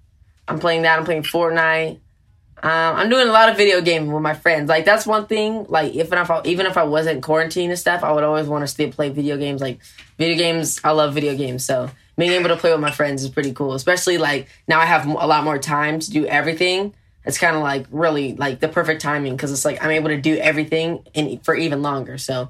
I'm 0.48 0.60
playing 0.60 0.82
that. 0.82 1.00
I'm 1.00 1.06
playing 1.06 1.24
Fortnite. 1.24 2.00
Um, 2.64 2.96
I'm 2.96 3.10
doing 3.10 3.28
a 3.28 3.32
lot 3.32 3.50
of 3.50 3.58
video 3.58 3.82
gaming 3.82 4.14
with 4.14 4.24
my 4.24 4.34
friends. 4.34 4.70
Like 4.70 4.86
that's 4.86 5.06
one 5.06 5.28
thing. 5.28 5.66
Like 5.68 5.94
if, 5.96 6.14
if 6.14 6.32
I, 6.32 6.42
even 6.46 6.66
if 6.66 6.78
I 6.78 6.84
wasn't 6.84 7.22
quarantined 7.22 7.72
and 7.72 7.80
stuff, 7.80 8.06
I 8.06 8.12
would 8.14 8.24
always 8.24 8.48
want 8.48 8.64
to 8.64 8.68
still 8.68 8.90
play 8.90 9.10
video 9.10 9.36
games. 9.36 9.60
Like 9.60 9.80
video 10.18 10.38
games, 10.38 10.80
I 10.82 10.92
love 10.92 11.14
video 11.14 11.36
games. 11.36 11.66
So 11.66 11.90
being 12.18 12.32
able 12.32 12.48
to 12.48 12.56
play 12.56 12.72
with 12.72 12.80
my 12.80 12.92
friends 12.92 13.22
is 13.22 13.30
pretty 13.30 13.52
cool. 13.52 13.74
Especially 13.74 14.18
like 14.18 14.48
now 14.66 14.80
I 14.80 14.86
have 14.86 15.06
a 15.06 15.12
lot 15.12 15.44
more 15.44 15.58
time 15.58 16.00
to 16.00 16.10
do 16.10 16.26
everything. 16.26 16.94
It's 17.26 17.38
kind 17.38 17.58
of 17.58 17.64
like 17.64 17.86
really 17.92 18.36
like 18.38 18.62
the 18.62 18.70
perfect 18.70 19.02
timing 19.02 19.36
because 19.36 19.52
it's 19.52 19.66
like 19.66 19.84
I'm 19.84 19.92
able 19.92 20.10
to 20.10 20.22
do 20.22 20.38
everything 20.38 21.06
in 21.14 21.40
for 21.40 21.56
even 21.56 21.82
longer. 21.82 22.18
So 22.18 22.50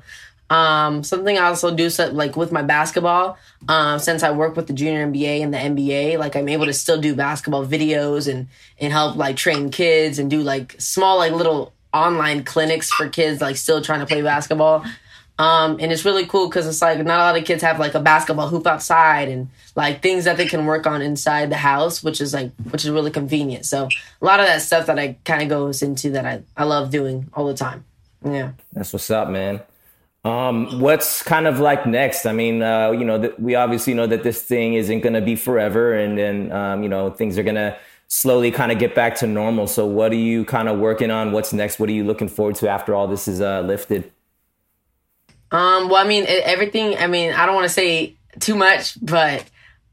um, 0.49 1.03
something 1.03 1.37
I 1.37 1.47
also 1.47 1.73
do 1.73 1.89
so, 1.89 2.11
like 2.11 2.35
with 2.35 2.51
my 2.51 2.61
basketball, 2.61 3.37
um, 3.67 3.99
since 3.99 4.23
I 4.23 4.31
work 4.31 4.55
with 4.55 4.67
the 4.67 4.73
junior 4.73 5.07
NBA 5.07 5.41
and 5.41 5.53
the 5.53 5.57
NBA, 5.57 6.19
like 6.19 6.35
I'm 6.35 6.49
able 6.49 6.65
to 6.65 6.73
still 6.73 6.99
do 6.99 7.15
basketball 7.15 7.65
videos 7.65 8.31
and 8.31 8.47
and 8.79 8.93
help 8.93 9.15
like 9.15 9.35
train 9.35 9.69
kids 9.71 10.19
and 10.19 10.29
do 10.29 10.41
like 10.41 10.75
small 10.79 11.17
like 11.17 11.31
little 11.31 11.73
online 11.93 12.43
clinics 12.43 12.91
for 12.91 13.07
kids 13.07 13.39
like 13.39 13.55
still 13.55 13.81
trying 13.81 14.01
to 14.01 14.05
play 14.05 14.21
basketball. 14.21 14.85
Um, 15.39 15.77
and 15.79 15.91
it's 15.91 16.05
really 16.05 16.27
cool 16.27 16.47
because 16.47 16.67
it's 16.67 16.81
like 16.81 17.03
not 17.03 17.19
a 17.19 17.23
lot 17.23 17.37
of 17.37 17.45
kids 17.45 17.63
have 17.63 17.79
like 17.79 17.95
a 17.95 17.99
basketball 17.99 18.49
hoop 18.49 18.67
outside 18.67 19.29
and 19.29 19.49
like 19.75 20.03
things 20.03 20.25
that 20.25 20.37
they 20.37 20.45
can 20.45 20.67
work 20.67 20.85
on 20.85 21.01
inside 21.01 21.49
the 21.49 21.57
house, 21.57 22.03
which 22.03 22.21
is 22.21 22.33
like 22.33 22.51
which 22.69 22.83
is 22.83 22.91
really 22.91 23.09
convenient. 23.09 23.65
So 23.65 23.89
a 24.21 24.25
lot 24.25 24.39
of 24.39 24.45
that 24.45 24.61
stuff 24.61 24.85
that 24.85 24.99
I 24.99 25.17
kind 25.25 25.41
of 25.41 25.49
goes 25.49 25.81
into 25.81 26.11
that 26.11 26.25
I 26.25 26.43
I 26.55 26.65
love 26.65 26.91
doing 26.91 27.29
all 27.33 27.47
the 27.47 27.55
time. 27.55 27.85
Yeah, 28.23 28.51
that's 28.71 28.93
what's 28.93 29.09
up, 29.09 29.29
man. 29.29 29.61
Um, 30.23 30.79
what's 30.79 31.21
kind 31.21 31.47
of 31.47 31.59
like 31.59 31.85
next? 31.85 32.25
I 32.25 32.31
mean, 32.31 32.61
uh, 32.61 32.91
you 32.91 33.03
know, 33.03 33.19
th- 33.19 33.33
we 33.37 33.55
obviously 33.55 33.93
know 33.93 34.07
that 34.07 34.23
this 34.23 34.41
thing 34.41 34.75
isn't 34.75 35.01
going 35.01 35.13
to 35.13 35.21
be 35.21 35.35
forever, 35.35 35.93
and 35.93 36.17
then 36.17 36.51
um, 36.51 36.81
you 36.81 36.89
know 36.89 37.09
things 37.09 37.37
are 37.37 37.43
going 37.43 37.55
to 37.55 37.77
slowly 38.07 38.51
kind 38.51 38.71
of 38.71 38.79
get 38.79 38.95
back 38.95 39.15
to 39.15 39.27
normal. 39.27 39.67
So, 39.67 39.85
what 39.85 40.13
are 40.13 40.15
you 40.15 40.45
kind 40.45 40.69
of 40.69 40.79
working 40.79 41.11
on? 41.11 41.33
What's 41.33 41.51
next? 41.51 41.77
What 41.77 41.89
are 41.89 41.93
you 41.93 42.05
looking 42.05 42.29
forward 42.29 42.55
to 42.55 42.69
after 42.69 42.95
all 42.95 43.07
this 43.07 43.27
is 43.27 43.41
uh, 43.41 43.61
lifted? 43.61 44.11
Um, 45.51 45.89
well, 45.89 46.03
I 46.03 46.07
mean, 46.07 46.25
everything. 46.27 46.97
I 46.97 47.07
mean, 47.07 47.33
I 47.33 47.45
don't 47.45 47.55
want 47.55 47.67
to 47.67 47.73
say 47.73 48.15
too 48.39 48.55
much, 48.55 48.97
but 49.03 49.41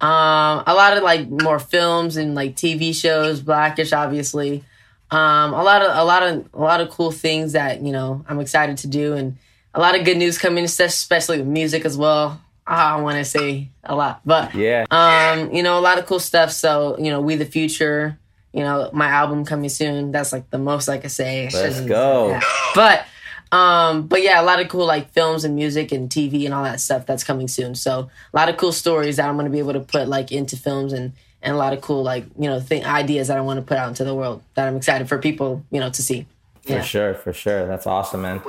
um, 0.01 0.63
a 0.67 0.75
lot 0.75 0.97
of 0.97 1.03
like 1.03 1.29
more 1.29 1.59
films 1.59 2.17
and 2.17 2.37
like 2.37 2.55
TV 2.55 2.95
shows, 2.95 3.41
Blackish, 3.41 3.93
obviously. 3.93 4.65
Um, 5.11 5.53
a 5.55 5.63
lot 5.65 5.83
of 5.83 5.97
a 5.97 6.05
lot 6.05 6.23
of 6.23 6.49
a 6.55 6.61
lot 6.61 6.81
of 6.81 6.89
cool 6.91 7.11
things 7.11 7.53
that 7.53 7.83
you 7.83 7.91
know 7.91 8.25
I'm 8.29 8.39
excited 8.39 8.77
to 8.79 8.87
do 8.87 9.15
and 9.15 9.37
a 9.75 9.81
lot 9.81 9.99
of 9.99 10.05
good 10.05 10.17
news 10.17 10.39
coming, 10.39 10.65
especially 10.65 11.39
with 11.39 11.47
music 11.47 11.85
as 11.85 11.97
well. 11.97 12.41
I 12.67 13.01
want 13.01 13.17
to 13.17 13.25
say 13.25 13.69
a 13.83 13.97
lot, 13.97 14.21
but 14.25 14.55
yeah, 14.55 14.85
um, 14.91 15.53
you 15.53 15.63
know, 15.63 15.79
a 15.79 15.81
lot 15.81 15.99
of 15.99 16.07
cool 16.07 16.21
stuff. 16.21 16.53
So 16.53 16.97
you 16.99 17.11
know, 17.11 17.21
we 17.21 17.37
the 17.37 17.45
future. 17.45 18.19
You 18.53 18.65
know, 18.65 18.91
my 18.93 19.07
album 19.07 19.45
coming 19.45 19.69
soon. 19.69 20.11
That's 20.11 20.33
like 20.33 20.51
the 20.51 20.59
most 20.59 20.89
I 20.89 20.99
could 20.99 21.13
say. 21.13 21.49
Let's 21.53 21.81
go. 21.83 22.31
Yeah. 22.31 22.41
But 22.75 23.07
um, 23.53 24.07
but 24.07 24.23
yeah, 24.23 24.41
a 24.41 24.45
lot 24.45 24.61
of 24.61 24.69
cool 24.69 24.87
like 24.87 25.11
films 25.11 25.45
and 25.45 25.57
music 25.57 25.93
and 25.93 26.09
TV 26.09 26.45
and 26.45 26.55
all 26.55 26.65
that 26.65 26.81
stuff 26.81 27.07
that's 27.07 27.25
coming 27.25 27.49
soon. 27.49 27.75
So 27.75 28.11
a 28.33 28.37
lot 28.37 28.49
of 28.49 28.57
cool 28.57 28.73
stories 28.73 29.17
that 29.17 29.29
I'm 29.29 29.37
gonna 29.37 29.51
be 29.51 29.59
able 29.59 29.73
to 29.73 29.81
put 29.81 30.09
like 30.09 30.31
into 30.31 30.57
films 30.57 30.93
and 30.93 31.13
and 31.43 31.55
a 31.55 31.59
lot 31.59 31.73
of 31.73 31.81
cool 31.81 32.03
like 32.03 32.25
you 32.39 32.49
know 32.49 32.61
th- 32.61 32.85
ideas 32.85 33.29
that 33.29 33.39
I 33.39 33.41
want 33.41 33.59
to 33.59 33.63
put 33.63 33.77
out 33.77 33.89
into 33.89 34.05
the 34.05 34.15
world 34.15 34.43
that 34.55 34.69
I'm 34.69 34.77
excited 34.77 35.09
for 35.09 35.19
people 35.19 35.65
you 35.71 35.81
know 35.81 35.91
to 35.91 36.03
see. 36.03 36.27
For 36.71 36.77
yeah. 36.77 36.83
sure, 36.83 37.15
for 37.15 37.33
sure. 37.33 37.67
That's 37.67 37.87
awesome, 37.87 38.23
man. 38.23 38.41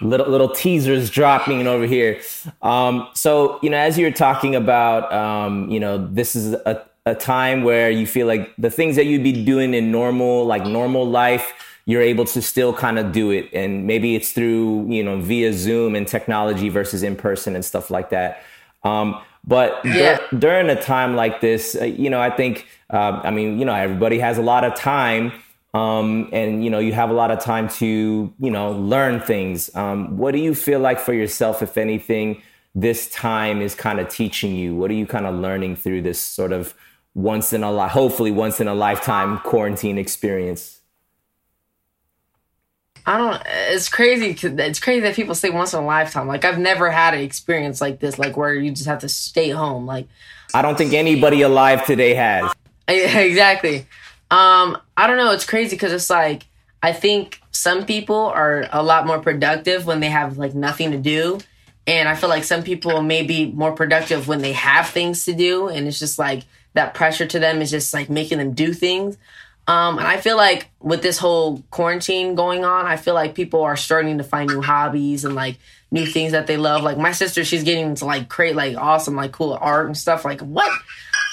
Little 0.00 0.26
little 0.26 0.48
teasers 0.48 1.10
dropping 1.10 1.66
over 1.66 1.86
here. 1.86 2.20
Um, 2.62 3.08
so 3.14 3.58
you 3.62 3.70
know, 3.70 3.76
as 3.76 3.98
you're 3.98 4.10
talking 4.10 4.54
about, 4.54 5.12
um, 5.12 5.70
you 5.70 5.78
know, 5.78 6.06
this 6.08 6.34
is 6.34 6.54
a, 6.54 6.84
a 7.06 7.14
time 7.14 7.62
where 7.62 7.90
you 7.90 8.06
feel 8.06 8.26
like 8.26 8.52
the 8.58 8.70
things 8.70 8.96
that 8.96 9.06
you'd 9.06 9.22
be 9.22 9.44
doing 9.44 9.74
in 9.74 9.92
normal, 9.92 10.44
like 10.44 10.64
normal 10.64 11.08
life, 11.08 11.52
you're 11.86 12.02
able 12.02 12.24
to 12.26 12.42
still 12.42 12.72
kind 12.72 12.98
of 12.98 13.12
do 13.12 13.30
it, 13.30 13.48
and 13.52 13.86
maybe 13.86 14.16
it's 14.16 14.32
through 14.32 14.90
you 14.90 15.04
know 15.04 15.20
via 15.20 15.52
Zoom 15.52 15.94
and 15.94 16.08
technology 16.08 16.68
versus 16.68 17.02
in 17.02 17.16
person 17.16 17.54
and 17.54 17.64
stuff 17.64 17.90
like 17.90 18.10
that. 18.10 18.42
Um, 18.82 19.20
but 19.46 19.84
yeah. 19.84 20.18
dur- 20.30 20.38
during 20.38 20.70
a 20.70 20.80
time 20.80 21.16
like 21.16 21.40
this, 21.40 21.76
uh, 21.80 21.84
you 21.84 22.10
know, 22.10 22.20
I 22.20 22.30
think, 22.30 22.66
uh, 22.90 23.20
I 23.24 23.30
mean, 23.30 23.58
you 23.58 23.64
know, 23.64 23.74
everybody 23.74 24.18
has 24.18 24.38
a 24.38 24.42
lot 24.42 24.64
of 24.64 24.74
time 24.74 25.32
um, 25.72 26.28
and 26.32 26.64
you 26.64 26.70
know 26.70 26.78
you 26.78 26.92
have 26.92 27.10
a 27.10 27.12
lot 27.12 27.30
of 27.30 27.40
time 27.40 27.68
to 27.68 28.32
you 28.38 28.50
know 28.50 28.72
learn 28.72 29.20
things. 29.20 29.74
Um, 29.74 30.16
what 30.16 30.32
do 30.32 30.38
you 30.38 30.54
feel 30.54 30.80
like 30.80 30.98
for 30.98 31.12
yourself, 31.12 31.62
if 31.62 31.78
anything, 31.78 32.42
this 32.74 33.08
time 33.10 33.60
is 33.62 33.74
kind 33.74 34.00
of 34.00 34.08
teaching 34.08 34.54
you? 34.54 34.74
What 34.74 34.90
are 34.90 34.94
you 34.94 35.06
kind 35.06 35.26
of 35.26 35.34
learning 35.34 35.76
through 35.76 36.02
this 36.02 36.20
sort 36.20 36.52
of 36.52 36.74
once 37.14 37.52
in 37.52 37.62
a 37.62 37.72
li- 37.72 37.88
hopefully 37.88 38.30
once 38.30 38.60
in 38.60 38.68
a 38.68 38.74
lifetime 38.74 39.38
quarantine 39.38 39.98
experience? 39.98 40.80
I 43.06 43.18
don't. 43.18 43.42
It's 43.46 43.88
crazy. 43.88 44.36
It's 44.42 44.80
crazy 44.80 45.00
that 45.00 45.14
people 45.14 45.34
say 45.34 45.50
once 45.50 45.72
in 45.72 45.80
a 45.80 45.86
lifetime. 45.86 46.26
Like 46.26 46.44
I've 46.44 46.58
never 46.58 46.90
had 46.90 47.14
an 47.14 47.20
experience 47.20 47.80
like 47.80 48.00
this, 48.00 48.18
like 48.18 48.36
where 48.36 48.54
you 48.54 48.72
just 48.72 48.86
have 48.86 49.00
to 49.00 49.08
stay 49.08 49.50
home. 49.50 49.86
Like 49.86 50.08
I 50.52 50.62
don't 50.62 50.76
think 50.76 50.92
anybody 50.92 51.42
alive 51.42 51.86
today 51.86 52.14
has. 52.14 52.52
Exactly. 52.92 53.86
Um, 54.30 54.78
I 54.96 55.06
don't 55.06 55.16
know. 55.16 55.32
It's 55.32 55.46
crazy 55.46 55.76
because 55.76 55.92
it's 55.92 56.10
like 56.10 56.46
I 56.82 56.92
think 56.92 57.40
some 57.50 57.84
people 57.84 58.16
are 58.16 58.68
a 58.72 58.82
lot 58.82 59.06
more 59.06 59.20
productive 59.20 59.86
when 59.86 60.00
they 60.00 60.08
have 60.08 60.38
like 60.38 60.54
nothing 60.54 60.92
to 60.92 60.98
do, 60.98 61.38
and 61.86 62.08
I 62.08 62.14
feel 62.14 62.28
like 62.28 62.44
some 62.44 62.62
people 62.62 63.02
may 63.02 63.22
be 63.22 63.50
more 63.50 63.72
productive 63.72 64.28
when 64.28 64.40
they 64.40 64.52
have 64.52 64.88
things 64.88 65.24
to 65.24 65.32
do, 65.32 65.68
and 65.68 65.86
it's 65.86 65.98
just 65.98 66.18
like 66.18 66.44
that 66.74 66.94
pressure 66.94 67.26
to 67.26 67.38
them 67.38 67.60
is 67.60 67.70
just 67.70 67.92
like 67.92 68.08
making 68.08 68.38
them 68.38 68.52
do 68.52 68.72
things. 68.72 69.16
Um, 69.66 69.98
and 69.98 70.06
I 70.06 70.16
feel 70.16 70.36
like 70.36 70.68
with 70.80 71.02
this 71.02 71.18
whole 71.18 71.62
quarantine 71.70 72.34
going 72.34 72.64
on, 72.64 72.86
I 72.86 72.96
feel 72.96 73.14
like 73.14 73.34
people 73.34 73.62
are 73.62 73.76
starting 73.76 74.18
to 74.18 74.24
find 74.24 74.48
new 74.50 74.62
hobbies 74.62 75.24
and 75.24 75.34
like 75.34 75.58
new 75.90 76.06
things 76.06 76.32
that 76.32 76.46
they 76.46 76.56
love. 76.56 76.82
Like 76.82 76.98
my 76.98 77.12
sister, 77.12 77.44
she's 77.44 77.62
getting 77.62 77.86
into 77.86 78.04
like 78.04 78.28
create 78.28 78.56
like 78.56 78.76
awesome, 78.76 79.16
like 79.16 79.32
cool 79.32 79.56
art 79.60 79.86
and 79.86 79.96
stuff. 79.96 80.24
Like 80.24 80.40
what? 80.40 80.70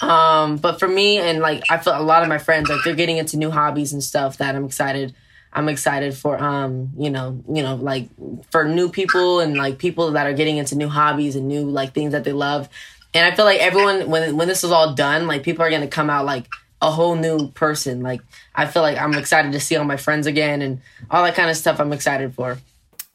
Um, 0.01 0.57
but 0.57 0.79
for 0.79 0.87
me 0.87 1.17
and 1.17 1.39
like 1.39 1.63
I 1.69 1.77
feel 1.77 1.99
a 1.99 2.03
lot 2.03 2.21
of 2.21 2.29
my 2.29 2.37
friends 2.37 2.69
like 2.69 2.83
they're 2.83 2.95
getting 2.95 3.17
into 3.17 3.37
new 3.37 3.49
hobbies 3.49 3.93
and 3.93 4.03
stuff 4.03 4.37
that 4.37 4.55
I'm 4.55 4.65
excited. 4.65 5.15
I'm 5.53 5.69
excited 5.69 6.15
for 6.15 6.37
um, 6.41 6.91
you 6.97 7.09
know, 7.09 7.41
you 7.51 7.63
know, 7.63 7.75
like 7.75 8.09
for 8.51 8.65
new 8.65 8.89
people 8.89 9.39
and 9.39 9.57
like 9.57 9.79
people 9.79 10.11
that 10.11 10.27
are 10.27 10.33
getting 10.33 10.57
into 10.57 10.75
new 10.75 10.89
hobbies 10.89 11.35
and 11.35 11.47
new 11.47 11.63
like 11.63 11.93
things 11.93 12.11
that 12.11 12.23
they 12.23 12.33
love. 12.33 12.69
And 13.13 13.25
I 13.25 13.35
feel 13.35 13.45
like 13.45 13.59
everyone 13.59 14.09
when 14.09 14.37
when 14.37 14.47
this 14.47 14.63
is 14.63 14.71
all 14.71 14.93
done, 14.93 15.25
like 15.25 15.43
people 15.43 15.63
are 15.65 15.69
gonna 15.71 15.87
come 15.87 16.09
out 16.09 16.25
like 16.25 16.47
a 16.81 16.91
whole 16.91 17.15
new 17.15 17.49
person. 17.51 18.01
Like 18.03 18.21
I 18.53 18.67
feel 18.67 18.83
like 18.83 18.97
I'm 18.97 19.15
excited 19.15 19.51
to 19.53 19.59
see 19.59 19.75
all 19.75 19.85
my 19.85 19.97
friends 19.97 20.27
again 20.27 20.61
and 20.61 20.81
all 21.09 21.23
that 21.23 21.35
kind 21.35 21.49
of 21.49 21.57
stuff 21.57 21.79
I'm 21.79 21.93
excited 21.93 22.35
for. 22.35 22.57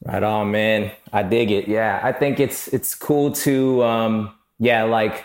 Right 0.04 0.22
on, 0.22 0.50
man. 0.50 0.90
I 1.12 1.22
dig 1.22 1.52
it. 1.52 1.68
Yeah. 1.68 2.00
I 2.02 2.10
think 2.10 2.40
it's 2.40 2.66
it's 2.68 2.94
cool 2.94 3.32
to 3.32 3.84
um 3.84 4.34
yeah, 4.58 4.84
like 4.84 5.24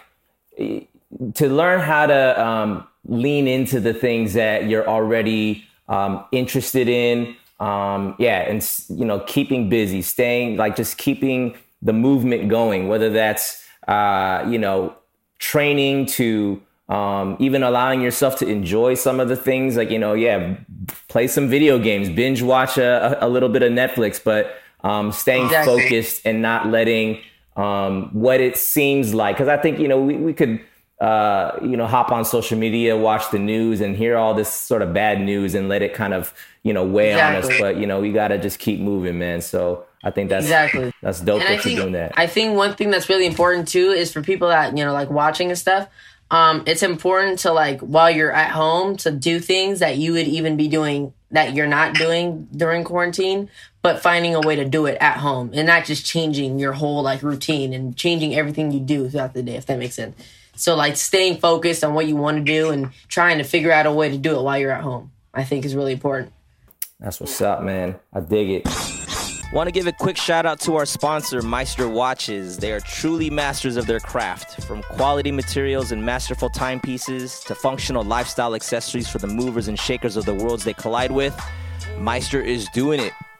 to 1.35 1.49
learn 1.49 1.79
how 1.79 2.05
to 2.05 2.45
um, 2.45 2.87
lean 3.05 3.47
into 3.47 3.79
the 3.79 3.93
things 3.93 4.33
that 4.33 4.67
you're 4.67 4.87
already 4.87 5.65
um, 5.87 6.25
interested 6.31 6.87
in. 6.87 7.35
Um, 7.59 8.15
yeah, 8.19 8.41
and 8.41 8.67
you 8.89 9.05
know, 9.05 9.21
keeping 9.21 9.69
busy, 9.69 10.01
staying 10.01 10.57
like 10.57 10.75
just 10.75 10.97
keeping 10.97 11.55
the 11.81 11.93
movement 11.93 12.49
going. 12.49 12.87
Whether 12.87 13.09
that's 13.09 13.65
uh, 13.87 14.45
you 14.47 14.59
know 14.59 14.95
training 15.39 16.05
to 16.05 16.61
um, 16.89 17.35
even 17.39 17.63
allowing 17.63 18.01
yourself 18.01 18.37
to 18.37 18.47
enjoy 18.47 18.93
some 18.93 19.19
of 19.19 19.27
the 19.27 19.35
things, 19.35 19.75
like 19.75 19.89
you 19.89 19.99
know, 19.99 20.13
yeah, 20.13 20.55
play 21.07 21.27
some 21.27 21.49
video 21.49 21.79
games, 21.79 22.09
binge 22.09 22.41
watch 22.41 22.77
a, 22.77 23.17
a 23.25 23.27
little 23.27 23.49
bit 23.49 23.63
of 23.63 23.71
Netflix, 23.71 24.23
but 24.23 24.55
um, 24.83 25.11
staying 25.11 25.45
exactly. 25.45 25.81
focused 25.81 26.21
and 26.25 26.41
not 26.41 26.67
letting 26.67 27.19
um, 27.55 28.09
what 28.13 28.39
it 28.39 28.55
seems 28.55 29.13
like. 29.13 29.35
Because 29.35 29.47
I 29.47 29.57
think 29.57 29.79
you 29.79 29.87
know 29.87 29.99
we, 29.99 30.15
we 30.15 30.33
could 30.33 30.61
uh, 30.99 31.59
you 31.61 31.77
know 31.77 31.85
hop 31.85 32.11
on 32.11 32.25
social 32.25 32.57
media, 32.57 32.97
watch 32.97 33.29
the 33.31 33.39
news, 33.39 33.81
and 33.81 33.95
hear 33.95 34.17
all 34.17 34.33
this 34.33 34.51
sort 34.51 34.81
of 34.81 34.93
bad 34.93 35.21
news 35.21 35.53
and 35.53 35.69
let 35.69 35.81
it 35.81 35.93
kind 35.93 36.13
of 36.13 36.33
you 36.63 36.73
know 36.73 36.85
weigh 36.85 37.11
exactly. 37.11 37.49
on 37.49 37.53
us. 37.53 37.61
But 37.61 37.77
you 37.77 37.85
know 37.85 37.99
we 37.99 38.11
got 38.11 38.29
to 38.29 38.37
just 38.37 38.59
keep 38.59 38.79
moving, 38.79 39.19
man. 39.19 39.41
So 39.41 39.85
I 40.03 40.11
think 40.11 40.29
that's 40.29 40.45
exactly 40.45 40.91
that's 41.01 41.21
dope 41.21 41.41
and 41.41 41.49
that 41.49 41.59
I 41.59 41.61
think, 41.61 41.75
you're 41.75 41.83
doing 41.83 41.93
that. 41.93 42.13
I 42.17 42.27
think 42.27 42.55
one 42.55 42.75
thing 42.75 42.89
that's 42.89 43.09
really 43.09 43.25
important 43.25 43.67
too 43.67 43.91
is 43.91 44.11
for 44.11 44.21
people 44.21 44.47
that 44.47 44.75
you 44.77 44.83
know 44.83 44.93
like 44.93 45.09
watching 45.09 45.49
and 45.49 45.57
stuff. 45.57 45.87
Um, 46.29 46.63
it's 46.65 46.83
important 46.83 47.39
to 47.39 47.53
like 47.53 47.79
while 47.79 48.11
you're 48.11 48.33
at 48.33 48.51
home 48.51 48.97
to 48.97 49.11
do 49.11 49.39
things 49.39 49.79
that 49.79 49.97
you 49.97 50.13
would 50.13 50.27
even 50.27 50.57
be 50.57 50.67
doing 50.67 51.13
that 51.31 51.53
you're 51.53 51.67
not 51.67 51.93
doing 51.93 52.47
during 52.55 52.83
quarantine, 52.83 53.49
but 53.81 54.01
finding 54.01 54.33
a 54.33 54.39
way 54.39 54.55
to 54.55 54.65
do 54.65 54.85
it 54.85 54.97
at 54.99 55.17
home 55.17 55.51
and 55.53 55.67
not 55.67 55.85
just 55.85 56.05
changing 56.05 56.57
your 56.59 56.73
whole 56.73 57.03
like 57.03 57.21
routine 57.21 57.73
and 57.73 57.95
changing 57.95 58.35
everything 58.35 58.71
you 58.71 58.79
do 58.79 59.09
throughout 59.09 59.33
the 59.33 59.43
day, 59.43 59.55
if 59.55 59.65
that 59.65 59.77
makes 59.77 59.95
sense. 59.95 60.15
So 60.57 60.75
like 60.75 60.97
staying 60.97 61.37
focused 61.37 61.83
on 61.83 61.93
what 61.93 62.07
you 62.07 62.15
want 62.15 62.37
to 62.37 62.43
do 62.43 62.71
and 62.71 62.91
trying 63.07 63.37
to 63.37 63.43
figure 63.43 63.71
out 63.71 63.85
a 63.85 63.91
way 63.91 64.09
to 64.09 64.17
do 64.17 64.37
it 64.37 64.41
while 64.41 64.57
you're 64.57 64.71
at 64.71 64.81
home, 64.81 65.11
I 65.33 65.43
think 65.43 65.65
is 65.65 65.75
really 65.75 65.93
important. 65.93 66.33
That's 66.99 67.19
what's 67.19 67.39
up, 67.41 67.61
man. 67.61 67.95
I 68.11 68.21
dig 68.21 68.49
it. 68.49 68.67
Want 69.53 69.67
to 69.67 69.71
give 69.71 69.87
a 69.87 69.93
quick 69.93 70.17
shout 70.17 70.45
out 70.45 70.59
to 70.61 70.75
our 70.75 70.85
sponsor, 70.85 71.41
Meister 71.41 71.87
Watches. 71.87 72.57
They 72.57 72.73
are 72.73 72.81
truly 72.81 73.29
masters 73.29 73.77
of 73.77 73.85
their 73.85 73.99
craft. 73.99 74.61
From 74.63 74.83
quality 74.83 75.31
materials 75.31 75.91
and 75.93 76.03
masterful 76.03 76.49
timepieces 76.49 77.39
to 77.41 77.55
functional 77.55 78.03
lifestyle 78.03 78.55
accessories 78.55 79.07
for 79.07 79.19
the 79.19 79.27
movers 79.27 79.67
and 79.69 79.79
shakers 79.79 80.17
of 80.17 80.25
the 80.25 80.33
worlds 80.33 80.65
they 80.65 80.73
collide 80.73 81.11
with, 81.11 81.39
Meister 81.97 82.41
is 82.41 82.67
doing 82.73 82.99
it. 82.99 83.13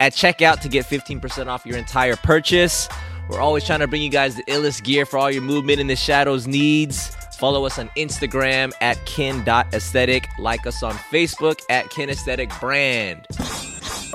at 0.00 0.12
checkout 0.12 0.60
to 0.60 0.68
get 0.68 0.86
15% 0.86 1.46
off 1.46 1.64
your 1.66 1.76
entire 1.76 2.16
purchase. 2.16 2.88
We're 3.28 3.40
always 3.40 3.64
trying 3.64 3.80
to 3.80 3.86
bring 3.88 4.02
you 4.02 4.10
guys 4.10 4.36
the 4.36 4.44
illest 4.44 4.84
gear 4.84 5.06
for 5.06 5.18
all 5.18 5.30
your 5.30 5.42
movement 5.42 5.80
in 5.80 5.86
the 5.86 5.96
shadows 5.96 6.46
needs. 6.46 7.14
Follow 7.38 7.64
us 7.64 7.78
on 7.78 7.88
Instagram 7.96 8.72
at 8.80 9.04
kin.aesthetic. 9.06 10.28
Like 10.38 10.66
us 10.66 10.82
on 10.82 10.94
Facebook 10.94 11.60
at 11.70 11.90
kin 11.90 12.10
aesthetic 12.10 12.50
brand. 12.60 13.26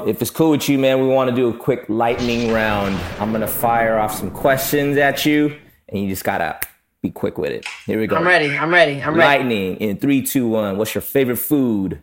If 0.06 0.22
it's 0.22 0.32
cool 0.32 0.52
with 0.52 0.70
you, 0.70 0.80
man, 0.80 1.02
we 1.02 1.08
want 1.08 1.30
to 1.30 1.36
do 1.36 1.50
a 1.50 1.54
quick 1.54 1.86
lightning 1.90 2.54
round. 2.54 2.96
I'm 3.20 3.32
going 3.32 3.42
to 3.42 3.48
fire 3.48 4.00
off 4.00 4.14
some 4.16 4.32
questions 4.32 4.98
at 4.98 5.26
you, 5.26 5.58
and 5.90 6.02
you 6.02 6.08
just 6.08 6.24
got 6.24 6.38
to 6.38 6.60
be 7.02 7.10
quick 7.12 7.38
with 7.38 7.52
it. 7.52 7.66
Here 7.86 8.00
we 8.00 8.08
go. 8.08 8.16
I'm 8.16 8.26
ready. 8.26 8.58
I'm 8.58 8.72
ready. 8.74 9.02
I'm 9.02 9.16
ready. 9.16 9.40
Lightning 9.40 9.76
in 9.78 9.98
three, 9.98 10.22
two, 10.22 10.48
one. 10.48 10.78
What's 10.78 10.96
your 10.96 11.02
favorite 11.02 11.38
food? 11.38 12.02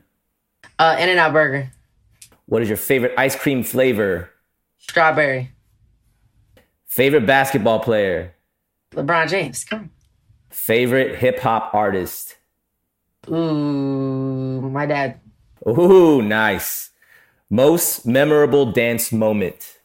Uh, 0.78 0.96
In 0.98 1.08
and 1.08 1.18
Out 1.18 1.32
Burger. 1.32 1.70
What 2.46 2.62
is 2.62 2.68
your 2.68 2.76
favorite 2.76 3.12
ice 3.18 3.36
cream 3.36 3.62
flavor? 3.62 4.30
Strawberry. 4.78 5.50
Favorite 6.86 7.26
basketball 7.26 7.80
player? 7.80 8.34
LeBron 8.92 9.28
James. 9.28 9.64
Come. 9.64 9.90
Favorite 10.48 11.16
hip 11.16 11.40
hop 11.40 11.74
artist? 11.74 12.36
Ooh, 13.28 14.60
my 14.70 14.86
dad. 14.86 15.20
Ooh, 15.68 16.22
nice. 16.22 16.90
Most 17.50 18.06
memorable 18.06 18.72
dance 18.72 19.12
moment? 19.12 19.78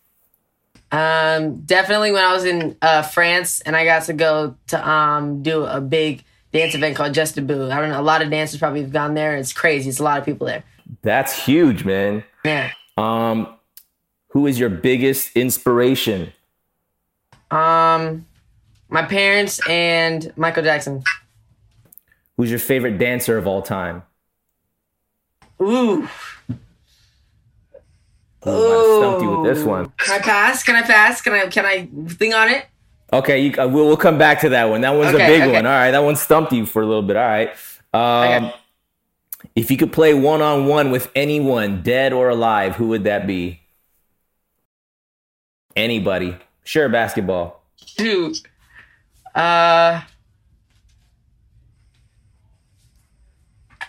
Um, 0.92 1.62
definitely 1.62 2.12
when 2.12 2.24
I 2.24 2.34
was 2.34 2.46
in 2.46 2.78
uh, 2.82 3.02
France 3.02 3.62
and 3.62 3.76
I 3.76 3.86
got 3.86 4.04
to 4.04 4.14
go 4.14 4.56
to 4.68 4.90
um 4.90 5.42
do 5.42 5.64
a 5.66 5.82
big 5.82 6.24
dance 6.52 6.76
event 6.76 6.96
called 6.96 7.14
Juste 7.14 7.36
Debout. 7.36 7.72
I 7.72 7.80
don't 7.80 7.90
know. 7.90 8.00
A 8.00 8.04
lot 8.04 8.22
of 8.22 8.30
dancers 8.30 8.60
probably 8.60 8.82
have 8.82 8.92
gone 8.92 9.14
there. 9.14 9.36
It's 9.36 9.54
crazy. 9.54 9.90
It's 9.90 10.00
a 10.00 10.04
lot 10.04 10.20
of 10.20 10.26
people 10.26 10.48
there. 10.48 10.64
That's 11.02 11.46
huge, 11.46 11.86
man. 11.86 12.24
Yeah. 12.44 12.72
Um, 12.98 13.56
who 14.30 14.48
is 14.48 14.60
your 14.60 14.70
biggest 14.70 15.36
inspiration? 15.36 16.34
Um, 17.50 18.26
my 18.90 19.04
parents 19.04 19.60
and 19.68 20.32
Michael 20.36 20.64
Jackson. 20.64 21.04
Who's 22.38 22.50
your 22.50 22.60
favorite 22.60 22.98
dancer 22.98 23.38
of 23.38 23.48
all 23.48 23.62
time? 23.62 24.04
Ooh. 25.62 26.08
Ooh, 28.48 28.50
I 28.50 28.98
stumped 29.00 29.22
you 29.22 29.38
with 29.38 29.56
this 29.56 29.64
one. 29.64 29.92
Can 29.98 30.20
I 30.20 30.24
pass? 30.24 30.64
Can 30.64 30.76
I 30.76 30.82
pass? 30.82 31.22
Can 31.22 31.34
I 31.34 31.48
can 31.48 31.66
I 31.66 31.88
thing 32.14 32.34
on 32.34 32.50
it? 32.50 32.66
Okay, 33.14 33.42
you, 33.42 33.62
uh, 33.62 33.68
we'll, 33.68 33.86
we'll 33.86 33.98
come 33.98 34.18
back 34.18 34.40
to 34.42 34.50
that 34.50 34.70
one. 34.70 34.82
That 34.82 34.92
one's 34.92 35.14
okay, 35.14 35.26
a 35.26 35.28
big 35.28 35.42
okay. 35.44 35.52
one. 35.52 35.66
All 35.66 35.72
right, 35.72 35.92
that 35.92 36.04
one 36.04 36.16
stumped 36.16 36.54
you 36.54 36.66
for 36.66 36.82
a 36.82 36.86
little 36.86 37.04
bit. 37.04 37.18
All 37.18 37.24
right. 37.24 37.50
Um, 37.94 38.46
okay. 38.46 38.56
If 39.56 39.72
you 39.72 39.78
could 39.78 39.92
play 39.92 40.14
one 40.14 40.42
on 40.42 40.66
one 40.66 40.92
with 40.92 41.12
anyone, 41.16 41.82
dead 41.82 42.14
or 42.14 42.30
alive, 42.30 42.76
who 42.76 42.88
would 42.90 43.04
that 43.06 43.28
be? 43.28 43.62
Anybody. 45.76 46.38
Sure, 46.64 46.90
basketball. 46.90 47.64
Dude. 47.98 48.38
Uh 49.34 50.02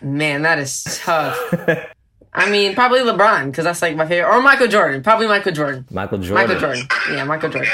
Man, 0.00 0.42
that 0.42 0.58
is 0.58 1.00
tough. 1.02 1.38
I 2.34 2.50
mean, 2.50 2.74
probably 2.74 3.00
LeBron 3.00 3.46
because 3.46 3.64
that's 3.64 3.82
like 3.82 3.94
my 3.94 4.06
favorite, 4.06 4.28
or 4.28 4.40
Michael 4.42 4.66
Jordan. 4.66 5.02
Probably 5.02 5.28
Michael 5.28 5.52
Jordan. 5.52 5.86
Michael 5.90 6.18
Jordan. 6.18 6.34
Michael 6.34 6.60
Jordan. 6.60 6.86
Yeah, 7.10 7.24
Michael 7.24 7.50
Jordan. 7.50 7.70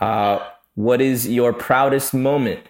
Uh, 0.00 0.46
what 0.74 1.00
is 1.00 1.28
your 1.28 1.52
proudest 1.52 2.12
moment? 2.12 2.60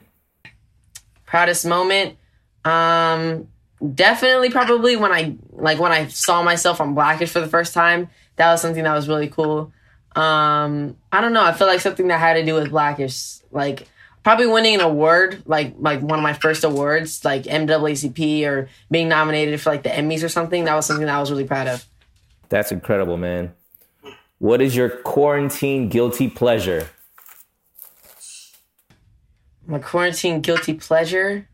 Proudest 1.25 1.67
moment. 1.67 2.17
Um, 2.65 3.49
definitely 3.95 4.51
probably 4.51 4.97
when 4.97 5.13
I 5.13 5.37
like 5.53 5.79
when 5.79 5.93
I 5.93 6.07
saw 6.09 6.43
myself 6.43 6.81
on 6.81 6.95
Blackish 6.95 7.31
for 7.31 7.41
the 7.41 7.49
first 7.49 7.75
time. 7.75 8.09
That 8.37 8.51
was 8.51 8.61
something 8.61 8.85
that 8.85 8.95
was 8.95 9.09
really 9.09 9.29
cool. 9.29 9.73
Um, 10.15 10.97
I 11.13 11.21
don't 11.21 11.33
know. 11.33 11.45
I 11.45 11.53
feel 11.53 11.67
like 11.67 11.81
something 11.81 12.09
that 12.09 12.19
had 12.19 12.35
to 12.35 12.45
do 12.45 12.55
with 12.55 12.71
Blackish, 12.71 13.39
like 13.51 13.89
probably 14.23 14.47
winning 14.47 14.77
an 14.77 14.81
award, 14.81 15.43
like 15.47 15.75
like 15.79 16.01
one 16.01 16.19
of 16.19 16.23
my 16.23 16.33
first 16.33 16.65
awards, 16.65 17.25
like 17.25 17.45
NAACP 17.45 18.47
or 18.47 18.69
being 18.91 19.09
nominated 19.09 19.61
for 19.61 19.71
like 19.71 19.83
the 19.83 19.91
Emmys 19.91 20.25
or 20.25 20.29
something. 20.29 20.65
That 20.65 20.75
was 20.75 20.87
something 20.87 21.07
that 21.07 21.15
I 21.15 21.21
was 21.21 21.31
really 21.31 21.45
proud 21.45 21.69
of. 21.69 21.85
That's 22.49 22.73
incredible, 22.73 23.17
man. 23.17 23.53
What 24.39 24.61
is 24.61 24.77
your 24.77 24.91
quarantine 24.91 25.89
guilty 25.89 26.29
pleasure? 26.29 26.89
My 29.67 29.79
quarantine 29.79 30.41
guilty 30.43 30.75
pleasure. 30.75 31.49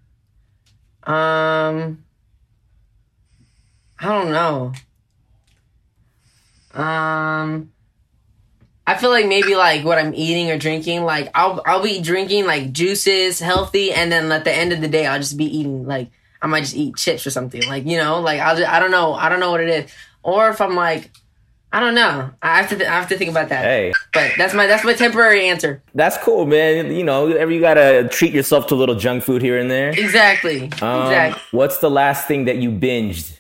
Um, 1.04 2.04
I 4.02 4.08
don't 4.08 4.30
know. 4.32 4.72
Um, 6.74 7.72
I 8.86 8.96
feel 8.96 9.10
like 9.10 9.26
maybe 9.26 9.54
like 9.54 9.84
what 9.84 9.98
I'm 9.98 10.14
eating 10.14 10.50
or 10.50 10.58
drinking, 10.58 11.04
like 11.04 11.30
I'll 11.34 11.62
I'll 11.64 11.82
be 11.82 12.02
drinking 12.02 12.46
like 12.46 12.72
juices, 12.72 13.38
healthy, 13.38 13.92
and 13.92 14.10
then 14.10 14.32
at 14.32 14.44
the 14.44 14.52
end 14.52 14.72
of 14.72 14.80
the 14.80 14.88
day, 14.88 15.06
I'll 15.06 15.20
just 15.20 15.36
be 15.36 15.44
eating 15.44 15.86
like 15.86 16.10
I 16.40 16.46
might 16.48 16.60
just 16.60 16.74
eat 16.74 16.96
chips 16.96 17.26
or 17.26 17.30
something, 17.30 17.62
like 17.68 17.86
you 17.86 17.96
know, 17.96 18.20
like 18.20 18.40
I'll 18.40 18.56
just, 18.56 18.68
I 18.68 18.80
don't 18.80 18.90
know, 18.90 19.14
I 19.14 19.28
don't 19.28 19.38
know 19.40 19.52
what 19.52 19.60
it 19.60 19.68
is, 19.68 19.92
or 20.22 20.48
if 20.50 20.60
I'm 20.60 20.74
like 20.74 21.10
I 21.74 21.80
don't 21.80 21.94
know. 21.94 22.30
I 22.42 22.58
have 22.58 22.68
to. 22.68 22.76
Th- 22.76 22.88
I 22.88 22.92
have 22.92 23.08
to 23.08 23.16
think 23.16 23.30
about 23.30 23.48
that. 23.48 23.64
Hey, 23.64 23.92
but 24.12 24.32
that's 24.36 24.52
my 24.52 24.66
that's 24.66 24.84
my 24.84 24.92
temporary 24.92 25.48
answer. 25.48 25.82
That's 25.94 26.18
cool, 26.18 26.44
man. 26.44 26.94
You 26.94 27.02
know, 27.02 27.28
you 27.28 27.60
gotta 27.60 28.08
treat 28.10 28.34
yourself 28.34 28.66
to 28.66 28.74
a 28.74 28.76
little 28.76 28.94
junk 28.94 29.24
food 29.24 29.40
here 29.40 29.58
and 29.58 29.70
there. 29.70 29.88
Exactly. 29.88 30.64
Um, 30.82 31.06
exactly. 31.06 31.42
What's 31.50 31.78
the 31.78 31.90
last 31.90 32.28
thing 32.28 32.44
that 32.44 32.56
you 32.56 32.70
binged? 32.70 33.38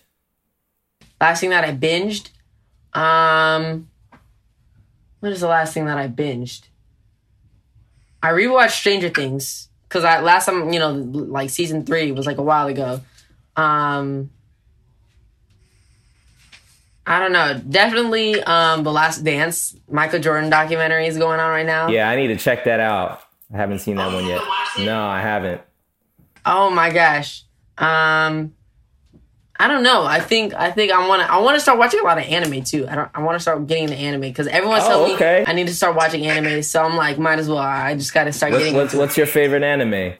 Last 1.22 1.40
thing 1.40 1.50
that 1.50 1.62
I 1.62 1.72
binged. 1.72 2.30
Um, 2.94 3.88
what 5.20 5.30
is 5.30 5.40
the 5.40 5.46
last 5.46 5.72
thing 5.72 5.84
that 5.84 5.96
I 5.96 6.08
binged? 6.08 6.62
I 8.20 8.30
rewatched 8.30 8.72
Stranger 8.72 9.08
Things 9.08 9.68
because 9.88 10.02
I 10.02 10.20
last 10.20 10.46
time 10.46 10.72
you 10.72 10.80
know 10.80 10.90
like 10.90 11.50
season 11.50 11.86
three 11.86 12.10
was 12.10 12.26
like 12.26 12.38
a 12.38 12.42
while 12.42 12.66
ago. 12.66 13.02
Um, 13.54 14.30
I 17.06 17.20
don't 17.20 17.32
know. 17.32 17.62
Definitely 17.70 18.42
um 18.42 18.82
The 18.82 18.90
Last 18.90 19.22
Dance, 19.22 19.76
Michael 19.88 20.18
Jordan 20.18 20.50
documentary 20.50 21.06
is 21.06 21.18
going 21.18 21.38
on 21.38 21.50
right 21.50 21.64
now. 21.64 21.86
Yeah, 21.86 22.10
I 22.10 22.16
need 22.16 22.28
to 22.28 22.36
check 22.36 22.64
that 22.64 22.80
out. 22.80 23.22
I 23.54 23.58
haven't 23.58 23.78
seen 23.78 23.94
that 23.94 24.12
one 24.12 24.26
yet. 24.26 24.42
No, 24.80 25.04
I 25.04 25.20
haven't. 25.20 25.60
Oh 26.44 26.68
my 26.68 26.90
gosh. 26.90 27.44
Um 27.78 28.54
I 29.62 29.68
don't 29.68 29.84
know. 29.84 30.02
I 30.04 30.18
think 30.18 30.54
I 30.54 30.72
think 30.72 30.90
I 30.90 31.06
want 31.06 31.22
to 31.22 31.30
I 31.32 31.38
want 31.38 31.54
to 31.54 31.60
start 31.60 31.78
watching 31.78 32.00
a 32.00 32.02
lot 32.02 32.18
of 32.18 32.24
anime 32.24 32.64
too. 32.64 32.86
I 32.88 32.96
don't 32.96 33.08
I 33.14 33.22
want 33.22 33.36
to 33.36 33.40
start 33.40 33.64
getting 33.68 33.84
into 33.84 33.96
anime 33.96 34.22
because 34.22 34.48
everyone's 34.48 34.82
Oh, 34.84 34.88
telling 34.88 35.14
okay. 35.14 35.40
me 35.40 35.44
I 35.46 35.52
need 35.52 35.68
to 35.68 35.74
start 35.74 35.94
watching 35.94 36.26
anime. 36.26 36.62
So 36.64 36.82
I'm 36.82 36.96
like, 36.96 37.16
might 37.16 37.38
as 37.38 37.48
well. 37.48 37.58
I 37.58 37.94
just 37.94 38.12
got 38.12 38.24
to 38.24 38.32
start 38.32 38.50
What's, 38.50 38.64
getting 38.64 38.76
what's, 38.76 38.92
what's 38.94 39.16
your 39.16 39.26
favorite 39.28 39.62
anime? 39.62 40.14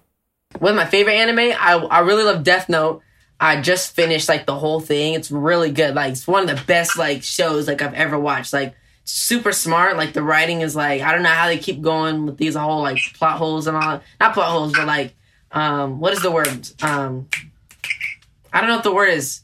What's 0.61 0.76
my 0.76 0.86
favorite 0.86 1.14
anime? 1.14 1.57
I 1.59 1.74
I 1.90 2.01
really 2.01 2.22
love 2.22 2.45
Death 2.45 2.68
Note. 2.68 3.03
I 3.40 3.61
just 3.61 3.97
finished 3.97 4.28
like 4.28 4.47
the 4.47 4.55
whole 4.57 4.78
thing. 4.78 5.14
It's 5.14 5.32
really 5.32 5.72
good. 5.72 5.97
Like 5.97 6.12
it's 6.12 6.28
one 6.28 6.49
of 6.49 6.57
the 6.57 6.64
best 6.66 6.97
like 6.97 7.24
shows 7.24 7.66
like 7.66 7.82
I've 7.82 7.95
ever 7.95 8.16
watched. 8.16 8.53
Like 8.53 8.76
super 9.03 9.51
smart. 9.51 9.97
Like 9.97 10.12
the 10.12 10.22
writing 10.22 10.61
is 10.61 10.76
like 10.76 11.03
I 11.03 11.11
don't 11.11 11.24
know 11.24 11.30
how 11.30 11.49
they 11.49 11.59
keep 11.59 11.80
going 11.80 12.26
with 12.26 12.36
these 12.36 12.55
whole 12.55 12.82
like 12.82 12.99
plot 13.14 13.38
holes 13.38 13.66
and 13.66 13.76
all. 13.76 14.01
Not 14.20 14.34
plot 14.34 14.51
holes, 14.53 14.72
but 14.72 14.86
like 14.86 15.14
um 15.51 15.99
what 15.99 16.12
is 16.12 16.22
the 16.22 16.30
word? 16.30 16.68
Um 16.82 17.26
I 18.53 18.61
don't 18.61 18.69
know 18.69 18.77
what 18.77 18.85
the 18.85 18.95
word 18.95 19.11
is. 19.11 19.43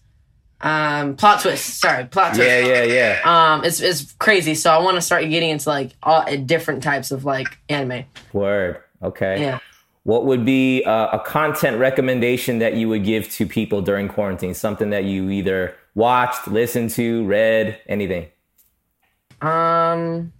Um 0.60 1.16
plot 1.16 1.40
twist. 1.40 1.80
Sorry, 1.80 2.04
plot 2.06 2.34
twist. 2.34 2.48
Yeah, 2.48 2.82
yeah, 2.82 2.82
yeah. 2.82 3.20
Um 3.54 3.64
it's 3.64 3.80
it's 3.80 4.12
crazy. 4.14 4.54
So 4.54 4.72
I 4.72 4.78
want 4.78 4.96
to 4.96 5.00
start 5.00 5.22
getting 5.28 5.50
into 5.50 5.68
like 5.68 5.92
all 6.02 6.22
uh, 6.22 6.36
different 6.36 6.82
types 6.82 7.10
of 7.10 7.24
like 7.24 7.58
anime. 7.68 8.04
Word. 8.32 8.82
Okay. 9.02 9.40
Yeah. 9.40 9.60
What 10.08 10.24
would 10.24 10.46
be 10.46 10.82
uh, 10.84 11.08
a 11.12 11.18
content 11.18 11.78
recommendation 11.78 12.60
that 12.60 12.74
you 12.74 12.88
would 12.88 13.04
give 13.04 13.30
to 13.32 13.46
people 13.46 13.82
during 13.82 14.08
quarantine? 14.08 14.54
Something 14.54 14.88
that 14.88 15.04
you 15.04 15.28
either 15.28 15.74
watched, 15.94 16.48
listened 16.48 16.90
to, 16.92 17.26
read, 17.26 17.78
anything. 17.86 18.28
Um. 19.42 20.32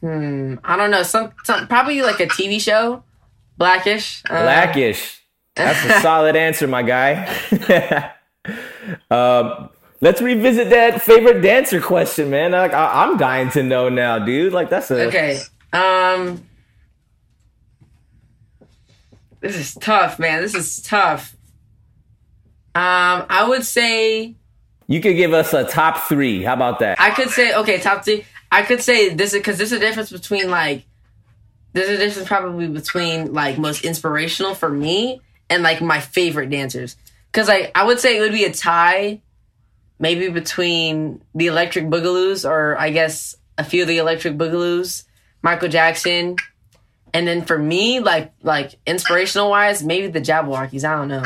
Hmm. 0.00 0.54
I 0.62 0.76
don't 0.76 0.92
know. 0.92 1.02
Some, 1.02 1.32
some 1.42 1.66
probably 1.66 2.00
like 2.02 2.20
a 2.20 2.26
TV 2.26 2.60
show, 2.60 3.02
Blackish. 3.58 4.22
Uh, 4.30 4.42
Blackish. 4.42 5.23
That's 5.56 5.84
a 5.84 6.00
solid 6.00 6.36
answer, 6.36 6.66
my 6.66 6.82
guy. 6.82 7.28
um, 9.10 9.70
let's 10.00 10.20
revisit 10.20 10.70
that 10.70 11.02
favorite 11.02 11.40
dancer 11.42 11.80
question, 11.80 12.30
man. 12.30 12.52
Like, 12.52 12.74
I, 12.74 13.04
I'm 13.04 13.16
dying 13.16 13.50
to 13.50 13.62
know 13.62 13.88
now, 13.88 14.18
dude. 14.18 14.52
Like, 14.52 14.70
that's 14.70 14.90
a 14.90 15.06
Okay. 15.06 15.40
Um. 15.72 16.44
This 19.40 19.56
is 19.56 19.74
tough, 19.74 20.18
man. 20.18 20.40
This 20.40 20.54
is 20.54 20.80
tough. 20.80 21.36
Um, 22.74 23.26
I 23.28 23.46
would 23.46 23.64
say 23.64 24.34
You 24.88 25.00
could 25.00 25.16
give 25.16 25.32
us 25.34 25.52
a 25.52 25.64
top 25.64 26.08
three. 26.08 26.42
How 26.42 26.54
about 26.54 26.78
that? 26.80 26.98
I 26.98 27.10
could 27.10 27.30
say 27.30 27.54
okay, 27.54 27.78
top 27.78 28.04
three. 28.04 28.24
I 28.50 28.62
could 28.62 28.82
say 28.82 29.14
this 29.14 29.32
is 29.34 29.40
because 29.40 29.58
there's 29.58 29.72
a 29.72 29.78
difference 29.78 30.10
between 30.10 30.50
like 30.50 30.84
there's 31.72 31.90
a 31.90 31.98
difference 31.98 32.26
probably 32.26 32.68
between 32.68 33.32
like 33.32 33.58
most 33.58 33.84
inspirational 33.84 34.54
for 34.54 34.70
me 34.70 35.20
and 35.54 35.62
like 35.62 35.80
my 35.80 36.00
favorite 36.00 36.50
dancers. 36.50 36.96
Because 37.30 37.48
like 37.48 37.70
I 37.74 37.84
would 37.84 38.00
say 38.00 38.16
it 38.16 38.20
would 38.20 38.32
be 38.32 38.44
a 38.44 38.52
tie, 38.52 39.20
maybe 39.98 40.28
between 40.28 41.22
the 41.34 41.46
Electric 41.46 41.86
Boogaloos 41.86 42.48
or 42.48 42.76
I 42.78 42.90
guess 42.90 43.36
a 43.56 43.64
few 43.64 43.82
of 43.82 43.88
the 43.88 43.98
Electric 43.98 44.36
Boogaloos, 44.36 45.04
Michael 45.42 45.68
Jackson, 45.68 46.36
and 47.12 47.26
then 47.26 47.44
for 47.44 47.58
me 47.58 48.00
like 48.00 48.32
like 48.42 48.74
inspirational 48.86 49.50
wise 49.50 49.82
maybe 49.82 50.08
the 50.08 50.20
Jabbawockeez. 50.20 50.84
I 50.84 50.96
don't 50.96 51.08
know. 51.08 51.24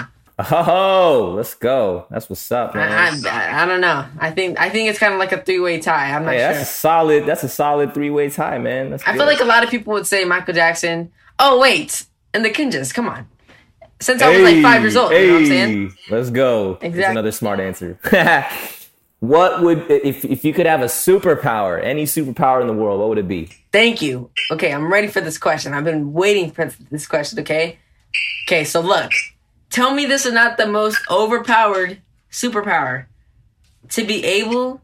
Oh, 0.53 1.33
let's 1.37 1.55
go. 1.55 2.07
That's 2.11 2.31
what's 2.31 2.53
up, 2.53 2.73
man. 2.75 2.93
I, 2.93 3.29
I, 3.29 3.63
I 3.63 3.67
don't 3.67 3.81
know. 3.81 4.07
I 4.21 4.31
think 4.31 4.61
I 4.61 4.71
think 4.71 4.89
it's 4.89 4.99
kind 4.99 5.13
of 5.13 5.19
like 5.19 5.33
a 5.33 5.43
three 5.43 5.59
way 5.59 5.81
tie. 5.81 6.13
I'm 6.15 6.25
not 6.25 6.33
Hey, 6.35 6.39
sure. 6.39 6.53
that's 6.53 6.63
a 6.71 6.73
solid. 6.73 7.27
That's 7.27 7.43
a 7.43 7.49
solid 7.49 7.93
three 7.93 8.11
way 8.11 8.31
tie, 8.31 8.59
man. 8.59 8.91
That's 8.91 9.03
I 9.07 9.15
feel 9.17 9.27
like 9.27 9.41
a 9.41 9.45
lot 9.45 9.65
of 9.65 9.71
people 9.71 9.95
would 9.95 10.07
say 10.07 10.25
Michael 10.25 10.55
Jackson. 10.55 11.11
Oh 11.41 11.59
wait, 11.59 12.05
and 12.33 12.45
the 12.45 12.51
Kinjaz. 12.51 12.95
Come 12.95 13.09
on. 13.09 13.27
Since 14.01 14.23
I 14.23 14.31
was 14.31 14.41
like 14.41 14.63
five 14.63 14.83
years 14.83 14.97
old, 14.97 15.13
you 15.13 15.27
know 15.27 15.33
what 15.35 15.41
I'm 15.41 15.47
saying? 15.47 15.93
Let's 16.11 16.31
go. 16.31 16.75
That's 16.75 16.85
Exactly. 16.85 17.11
another 17.11 17.33
smart 17.33 17.59
answer. 17.61 17.99
what 19.21 19.63
would 19.63 19.91
if 19.91 20.25
if 20.25 20.45
you 20.45 20.53
could 20.53 20.67
have 20.67 20.83
a 20.83 20.87
superpower, 20.87 21.83
any 21.83 22.05
superpower 22.05 22.61
in 22.61 22.69
the 22.69 22.73
world, 22.73 23.01
what 23.01 23.09
would 23.09 23.19
it 23.19 23.29
be? 23.29 23.51
Thank 23.73 24.01
you. 24.01 24.31
Okay, 24.53 24.73
I'm 24.73 24.93
ready 24.93 25.09
for 25.09 25.21
this 25.21 25.37
question. 25.39 25.75
I've 25.75 25.85
been 25.85 26.13
waiting 26.13 26.51
for 26.51 26.67
this 26.91 27.07
question. 27.07 27.41
Okay. 27.41 27.79
Okay, 28.47 28.65
so 28.65 28.81
look, 28.81 29.11
tell 29.69 29.93
me 29.93 30.07
this 30.07 30.25
is 30.25 30.33
not 30.33 30.57
the 30.57 30.67
most 30.67 30.99
overpowered 31.11 32.01
superpower 32.31 33.07
to 33.91 34.05
be 34.05 34.25
able 34.25 34.81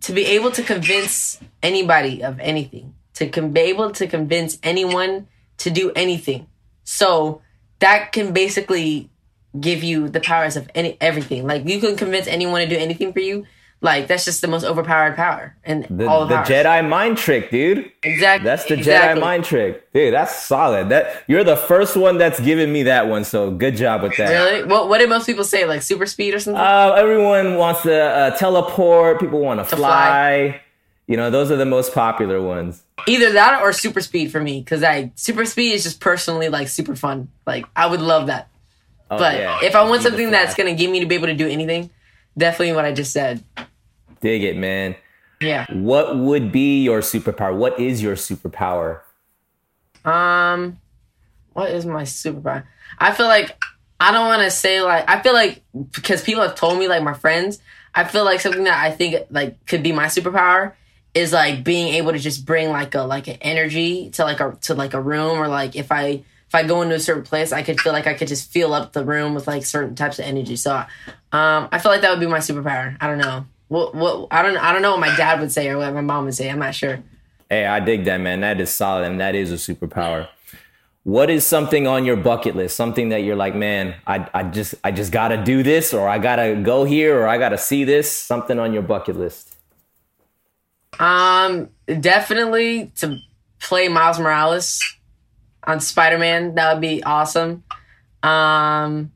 to 0.00 0.12
be 0.12 0.26
able 0.26 0.50
to 0.50 0.62
convince 0.62 1.38
anybody 1.62 2.22
of 2.22 2.38
anything 2.40 2.94
to 3.14 3.28
con- 3.28 3.52
be 3.52 3.60
able 3.60 3.90
to 3.92 4.06
convince 4.06 4.58
anyone 4.62 5.26
to 5.58 5.70
do 5.70 5.90
anything 5.92 6.46
so 6.84 7.40
that 7.84 8.12
can 8.12 8.32
basically 8.32 9.08
give 9.68 9.80
you 9.90 10.08
the 10.08 10.20
powers 10.30 10.56
of 10.60 10.64
any 10.74 10.96
everything 11.00 11.46
like 11.46 11.60
you 11.72 11.78
can 11.84 11.94
convince 11.96 12.26
anyone 12.26 12.60
to 12.60 12.68
do 12.74 12.76
anything 12.76 13.12
for 13.12 13.20
you 13.20 13.46
like 13.80 14.06
that's 14.08 14.24
just 14.24 14.40
the 14.40 14.48
most 14.48 14.64
overpowered 14.64 15.14
power 15.14 15.54
and 15.62 15.84
The, 15.90 16.06
all 16.08 16.22
of 16.22 16.28
the 16.30 16.36
ours. 16.36 16.48
Jedi 16.48 16.88
mind 16.88 17.18
trick, 17.18 17.50
dude. 17.50 17.78
exactly 18.02 18.44
That's 18.48 18.64
the 18.64 18.74
exactly. 18.78 19.20
Jedi 19.20 19.24
mind 19.28 19.44
trick, 19.44 19.92
dude. 19.92 20.14
That's 20.14 20.34
solid. 20.34 20.88
That 20.88 21.04
you're 21.28 21.44
the 21.44 21.56
first 21.70 21.94
one 21.94 22.16
that's 22.16 22.40
given 22.40 22.72
me 22.72 22.84
that 22.84 23.08
one. 23.08 23.24
So 23.24 23.50
good 23.50 23.76
job 23.76 24.00
with 24.02 24.16
that. 24.16 24.30
really 24.32 24.64
what, 24.64 24.88
what 24.88 24.98
did 24.98 25.10
most 25.10 25.26
people 25.26 25.44
say 25.44 25.66
like 25.66 25.82
super 25.82 26.06
speed 26.06 26.32
or 26.34 26.40
something 26.40 26.62
Uh, 26.62 26.94
everyone 26.96 27.56
wants 27.58 27.82
to 27.82 27.92
uh, 27.94 28.30
teleport. 28.38 29.20
People 29.20 29.40
want 29.40 29.60
to 29.62 29.68
To 29.68 29.76
fly. 29.76 29.90
fly. 30.06 30.60
You 31.06 31.16
know, 31.18 31.30
those 31.30 31.50
are 31.50 31.56
the 31.56 31.66
most 31.66 31.92
popular 31.92 32.40
ones. 32.40 32.82
either 33.06 33.32
that 33.32 33.60
or 33.60 33.72
super 33.72 34.00
speed 34.00 34.30
for 34.32 34.40
me 34.40 34.60
because 34.60 34.82
I 34.82 35.12
super 35.16 35.44
speed 35.44 35.72
is 35.72 35.82
just 35.82 36.00
personally 36.00 36.48
like 36.48 36.68
super 36.68 36.96
fun 36.96 37.28
like 37.46 37.66
i 37.76 37.84
would 37.86 38.00
love 38.00 38.28
that 38.28 38.48
Oh, 39.10 39.18
but 39.18 39.34
yeah. 39.36 39.58
if 39.62 39.74
i 39.74 39.82
want 39.82 40.00
something 40.02 40.30
that's 40.30 40.54
gonna 40.54 40.74
give 40.74 40.90
me 40.90 41.00
to 41.00 41.06
be 41.06 41.14
able 41.14 41.26
to 41.26 41.34
do 41.34 41.46
anything 41.46 41.90
definitely 42.38 42.72
what 42.74 42.86
i 42.86 42.92
just 42.92 43.12
said 43.12 43.44
dig 44.20 44.42
it, 44.44 44.56
man. 44.56 44.96
yeah 45.42 45.66
What 45.70 46.16
would 46.16 46.50
be 46.52 46.82
your 46.84 47.00
superpower? 47.00 47.54
What 47.54 47.78
is 47.78 48.02
your 48.02 48.16
superpower? 48.16 49.00
um 50.04 50.78
what 51.52 51.70
is 51.70 51.84
my 51.86 52.02
superpower 52.02 52.64
i 52.98 53.12
feel 53.12 53.26
like 53.26 53.56
i 54.00 54.10
don't 54.12 54.26
want 54.26 54.42
to 54.42 54.50
say 54.50 54.80
like 54.80 55.04
i 55.08 55.20
feel 55.20 55.32
like 55.34 55.62
because 55.92 56.22
people 56.22 56.42
have 56.42 56.54
told 56.54 56.78
me 56.78 56.88
like 56.88 57.02
my 57.02 57.14
friends 57.14 57.58
i 57.94 58.04
feel 58.04 58.24
like 58.24 58.40
something 58.40 58.64
that 58.64 58.82
i 58.82 58.90
think 58.90 59.26
like 59.30 59.64
could 59.66 59.82
be 59.82 59.92
my 59.92 60.06
superpower 60.06 60.72
is 61.14 61.32
like 61.32 61.64
being 61.64 61.94
able 61.94 62.12
to 62.12 62.18
just 62.18 62.44
bring 62.44 62.70
like 62.70 62.94
a 62.94 63.02
like 63.02 63.28
an 63.28 63.36
energy 63.40 64.10
to 64.10 64.24
like 64.24 64.40
a 64.40 64.56
to 64.62 64.74
like 64.74 64.94
a 64.94 65.00
room 65.00 65.38
or 65.38 65.48
like 65.48 65.76
if 65.76 65.90
i 65.92 66.22
if 66.46 66.54
i 66.54 66.62
go 66.62 66.82
into 66.82 66.94
a 66.94 67.00
certain 67.00 67.22
place 67.22 67.52
i 67.52 67.62
could 67.62 67.80
feel 67.80 67.92
like 67.92 68.06
i 68.06 68.14
could 68.14 68.28
just 68.28 68.50
fill 68.50 68.74
up 68.74 68.92
the 68.92 69.04
room 69.04 69.34
with 69.34 69.46
like 69.46 69.64
certain 69.64 69.94
types 69.94 70.18
of 70.18 70.24
energy 70.24 70.56
so 70.56 70.74
um 71.32 71.68
i 71.72 71.78
feel 71.78 71.92
like 71.92 72.00
that 72.00 72.10
would 72.10 72.20
be 72.20 72.26
my 72.26 72.38
superpower 72.38 72.96
i 73.00 73.06
don't 73.06 73.18
know 73.18 73.46
what 73.68 73.94
what 73.94 74.28
i 74.30 74.42
don't 74.42 74.56
i 74.56 74.72
don't 74.72 74.82
know 74.82 74.90
what 74.90 75.00
my 75.00 75.14
dad 75.16 75.40
would 75.40 75.52
say 75.52 75.68
or 75.68 75.78
what 75.78 75.94
my 75.94 76.00
mom 76.00 76.24
would 76.24 76.34
say 76.34 76.50
i'm 76.50 76.58
not 76.58 76.74
sure 76.74 77.02
Hey, 77.50 77.66
I 77.66 77.78
dig 77.78 78.04
that, 78.06 78.20
man. 78.20 78.40
That 78.40 78.60
is 78.60 78.70
solid, 78.70 79.04
and 79.04 79.20
that 79.20 79.34
is 79.34 79.52
a 79.52 79.56
superpower. 79.56 80.28
What 81.02 81.28
is 81.28 81.46
something 81.46 81.86
on 81.86 82.06
your 82.06 82.16
bucket 82.16 82.56
list? 82.56 82.74
Something 82.74 83.10
that 83.10 83.18
you're 83.18 83.36
like, 83.36 83.54
man, 83.54 83.94
I, 84.06 84.28
I 84.32 84.42
just, 84.44 84.74
I 84.82 84.90
just 84.90 85.12
gotta 85.12 85.36
do 85.44 85.62
this, 85.62 85.92
or 85.92 86.08
I 86.08 86.18
gotta 86.18 86.56
go 86.56 86.84
here, 86.84 87.16
or 87.20 87.28
I 87.28 87.36
gotta 87.36 87.58
see 87.58 87.84
this. 87.84 88.10
Something 88.10 88.58
on 88.58 88.72
your 88.72 88.82
bucket 88.82 89.16
list. 89.16 89.53
Um, 90.98 91.70
definitely 91.86 92.92
to 92.96 93.18
play 93.60 93.88
Miles 93.88 94.18
Morales 94.18 94.80
on 95.64 95.80
Spider 95.80 96.18
Man. 96.18 96.54
That 96.54 96.72
would 96.72 96.80
be 96.80 97.02
awesome. 97.02 97.64
Um, 98.22 99.12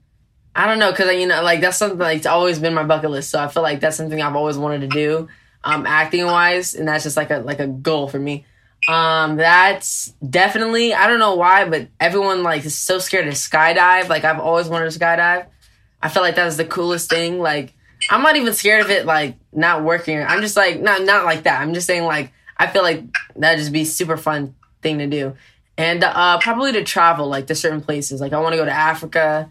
I 0.54 0.66
don't 0.66 0.78
know 0.78 0.90
because 0.90 1.12
you 1.14 1.26
know, 1.26 1.42
like 1.42 1.60
that's 1.60 1.78
something 1.78 1.98
like 1.98 2.18
it's 2.18 2.26
always 2.26 2.58
been 2.58 2.74
my 2.74 2.82
bucket 2.82 3.10
list. 3.10 3.30
So 3.30 3.40
I 3.40 3.48
feel 3.48 3.62
like 3.62 3.80
that's 3.80 3.96
something 3.96 4.20
I've 4.20 4.36
always 4.36 4.58
wanted 4.58 4.80
to 4.82 4.88
do, 4.88 5.28
um, 5.64 5.86
acting 5.86 6.26
wise, 6.26 6.74
and 6.74 6.88
that's 6.88 7.04
just 7.04 7.16
like 7.16 7.30
a 7.30 7.38
like 7.38 7.60
a 7.60 7.66
goal 7.66 8.08
for 8.08 8.18
me. 8.18 8.44
Um, 8.86 9.36
that's 9.36 10.14
definitely 10.28 10.94
I 10.94 11.06
don't 11.06 11.18
know 11.18 11.36
why, 11.36 11.68
but 11.68 11.88
everyone 12.00 12.42
like 12.42 12.64
is 12.64 12.76
so 12.76 12.98
scared 12.98 13.26
to 13.26 13.32
skydive. 13.32 14.08
Like 14.08 14.24
I've 14.24 14.40
always 14.40 14.68
wanted 14.68 14.90
to 14.90 14.98
skydive. 14.98 15.46
I 16.02 16.08
feel 16.08 16.22
like 16.22 16.36
that 16.36 16.44
was 16.44 16.56
the 16.56 16.64
coolest 16.64 17.10
thing. 17.10 17.40
Like 17.40 17.74
I'm 18.10 18.22
not 18.22 18.36
even 18.36 18.54
scared 18.54 18.80
of 18.80 18.90
it 18.90 19.06
like 19.06 19.36
not 19.52 19.84
working. 19.84 20.18
I'm 20.20 20.40
just 20.40 20.56
like 20.56 20.80
not 20.80 21.02
not 21.02 21.24
like 21.24 21.42
that. 21.44 21.60
I'm 21.60 21.74
just 21.74 21.86
saying 21.86 22.04
like 22.04 22.32
I 22.56 22.66
feel 22.66 22.82
like 22.82 23.04
that'd 23.36 23.58
just 23.58 23.72
be 23.72 23.84
super 23.84 24.16
fun 24.16 24.54
thing 24.82 24.98
to 24.98 25.06
do. 25.06 25.34
And 25.76 26.02
uh 26.02 26.38
probably 26.38 26.72
to 26.72 26.84
travel 26.84 27.28
like 27.28 27.46
to 27.48 27.54
certain 27.54 27.80
places. 27.80 28.20
Like 28.20 28.32
I 28.32 28.40
want 28.40 28.54
to 28.54 28.56
go 28.56 28.64
to 28.64 28.72
Africa. 28.72 29.50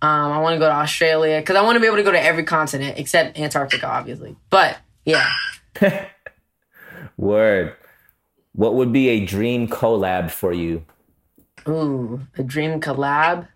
Um 0.00 0.32
I 0.32 0.38
want 0.40 0.54
to 0.54 0.58
go 0.58 0.66
to 0.66 0.74
Australia 0.74 1.42
cuz 1.42 1.54
I 1.54 1.62
want 1.62 1.76
to 1.76 1.80
be 1.80 1.86
able 1.86 1.96
to 1.96 2.02
go 2.02 2.12
to 2.12 2.22
every 2.22 2.44
continent 2.44 2.98
except 2.98 3.38
Antarctica 3.38 3.86
obviously. 3.86 4.36
But 4.50 4.78
yeah. 5.04 5.30
Word. 7.16 7.74
What 8.52 8.74
would 8.74 8.92
be 8.92 9.08
a 9.10 9.24
dream 9.24 9.68
collab 9.68 10.30
for 10.30 10.52
you? 10.52 10.84
Ooh, 11.68 12.20
a 12.36 12.42
dream 12.42 12.80
collab. 12.80 13.48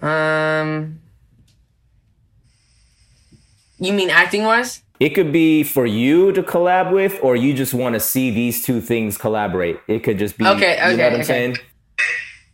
Um 0.00 1.00
You 3.78 3.92
mean 3.92 4.10
acting 4.10 4.44
wise? 4.44 4.82
It 5.00 5.10
could 5.10 5.32
be 5.32 5.64
for 5.64 5.86
you 5.86 6.30
to 6.32 6.42
collab 6.42 6.92
with, 6.92 7.18
or 7.22 7.34
you 7.36 7.52
just 7.52 7.74
want 7.74 7.94
to 7.94 8.00
see 8.00 8.30
these 8.30 8.64
two 8.64 8.80
things 8.80 9.18
collaborate. 9.18 9.78
It 9.88 10.00
could 10.04 10.18
just 10.18 10.38
be. 10.38 10.46
Okay, 10.46 10.74
okay, 10.74 10.90
You 10.92 10.96
know 10.96 11.02
what 11.04 11.12
I'm 11.14 11.20
okay. 11.20 11.22
saying? 11.24 11.56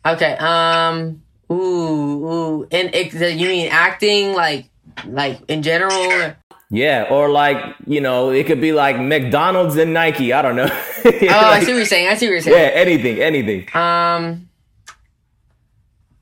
Okay. 0.07 0.37
Um. 0.41 1.23
Ooh. 1.51 1.55
Ooh. 1.55 2.69
And 2.73 2.95
it, 2.95 3.13
you 3.13 3.47
mean 3.49 3.69
acting 3.71 4.33
like 4.35 4.71
like 5.07 5.39
in 5.49 5.63
general? 5.63 5.93
or- 5.93 6.37
Yeah, 6.71 7.07
or 7.11 7.29
like 7.29 7.59
you 7.87 8.01
know, 8.01 8.31
it 8.31 8.47
could 8.47 8.61
be 8.61 8.73
like 8.73 8.99
McDonald's 8.99 9.77
and 9.77 9.93
Nike. 9.93 10.33
I 10.33 10.41
don't 10.43 10.57
know. 10.57 10.69
Oh, 11.03 11.09
I 11.29 11.61
see 11.61 11.73
what 11.73 11.77
you're 11.79 11.85
saying. 11.87 12.09
I 12.09 12.15
see 12.15 12.27
what 12.27 12.33
you're 12.33 12.41
saying. 12.43 12.57
Yeah, 12.59 12.79
anything, 12.79 13.21
anything. 13.21 13.69
Um. 13.75 14.49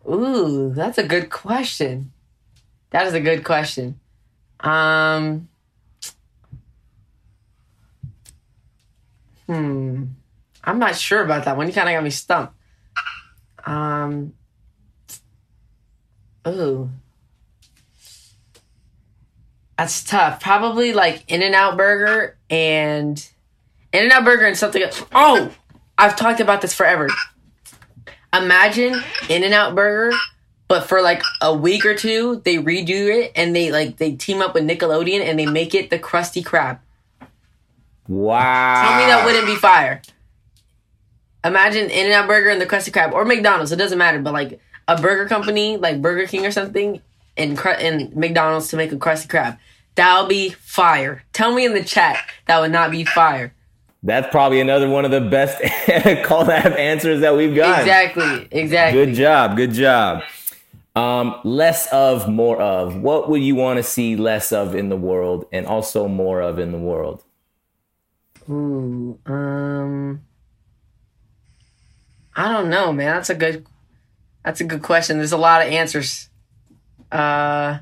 Ooh, 0.09 0.73
that's 0.75 0.99
a 0.99 1.03
good 1.07 1.31
question. 1.31 2.13
That 2.91 3.07
is 3.07 3.13
a 3.13 3.21
good 3.21 3.45
question. 3.45 3.99
Um. 4.61 5.49
Hmm. 9.47 10.05
I'm 10.65 10.79
not 10.79 10.97
sure 10.97 11.23
about 11.23 11.45
that 11.47 11.57
one. 11.57 11.67
You 11.67 11.73
kind 11.73 11.89
of 11.89 11.95
got 11.95 12.05
me 12.05 12.11
stumped. 12.11 12.55
Um. 13.65 14.35
Ooh. 16.47 16.91
That's 19.79 20.03
tough. 20.03 20.41
Probably 20.41 20.93
like 20.93 21.25
In 21.29 21.41
and 21.41 21.55
Out 21.55 21.77
Burger 21.77 22.37
and 22.51 23.17
In 23.93 24.03
and 24.03 24.13
Out 24.13 24.25
Burger 24.25 24.47
and 24.47 24.57
something. 24.57 24.83
Else. 24.83 25.05
Oh, 25.15 25.53
I've 25.97 26.17
talked 26.17 26.41
about 26.41 26.61
this 26.61 26.75
forever. 26.75 27.09
Imagine 28.33 29.01
In 29.29 29.45
and 29.45 29.55
Out 29.55 29.77
Burger, 29.77 30.17
but 30.69 30.87
for 30.87 31.01
like 31.01 31.23
a 31.41 31.55
week 31.55 31.87
or 31.87 31.95
two, 31.95 32.43
they 32.45 32.57
redo 32.57 33.09
it 33.09 33.33
and 33.35 33.57
they 33.57 33.73
like 33.73 33.97
they 33.97 34.13
team 34.13 34.43
up 34.43 34.55
with 34.55 34.65
Nickelodeon 34.65 35.21
and 35.21 35.39
they 35.39 35.47
make 35.47 35.75
it 35.75 35.89
the 35.89 35.99
Krusty 35.99 36.45
Krab. 36.45 36.79
Wow. 38.07 38.85
Tell 38.87 39.01
me 39.01 39.07
that 39.07 39.25
wouldn't 39.25 39.47
be 39.47 39.57
fire. 39.57 40.03
Imagine 41.45 41.91
In 41.91 42.07
and 42.07 42.15
Out 42.15 42.27
Burger 42.27 42.51
and 42.51 42.61
the 42.61 42.67
Krusty 42.67 42.91
Krab 42.91 43.13
or 43.13 43.25
McDonald's. 43.25 43.73
It 43.73 43.77
doesn't 43.77 43.99
matter, 43.99 44.21
but 44.21 44.35
like 44.35 44.61
a 44.87 45.01
burger 45.01 45.27
company 45.27 45.77
like 45.77 46.03
Burger 46.03 46.27
King 46.27 46.45
or 46.45 46.51
something 46.51 47.01
and 47.37 47.59
and 47.59 48.15
McDonald's 48.15 48.69
to 48.69 48.77
make 48.77 48.93
a 48.93 48.97
Krusty 48.97 49.27
Krab. 49.27 49.59
That'll 49.95 50.27
be 50.27 50.51
fire. 50.51 51.25
Tell 51.33 51.55
me 51.55 51.65
in 51.65 51.75
the 51.75 51.83
chat 51.83 52.19
that 52.47 52.61
would 52.61 52.73
not 52.73 52.91
be 52.91 53.05
fire. 53.05 53.55
That's 54.03 54.29
probably 54.31 54.61
another 54.61 54.89
one 54.89 55.05
of 55.05 55.11
the 55.11 55.21
best 55.21 55.61
collab 55.63 56.77
answers 56.79 57.21
that 57.23 57.37
we've 57.37 57.55
got. 57.55 57.81
Exactly. 57.81 58.49
Exactly. 58.51 59.07
Good 59.07 59.15
job. 59.15 59.57
Good 59.57 59.73
job. 59.73 60.23
Um, 60.99 61.41
less 61.45 61.87
of, 61.93 62.29
more 62.29 62.61
of. 62.61 62.97
What 62.97 63.31
would 63.31 63.41
you 63.41 63.55
want 63.55 63.77
to 63.77 63.85
see 63.85 64.17
less 64.17 64.51
of 64.51 64.75
in 64.75 64.89
the 64.89 64.97
world, 64.97 65.47
and 65.53 65.65
also 65.65 66.09
more 66.09 66.41
of 66.41 66.59
in 66.59 66.73
the 66.73 66.79
world? 66.79 67.23
Ooh, 68.51 69.17
um, 69.25 70.23
I 72.35 72.49
don't 72.49 72.69
know, 72.69 72.93
man. 72.93 73.15
That's 73.15 73.31
a 73.31 73.37
good, 73.37 73.65
that's 74.45 74.61
a 74.61 74.65
good 74.65 74.83
question. 74.83 75.19
There's 75.19 75.31
a 75.31 75.39
lot 75.39 75.63
of 75.63 75.73
answers. 75.73 76.31
Uh, 77.13 77.79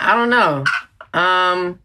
I 0.00 0.16
don't 0.16 0.30
know. 0.30 0.64
Um, 1.14 1.78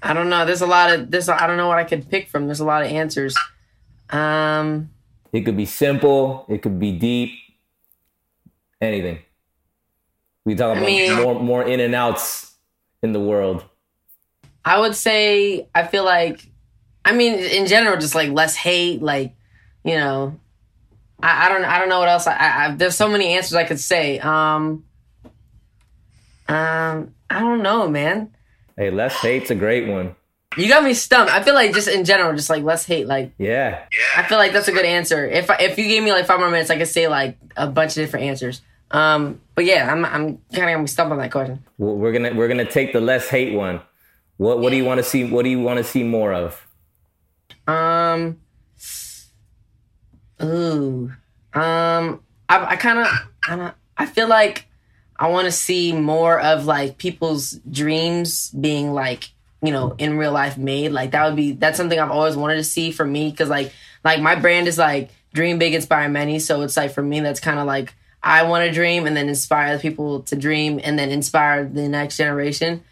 I 0.00 0.12
don't 0.12 0.28
know. 0.28 0.46
There's 0.46 0.62
a 0.62 0.66
lot 0.66 0.92
of 0.92 1.10
this. 1.10 1.28
I 1.28 1.48
don't 1.48 1.56
know 1.56 1.66
what 1.66 1.78
I 1.78 1.84
could 1.84 2.08
pick 2.08 2.28
from. 2.28 2.46
There's 2.46 2.60
a 2.60 2.64
lot 2.64 2.84
of 2.84 2.92
answers. 2.92 3.36
Um, 4.10 4.90
It 5.36 5.44
could 5.44 5.56
be 5.56 5.66
simple. 5.66 6.46
It 6.48 6.62
could 6.62 6.78
be 6.80 6.92
deep. 6.92 7.30
Anything. 8.80 9.18
We 10.46 10.54
talk 10.54 10.74
about 10.74 10.86
mean- 10.86 11.12
more 11.12 11.38
more 11.38 11.62
in 11.62 11.78
and 11.78 11.94
outs 11.94 12.54
in 13.02 13.12
the 13.12 13.20
world. 13.20 13.62
I 14.64 14.80
would 14.80 14.96
say 14.96 15.68
I 15.74 15.86
feel 15.86 16.04
like, 16.04 16.40
I 17.04 17.12
mean, 17.12 17.34
in 17.34 17.66
general, 17.66 17.98
just 17.98 18.14
like 18.14 18.30
less 18.30 18.56
hate, 18.56 19.02
like 19.02 19.34
you 19.84 19.96
know, 19.96 20.40
I, 21.22 21.44
I 21.44 21.48
don't 21.50 21.64
I 21.66 21.78
don't 21.80 21.90
know 21.90 21.98
what 21.98 22.08
else. 22.08 22.26
I, 22.26 22.34
I, 22.34 22.64
I 22.64 22.74
there's 22.74 22.96
so 22.96 23.06
many 23.06 23.34
answers 23.34 23.56
I 23.56 23.64
could 23.64 23.78
say. 23.78 24.18
Um, 24.20 24.86
um, 26.48 27.14
I 27.28 27.40
don't 27.40 27.62
know, 27.62 27.90
man. 27.90 28.34
Hey, 28.74 28.90
less 28.90 29.16
hate's 29.16 29.50
a 29.50 29.54
great 29.54 29.86
one. 29.86 30.16
You 30.56 30.68
got 30.68 30.82
me 30.84 30.94
stumped. 30.94 31.32
I 31.32 31.42
feel 31.42 31.54
like 31.54 31.74
just 31.74 31.88
in 31.88 32.04
general, 32.04 32.34
just 32.34 32.48
like 32.50 32.62
less 32.64 32.86
hate. 32.86 33.06
Like 33.06 33.32
Yeah. 33.38 33.84
I 34.16 34.22
feel 34.22 34.38
like 34.38 34.52
that's 34.52 34.68
a 34.68 34.72
good 34.72 34.86
answer. 34.86 35.26
If 35.28 35.50
I, 35.50 35.56
if 35.56 35.78
you 35.78 35.84
gave 35.86 36.02
me 36.02 36.12
like 36.12 36.26
five 36.26 36.38
more 36.40 36.50
minutes, 36.50 36.70
I 36.70 36.78
could 36.78 36.88
say 36.88 37.08
like 37.08 37.36
a 37.56 37.66
bunch 37.66 37.90
of 37.90 37.96
different 37.96 38.26
answers. 38.26 38.62
Um, 38.90 39.40
but 39.54 39.64
yeah, 39.64 39.92
I'm 39.92 40.04
I'm 40.04 40.12
kind 40.12 40.38
of 40.52 40.56
gonna 40.56 40.80
be 40.80 40.86
stumped 40.86 41.12
on 41.12 41.18
that 41.18 41.32
question. 41.32 41.64
Well, 41.76 41.96
We're 41.96 42.12
gonna 42.12 42.32
we're 42.34 42.48
gonna 42.48 42.64
take 42.70 42.92
the 42.92 43.00
less 43.00 43.28
hate 43.28 43.52
one. 43.54 43.80
What 44.36 44.60
what 44.60 44.70
do 44.70 44.76
you 44.76 44.84
want 44.84 44.98
to 44.98 45.04
see? 45.04 45.24
What 45.24 45.42
do 45.44 45.50
you 45.50 45.60
want 45.60 45.78
to 45.78 45.84
see 45.84 46.02
more 46.04 46.32
of? 46.32 46.66
Um. 47.66 48.38
Ooh. 50.42 51.12
Um. 51.54 52.20
I, 52.48 52.64
I 52.66 52.76
kind 52.76 52.98
of. 53.00 53.06
I 53.48 53.56
don't. 53.56 53.74
I 53.96 54.06
feel 54.06 54.28
like 54.28 54.66
I 55.18 55.28
want 55.28 55.46
to 55.46 55.52
see 55.52 55.92
more 55.92 56.40
of 56.40 56.66
like 56.66 56.98
people's 56.98 57.52
dreams 57.70 58.50
being 58.50 58.92
like 58.92 59.30
you 59.62 59.72
know 59.72 59.94
in 59.98 60.18
real 60.18 60.32
life 60.32 60.56
made. 60.58 60.92
Like 60.92 61.12
that 61.12 61.26
would 61.26 61.36
be. 61.36 61.52
That's 61.52 61.76
something 61.76 61.98
I've 61.98 62.10
always 62.10 62.36
wanted 62.36 62.56
to 62.56 62.64
see 62.64 62.90
for 62.90 63.04
me 63.04 63.30
because 63.30 63.48
like 63.48 63.72
like 64.04 64.20
my 64.20 64.34
brand 64.34 64.68
is 64.68 64.78
like 64.78 65.10
dream 65.34 65.58
big, 65.58 65.74
inspire 65.74 66.08
many. 66.08 66.38
So 66.38 66.62
it's 66.62 66.76
like 66.76 66.92
for 66.92 67.02
me 67.02 67.20
that's 67.20 67.40
kind 67.40 67.58
of 67.58 67.66
like 67.66 67.94
I 68.22 68.42
want 68.44 68.64
to 68.64 68.72
dream 68.72 69.06
and 69.06 69.16
then 69.16 69.28
inspire 69.28 69.74
other 69.74 69.80
people 69.80 70.22
to 70.22 70.36
dream 70.36 70.80
and 70.82 70.98
then 70.98 71.10
inspire 71.10 71.64
the 71.64 71.88
next 71.88 72.16
generation. 72.16 72.84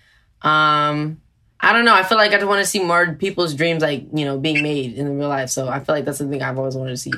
Um. 0.42 1.20
I 1.60 1.72
don't 1.72 1.86
know. 1.86 1.94
I 1.94 2.02
feel 2.02 2.18
like 2.18 2.32
I 2.32 2.34
just 2.34 2.46
want 2.46 2.62
to 2.62 2.70
see 2.70 2.84
more 2.84 3.14
people's 3.14 3.54
dreams, 3.54 3.80
like 3.80 4.04
you 4.12 4.26
know, 4.26 4.36
being 4.36 4.62
made 4.62 4.98
in 4.98 5.18
real 5.18 5.28
life. 5.28 5.48
So 5.48 5.66
I 5.66 5.80
feel 5.80 5.94
like 5.94 6.04
that's 6.04 6.18
something 6.18 6.42
I've 6.42 6.58
always 6.58 6.74
wanted 6.76 6.90
to 6.90 6.96
see. 6.98 7.12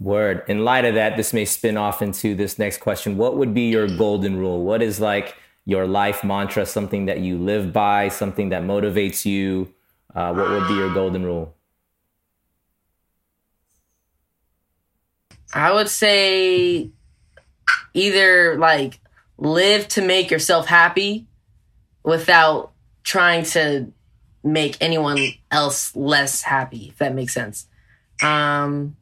Word. 0.00 0.42
In 0.48 0.64
light 0.64 0.84
of 0.84 0.94
that, 0.94 1.16
this 1.16 1.32
may 1.32 1.44
spin 1.44 1.76
off 1.76 2.02
into 2.02 2.34
this 2.34 2.58
next 2.58 2.78
question. 2.78 3.16
What 3.16 3.36
would 3.36 3.54
be 3.54 3.68
your 3.68 3.86
golden 3.86 4.38
rule? 4.38 4.64
What 4.64 4.82
is 4.82 4.98
like 4.98 5.36
your 5.64 5.86
life 5.86 6.24
mantra? 6.24 6.66
Something 6.66 7.06
that 7.06 7.20
you 7.20 7.38
live 7.38 7.72
by? 7.72 8.08
Something 8.08 8.50
that 8.50 8.62
motivates 8.62 9.24
you? 9.24 9.72
Uh, 10.14 10.32
what 10.32 10.50
would 10.50 10.68
be 10.68 10.74
your 10.74 10.92
golden 10.92 11.24
rule? 11.24 11.54
I 15.52 15.72
would 15.72 15.88
say 15.88 16.90
either 17.94 18.56
like 18.58 19.00
live 19.38 19.88
to 19.88 20.02
make 20.02 20.30
yourself 20.30 20.66
happy 20.66 21.26
without 22.04 22.72
trying 23.02 23.44
to 23.44 23.92
make 24.42 24.76
anyone 24.80 25.18
else 25.50 25.94
less 25.96 26.42
happy, 26.42 26.88
if 26.88 26.98
that 26.98 27.14
makes 27.14 27.34
sense. 27.34 27.66
Um, 28.22 28.96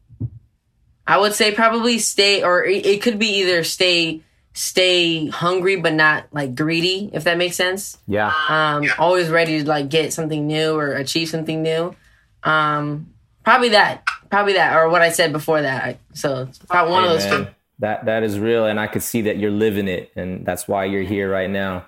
I 1.07 1.19
would 1.19 1.33
say 1.33 1.55
probably 1.55 1.99
stay, 1.99 2.43
or 2.43 2.65
it, 2.65 2.85
it 2.87 3.03
could 3.03 3.19
be 3.19 3.41
either 3.41 3.65
stay 3.65 4.23
stay 4.59 5.29
hungry 5.29 5.77
but 5.77 5.95
not 5.95 6.27
like 6.33 6.55
greedy, 6.57 7.11
if 7.13 7.25
that 7.25 7.39
makes 7.39 7.57
sense. 7.57 7.97
Yeah. 8.07 8.33
um 8.49 8.85
always 8.99 9.29
ready 9.29 9.63
to 9.63 9.69
like 9.69 9.89
get 9.89 10.13
something 10.13 10.47
new 10.47 10.75
or 10.75 10.95
achieve 10.95 11.29
something 11.29 11.63
new 11.63 11.95
um 12.43 13.13
probably 13.45 13.69
that 13.71 14.05
probably 14.31 14.53
that 14.55 14.77
or 14.77 14.89
what 14.89 15.03
i 15.03 15.11
said 15.11 15.33
before 15.33 15.61
that 15.63 15.99
so 16.13 16.43
it's 16.49 16.59
about 16.63 16.89
one 16.89 17.03
of 17.05 17.11
those 17.11 17.25
man, 17.25 17.45
two 17.47 17.51
That 17.81 18.05
that 18.07 18.23
is 18.23 18.39
real, 18.39 18.67
and 18.67 18.79
I 18.81 18.87
could 18.89 19.03
see 19.03 19.23
that 19.23 19.39
you're 19.39 19.53
living 19.53 19.87
it, 19.89 20.11
and 20.17 20.45
that's 20.45 20.67
why 20.67 20.85
you're 20.87 21.03
here 21.05 21.31
right 21.31 21.49
now. 21.51 21.87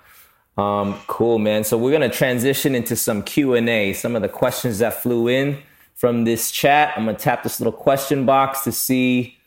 Um, 0.56 0.94
cool, 1.08 1.38
man. 1.38 1.64
So 1.64 1.76
we're 1.78 1.90
gonna 1.90 2.08
transition 2.08 2.74
into 2.76 2.94
some 2.94 3.22
Q 3.22 3.54
and 3.54 3.68
A. 3.68 3.92
Some 3.94 4.14
of 4.14 4.22
the 4.22 4.28
questions 4.28 4.78
that 4.78 4.94
flew 5.02 5.26
in 5.28 5.58
from 5.94 6.24
this 6.24 6.50
chat. 6.52 6.92
I'm 6.96 7.06
gonna 7.06 7.18
tap 7.18 7.42
this 7.42 7.58
little 7.60 7.72
question 7.72 8.24
box 8.26 8.62
to 8.62 8.72
see 8.72 9.38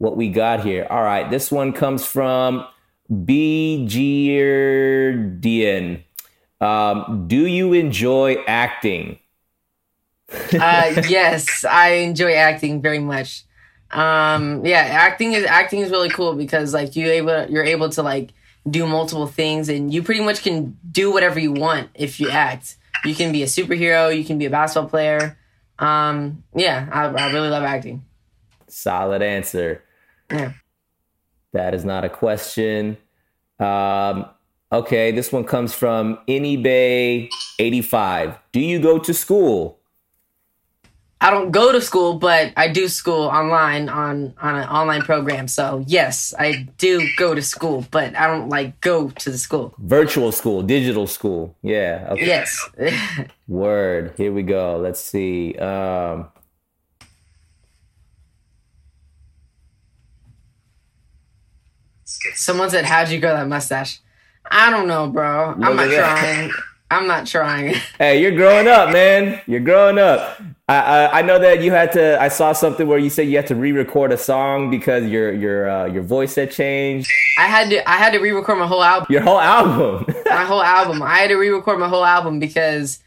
what 0.00 0.16
we 0.16 0.30
got 0.30 0.64
here. 0.64 0.86
All 0.88 1.02
right, 1.02 1.30
this 1.30 1.52
one 1.52 1.74
comes 1.74 2.06
from 2.06 2.66
B. 3.24 3.86
Um, 6.60 7.24
do 7.28 7.46
you 7.46 7.72
enjoy 7.74 8.36
acting? 8.48 9.18
uh 10.52 11.02
yes 11.08 11.64
i 11.64 11.88
enjoy 11.94 12.34
acting 12.34 12.80
very 12.80 13.00
much 13.00 13.42
um 13.90 14.64
yeah 14.64 14.78
acting 14.78 15.32
is 15.32 15.44
acting 15.44 15.80
is 15.80 15.90
really 15.90 16.08
cool 16.08 16.34
because 16.34 16.72
like 16.72 16.94
you 16.94 17.08
able 17.08 17.46
you're 17.50 17.64
able 17.64 17.88
to 17.88 18.00
like 18.00 18.30
do 18.70 18.86
multiple 18.86 19.26
things 19.26 19.68
and 19.68 19.92
you 19.92 20.04
pretty 20.04 20.20
much 20.20 20.44
can 20.44 20.78
do 20.88 21.10
whatever 21.10 21.40
you 21.40 21.50
want 21.50 21.88
if 21.96 22.20
you 22.20 22.30
act 22.30 22.76
you 23.04 23.12
can 23.12 23.32
be 23.32 23.42
a 23.42 23.46
superhero 23.46 24.16
you 24.16 24.24
can 24.24 24.38
be 24.38 24.46
a 24.46 24.50
basketball 24.50 24.88
player 24.88 25.36
um 25.80 26.44
yeah 26.54 26.88
i, 26.92 27.06
I 27.06 27.32
really 27.32 27.48
love 27.48 27.64
acting 27.64 28.04
Solid 28.70 29.20
answer. 29.20 29.82
Yeah 30.30 30.52
That 31.52 31.74
is 31.74 31.84
not 31.84 32.04
a 32.04 32.08
question. 32.08 32.96
Um, 33.58 34.26
okay, 34.72 35.10
this 35.10 35.32
one 35.32 35.44
comes 35.44 35.74
from 35.74 36.18
AnyBay85. 36.28 38.38
Do 38.52 38.60
you 38.60 38.78
go 38.78 38.98
to 38.98 39.12
school? 39.12 39.78
I 41.22 41.30
don't 41.30 41.50
go 41.50 41.70
to 41.70 41.82
school, 41.82 42.14
but 42.14 42.54
I 42.56 42.68
do 42.68 42.88
school 42.88 43.24
online 43.24 43.90
on 43.90 44.32
on 44.40 44.56
an 44.56 44.66
online 44.68 45.02
program. 45.02 45.48
So 45.48 45.84
yes, 45.86 46.32
I 46.38 46.66
do 46.78 47.06
go 47.18 47.34
to 47.34 47.42
school, 47.42 47.84
but 47.90 48.16
I 48.16 48.26
don't 48.26 48.48
like 48.48 48.80
go 48.80 49.10
to 49.10 49.30
the 49.30 49.36
school. 49.36 49.74
Virtual 49.78 50.32
school, 50.32 50.62
digital 50.62 51.06
school. 51.06 51.54
Yeah. 51.60 52.08
Okay. 52.12 52.26
Yes. 52.26 52.70
Word. 53.48 54.14
Here 54.16 54.32
we 54.32 54.42
go. 54.42 54.78
Let's 54.78 55.00
see. 55.00 55.54
Um, 55.56 56.28
Someone 62.34 62.70
said, 62.70 62.84
"How'd 62.84 63.10
you 63.10 63.20
grow 63.20 63.34
that 63.34 63.48
mustache?" 63.48 64.00
I 64.50 64.70
don't 64.70 64.88
know, 64.88 65.08
bro. 65.08 65.54
Look 65.56 65.68
I'm 65.68 65.76
not 65.76 65.90
trying. 65.90 66.52
I'm 66.92 67.06
not 67.06 67.26
trying. 67.26 67.74
hey, 67.98 68.20
you're 68.20 68.34
growing 68.34 68.66
up, 68.66 68.92
man. 68.92 69.40
You're 69.46 69.60
growing 69.60 69.98
up. 69.98 70.40
I, 70.68 70.78
I, 70.78 71.18
I 71.18 71.22
know 71.22 71.38
that 71.38 71.62
you 71.62 71.70
had 71.70 71.92
to. 71.92 72.20
I 72.20 72.28
saw 72.28 72.52
something 72.52 72.88
where 72.88 72.98
you 72.98 73.10
said 73.10 73.28
you 73.28 73.36
had 73.36 73.46
to 73.48 73.54
re-record 73.54 74.10
a 74.12 74.16
song 74.16 74.70
because 74.70 75.04
your 75.04 75.32
your 75.32 75.70
uh, 75.70 75.86
your 75.86 76.02
voice 76.02 76.34
had 76.34 76.50
changed. 76.50 77.08
I 77.38 77.46
had 77.46 77.70
to. 77.70 77.88
I 77.88 77.96
had 77.96 78.12
to 78.12 78.18
re-record 78.18 78.58
my 78.58 78.66
whole 78.66 78.82
album. 78.82 79.06
Your 79.08 79.22
whole 79.22 79.40
album. 79.40 80.04
my 80.26 80.44
whole 80.44 80.62
album. 80.62 81.02
I 81.02 81.18
had 81.18 81.28
to 81.28 81.36
re-record 81.36 81.78
my 81.78 81.88
whole 81.88 82.04
album 82.04 82.40
because 82.40 82.98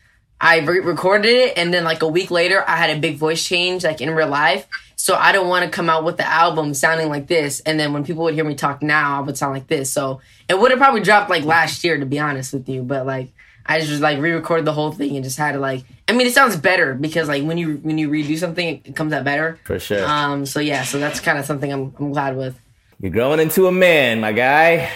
I 0.43 0.59
re- 0.59 0.81
recorded 0.81 1.29
it, 1.29 1.57
and 1.57 1.73
then 1.73 1.85
like 1.85 2.01
a 2.01 2.07
week 2.07 2.29
later, 2.29 2.65
I 2.67 2.75
had 2.75 2.89
a 2.89 2.99
big 2.99 3.15
voice 3.15 3.43
change, 3.43 3.85
like 3.85 4.01
in 4.01 4.11
real 4.11 4.27
life. 4.27 4.67
So 4.97 5.15
I 5.15 5.31
don't 5.31 5.47
want 5.47 5.63
to 5.63 5.71
come 5.71 5.89
out 5.89 6.03
with 6.03 6.17
the 6.17 6.27
album 6.27 6.73
sounding 6.73 7.07
like 7.07 7.27
this, 7.27 7.61
and 7.61 7.79
then 7.79 7.93
when 7.93 8.03
people 8.03 8.25
would 8.25 8.33
hear 8.33 8.43
me 8.43 8.53
talk 8.53 8.81
now, 8.81 9.17
I 9.17 9.21
would 9.21 9.37
sound 9.37 9.53
like 9.53 9.67
this. 9.67 9.89
So 9.89 10.19
it 10.49 10.59
would 10.59 10.71
have 10.71 10.79
probably 10.79 10.99
dropped 10.99 11.29
like 11.29 11.45
last 11.45 11.83
year, 11.85 11.97
to 11.97 12.05
be 12.05 12.19
honest 12.19 12.51
with 12.51 12.67
you. 12.67 12.83
But 12.83 13.05
like 13.05 13.29
I 13.65 13.79
just 13.79 14.01
like 14.01 14.19
re-recorded 14.19 14.65
the 14.65 14.73
whole 14.73 14.91
thing 14.91 15.15
and 15.15 15.23
just 15.23 15.37
had 15.37 15.53
to 15.53 15.59
like. 15.59 15.85
I 16.09 16.11
mean, 16.11 16.27
it 16.27 16.33
sounds 16.33 16.57
better 16.57 16.93
because 16.93 17.29
like 17.29 17.43
when 17.43 17.57
you 17.57 17.77
when 17.77 17.97
you 17.97 18.09
redo 18.09 18.37
something, 18.37 18.81
it 18.83 18.95
comes 18.97 19.13
out 19.13 19.23
better. 19.23 19.59
For 19.63 19.79
sure. 19.79 20.05
Um. 20.05 20.45
So 20.45 20.59
yeah. 20.59 20.83
So 20.83 20.99
that's 20.99 21.21
kind 21.21 21.37
of 21.37 21.45
something 21.45 21.71
I'm 21.71 21.95
I'm 21.97 22.11
glad 22.11 22.35
with. 22.35 22.59
You're 22.99 23.11
growing 23.11 23.39
into 23.39 23.67
a 23.67 23.71
man, 23.71 24.19
my 24.19 24.33
guy. 24.33 24.91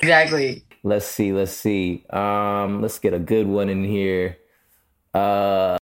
Exactly. 0.00 0.64
Let's 0.82 1.06
see. 1.06 1.32
Let's 1.32 1.52
see. 1.52 2.04
Um. 2.10 2.82
Let's 2.82 2.98
get 2.98 3.14
a 3.14 3.20
good 3.20 3.46
one 3.46 3.68
in 3.68 3.84
here. 3.84 4.38
Uh. 5.14 5.78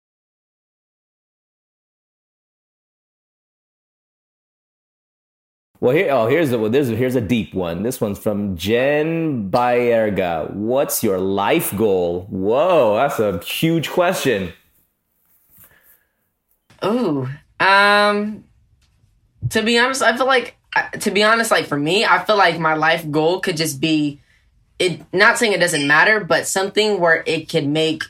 Well, 5.82 5.96
here, 5.96 6.10
oh, 6.12 6.28
here's 6.28 6.52
a 6.52 6.60
well, 6.60 6.70
there's 6.70 6.90
here's 6.90 7.16
a 7.16 7.22
deep 7.22 7.54
one. 7.54 7.84
This 7.84 8.02
one's 8.02 8.20
from 8.20 8.58
Jen 8.58 9.50
Bayerga. 9.50 10.54
What's 10.54 11.04
your 11.04 11.20
life 11.20 11.76
goal? 11.78 12.26
Whoa, 12.30 12.96
that's 12.96 13.20
a 13.20 13.40
huge 13.40 13.90
question. 13.90 14.52
Ooh, 16.84 17.30
um, 17.60 18.44
to 19.50 19.62
be 19.62 19.78
honest, 19.78 20.02
I 20.02 20.18
feel 20.18 20.26
like 20.26 20.58
to 21.00 21.12
be 21.12 21.24
honest, 21.24 21.50
like 21.50 21.68
for 21.68 21.78
me, 21.78 22.04
I 22.04 22.24
feel 22.26 22.38
like 22.38 22.60
my 22.60 22.74
life 22.74 23.10
goal 23.10 23.40
could 23.40 23.56
just 23.56 23.80
be 23.80 24.20
it. 24.80 25.02
Not 25.14 25.38
saying 25.38 25.54
it 25.54 25.60
doesn't 25.60 25.88
matter, 25.88 26.24
but 26.24 26.46
something 26.46 27.00
where 27.00 27.24
it 27.26 27.48
can 27.48 27.72
make 27.72 28.04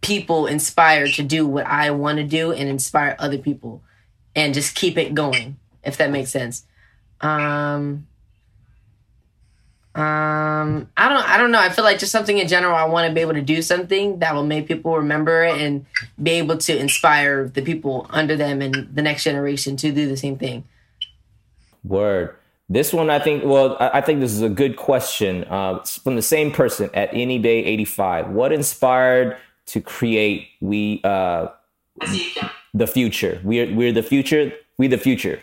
people 0.00 0.46
inspired 0.46 1.12
to 1.14 1.22
do 1.22 1.46
what 1.46 1.66
I 1.66 1.90
want 1.90 2.18
to 2.18 2.24
do 2.24 2.52
and 2.52 2.68
inspire 2.68 3.16
other 3.18 3.38
people, 3.38 3.82
and 4.34 4.54
just 4.54 4.74
keep 4.74 4.96
it 4.98 5.14
going. 5.14 5.56
If 5.82 5.96
that 5.96 6.10
makes 6.10 6.30
sense 6.30 6.64
um, 7.20 8.06
um, 9.94 10.88
I 10.96 11.08
don't, 11.08 11.28
I 11.28 11.36
don't 11.36 11.50
know. 11.50 11.58
I 11.58 11.68
feel 11.68 11.84
like 11.84 11.98
just 11.98 12.12
something 12.12 12.38
in 12.38 12.48
general. 12.48 12.74
I 12.74 12.84
want 12.84 13.08
to 13.08 13.14
be 13.14 13.20
able 13.20 13.34
to 13.34 13.42
do 13.42 13.60
something 13.60 14.20
that 14.20 14.34
will 14.34 14.46
make 14.46 14.68
people 14.68 14.96
remember 14.96 15.42
it 15.42 15.60
and 15.60 15.84
be 16.22 16.32
able 16.32 16.58
to 16.58 16.76
inspire 16.76 17.48
the 17.48 17.62
people 17.62 18.06
under 18.10 18.36
them 18.36 18.62
and 18.62 18.88
the 18.94 19.02
next 19.02 19.24
generation 19.24 19.76
to 19.78 19.90
do 19.92 20.08
the 20.08 20.16
same 20.16 20.38
thing. 20.38 20.64
Word. 21.84 22.36
This 22.68 22.92
one, 22.92 23.10
I 23.10 23.18
think. 23.18 23.44
Well, 23.44 23.76
I 23.80 24.00
think 24.00 24.20
this 24.20 24.32
is 24.32 24.42
a 24.42 24.48
good 24.48 24.76
question 24.76 25.42
uh, 25.44 25.82
from 25.82 26.14
the 26.14 26.22
same 26.22 26.52
person 26.52 26.88
at 26.94 27.12
Any 27.12 27.38
Day 27.38 27.64
eighty 27.64 27.84
five. 27.84 28.28
What 28.28 28.52
inspired 28.52 29.38
to 29.66 29.80
create 29.80 30.48
we 30.60 31.00
uh, 31.04 31.48
the 32.74 32.86
future? 32.86 33.40
We're 33.44 33.72
we're 33.74 33.92
the 33.92 34.02
future. 34.02 34.52
We 34.78 34.88
the 34.88 34.98
future. 34.98 35.40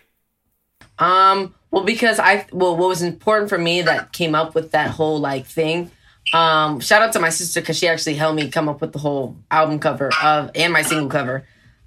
Um, 0.99 1.53
well, 1.71 1.83
because 1.83 2.19
I 2.19 2.45
well, 2.51 2.75
what 2.75 2.89
was 2.89 3.01
important 3.01 3.49
for 3.49 3.57
me 3.57 3.81
that 3.83 4.13
came 4.13 4.35
up 4.35 4.55
with 4.55 4.71
that 4.71 4.91
whole 4.91 5.19
like 5.19 5.45
thing. 5.45 5.91
Um, 6.33 6.79
shout 6.79 7.01
out 7.01 7.13
to 7.13 7.19
my 7.19 7.29
sister 7.29 7.61
because 7.61 7.77
she 7.77 7.87
actually 7.87 8.15
helped 8.15 8.35
me 8.35 8.49
come 8.49 8.67
up 8.67 8.81
with 8.81 8.91
the 8.91 8.99
whole 8.99 9.37
album 9.49 9.79
cover 9.79 10.09
of 10.21 10.51
and 10.55 10.73
my 10.73 10.81
single 10.81 11.09
cover. 11.09 11.45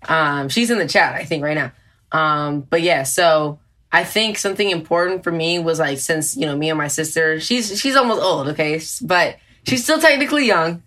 Um, 0.08 0.48
she's 0.48 0.70
in 0.70 0.78
the 0.78 0.88
chat, 0.88 1.14
I 1.14 1.24
think, 1.24 1.44
right 1.44 1.56
now. 1.56 1.72
Um, 2.12 2.62
but 2.62 2.80
yeah, 2.82 3.02
so 3.02 3.58
I 3.92 4.04
think 4.04 4.38
something 4.38 4.70
important 4.70 5.24
for 5.24 5.32
me 5.32 5.58
was 5.58 5.78
like 5.78 5.98
since 5.98 6.36
you 6.36 6.46
know 6.46 6.56
me 6.56 6.70
and 6.70 6.78
my 6.78 6.88
sister, 6.88 7.40
she's 7.40 7.78
she's 7.80 7.96
almost 7.96 8.22
old, 8.22 8.48
okay, 8.48 8.80
but 9.02 9.36
she's 9.66 9.82
still 9.82 10.00
technically 10.00 10.46
young. 10.46 10.82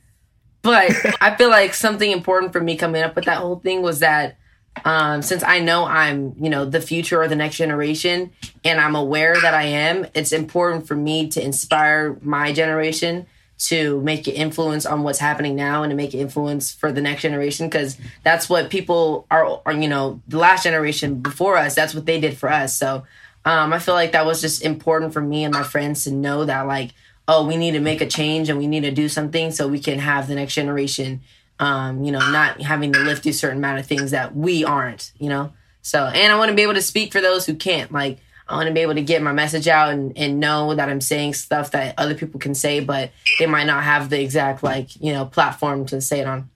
But 0.64 1.22
I 1.22 1.36
feel 1.36 1.50
like 1.50 1.74
something 1.74 2.10
important 2.10 2.54
for 2.54 2.62
me 2.62 2.78
coming 2.78 3.04
up 3.04 3.16
with 3.16 3.26
that 3.26 3.38
whole 3.38 3.60
thing 3.60 3.82
was 3.82 4.00
that 4.00 4.38
um, 4.86 5.22
since 5.22 5.44
I 5.44 5.60
know 5.60 5.86
I'm, 5.86 6.34
you 6.40 6.50
know, 6.50 6.66
the 6.66 6.82
future 6.82 7.22
or 7.22 7.28
the 7.28 7.36
next 7.36 7.58
generation, 7.58 8.32
and 8.64 8.80
I'm 8.80 8.96
aware 8.96 9.40
that 9.40 9.54
I 9.54 9.64
am, 9.64 10.08
it's 10.16 10.32
important 10.32 10.88
for 10.88 10.96
me 10.96 11.28
to 11.30 11.44
inspire 11.44 12.18
my 12.22 12.52
generation 12.54 13.28
to 13.60 14.02
make 14.02 14.28
an 14.28 14.34
influence 14.34 14.86
on 14.86 15.04
what's 15.04 15.20
happening 15.20 15.56
now 15.56 15.84
and 15.84 15.92
to 15.92 15.96
make 15.96 16.14
an 16.14 16.20
influence 16.20 16.74
for 16.74 16.92
the 16.92 17.02
next 17.02 17.22
generation 17.22 17.68
because 17.68 17.98
that's 18.24 18.50
what 18.50 18.70
people 18.70 19.28
are, 19.30 19.62
are, 19.66 19.74
you 19.74 19.88
know, 19.88 20.22
the 20.28 20.38
last 20.38 20.64
generation 20.64 21.16
before 21.22 21.58
us, 21.58 21.76
that's 21.76 21.94
what 21.94 22.06
they 22.06 22.20
did 22.20 22.36
for 22.38 22.50
us. 22.50 22.76
So 22.76 23.04
um, 23.46 23.72
I 23.72 23.80
feel 23.80 23.94
like 23.94 24.14
that 24.14 24.26
was 24.26 24.42
just 24.42 24.64
important 24.64 25.14
for 25.14 25.22
me 25.22 25.44
and 25.44 25.54
my 25.54 25.64
friends 25.64 26.06
to 26.06 26.12
know 26.12 26.46
that, 26.46 26.66
like, 26.68 26.92
oh, 27.28 27.46
we 27.46 27.58
need 27.58 27.72
to 27.72 27.80
make 27.80 28.02
a 28.02 28.08
change 28.08 28.50
and 28.50 28.58
we 28.58 28.68
need 28.68 28.82
to 28.82 28.92
do 28.92 29.08
something 29.08 29.52
so 29.52 29.68
we 29.68 29.80
can 29.80 30.00
have 30.00 30.28
the 30.28 30.36
next 30.36 30.54
generation 30.54 31.22
um, 31.60 32.04
you 32.04 32.12
know, 32.12 32.20
not 32.32 32.62
having 32.62 32.94
to 32.94 33.00
lift 33.00 33.26
a 33.26 33.34
certain 33.34 33.58
amount 33.58 33.80
of 33.80 33.86
things 33.86 34.12
that 34.12 34.36
we 34.36 34.66
aren't, 34.66 35.12
you 35.18 35.30
know? 35.30 35.54
So, 35.82 36.06
and 36.06 36.32
I 36.32 36.38
want 36.38 36.50
to 36.50 36.56
be 36.56 36.62
able 36.62 36.74
to 36.74 36.82
speak 36.82 37.12
for 37.12 37.22
those 37.22 37.46
who 37.46 37.56
can't. 37.56 37.92
Like, 37.92 38.20
I 38.48 38.56
want 38.56 38.68
to 38.68 38.74
be 38.74 38.82
able 38.82 38.96
to 38.96 39.02
get 39.02 39.22
my 39.22 39.32
message 39.32 39.68
out 39.68 39.94
and, 39.94 40.18
and 40.18 40.40
know 40.40 40.76
that 40.76 40.90
I'm 40.90 41.02
saying 41.02 41.36
stuff 41.36 41.72
that 41.72 41.96
other 41.98 42.16
people 42.16 42.40
can 42.40 42.56
say, 42.56 42.80
but 42.80 43.12
they 43.40 43.46
might 43.46 43.66
not 43.66 43.84
have 43.84 44.10
the 44.10 44.22
exact, 44.22 44.64
like, 44.64 45.00
you 45.02 45.14
know, 45.14 45.26
platform 45.26 45.86
to 45.88 46.02
say 46.02 46.20
it 46.20 46.28
on. 46.28 46.50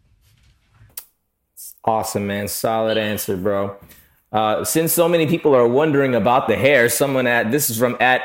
Awesome, 1.83 2.27
man. 2.27 2.47
Solid 2.47 2.97
answer, 2.97 3.37
bro. 3.37 3.77
Uh, 4.31 4.65
since 4.65 4.91
so 4.91 5.07
many 5.07 5.25
people 5.27 5.55
are 5.55 5.67
wondering 5.67 6.15
about 6.15 6.49
the 6.49 6.57
hair, 6.57 6.89
someone 6.89 7.27
at 7.27 7.49
this 7.49 7.69
is 7.69 7.77
from 7.77 7.95
at 8.01 8.21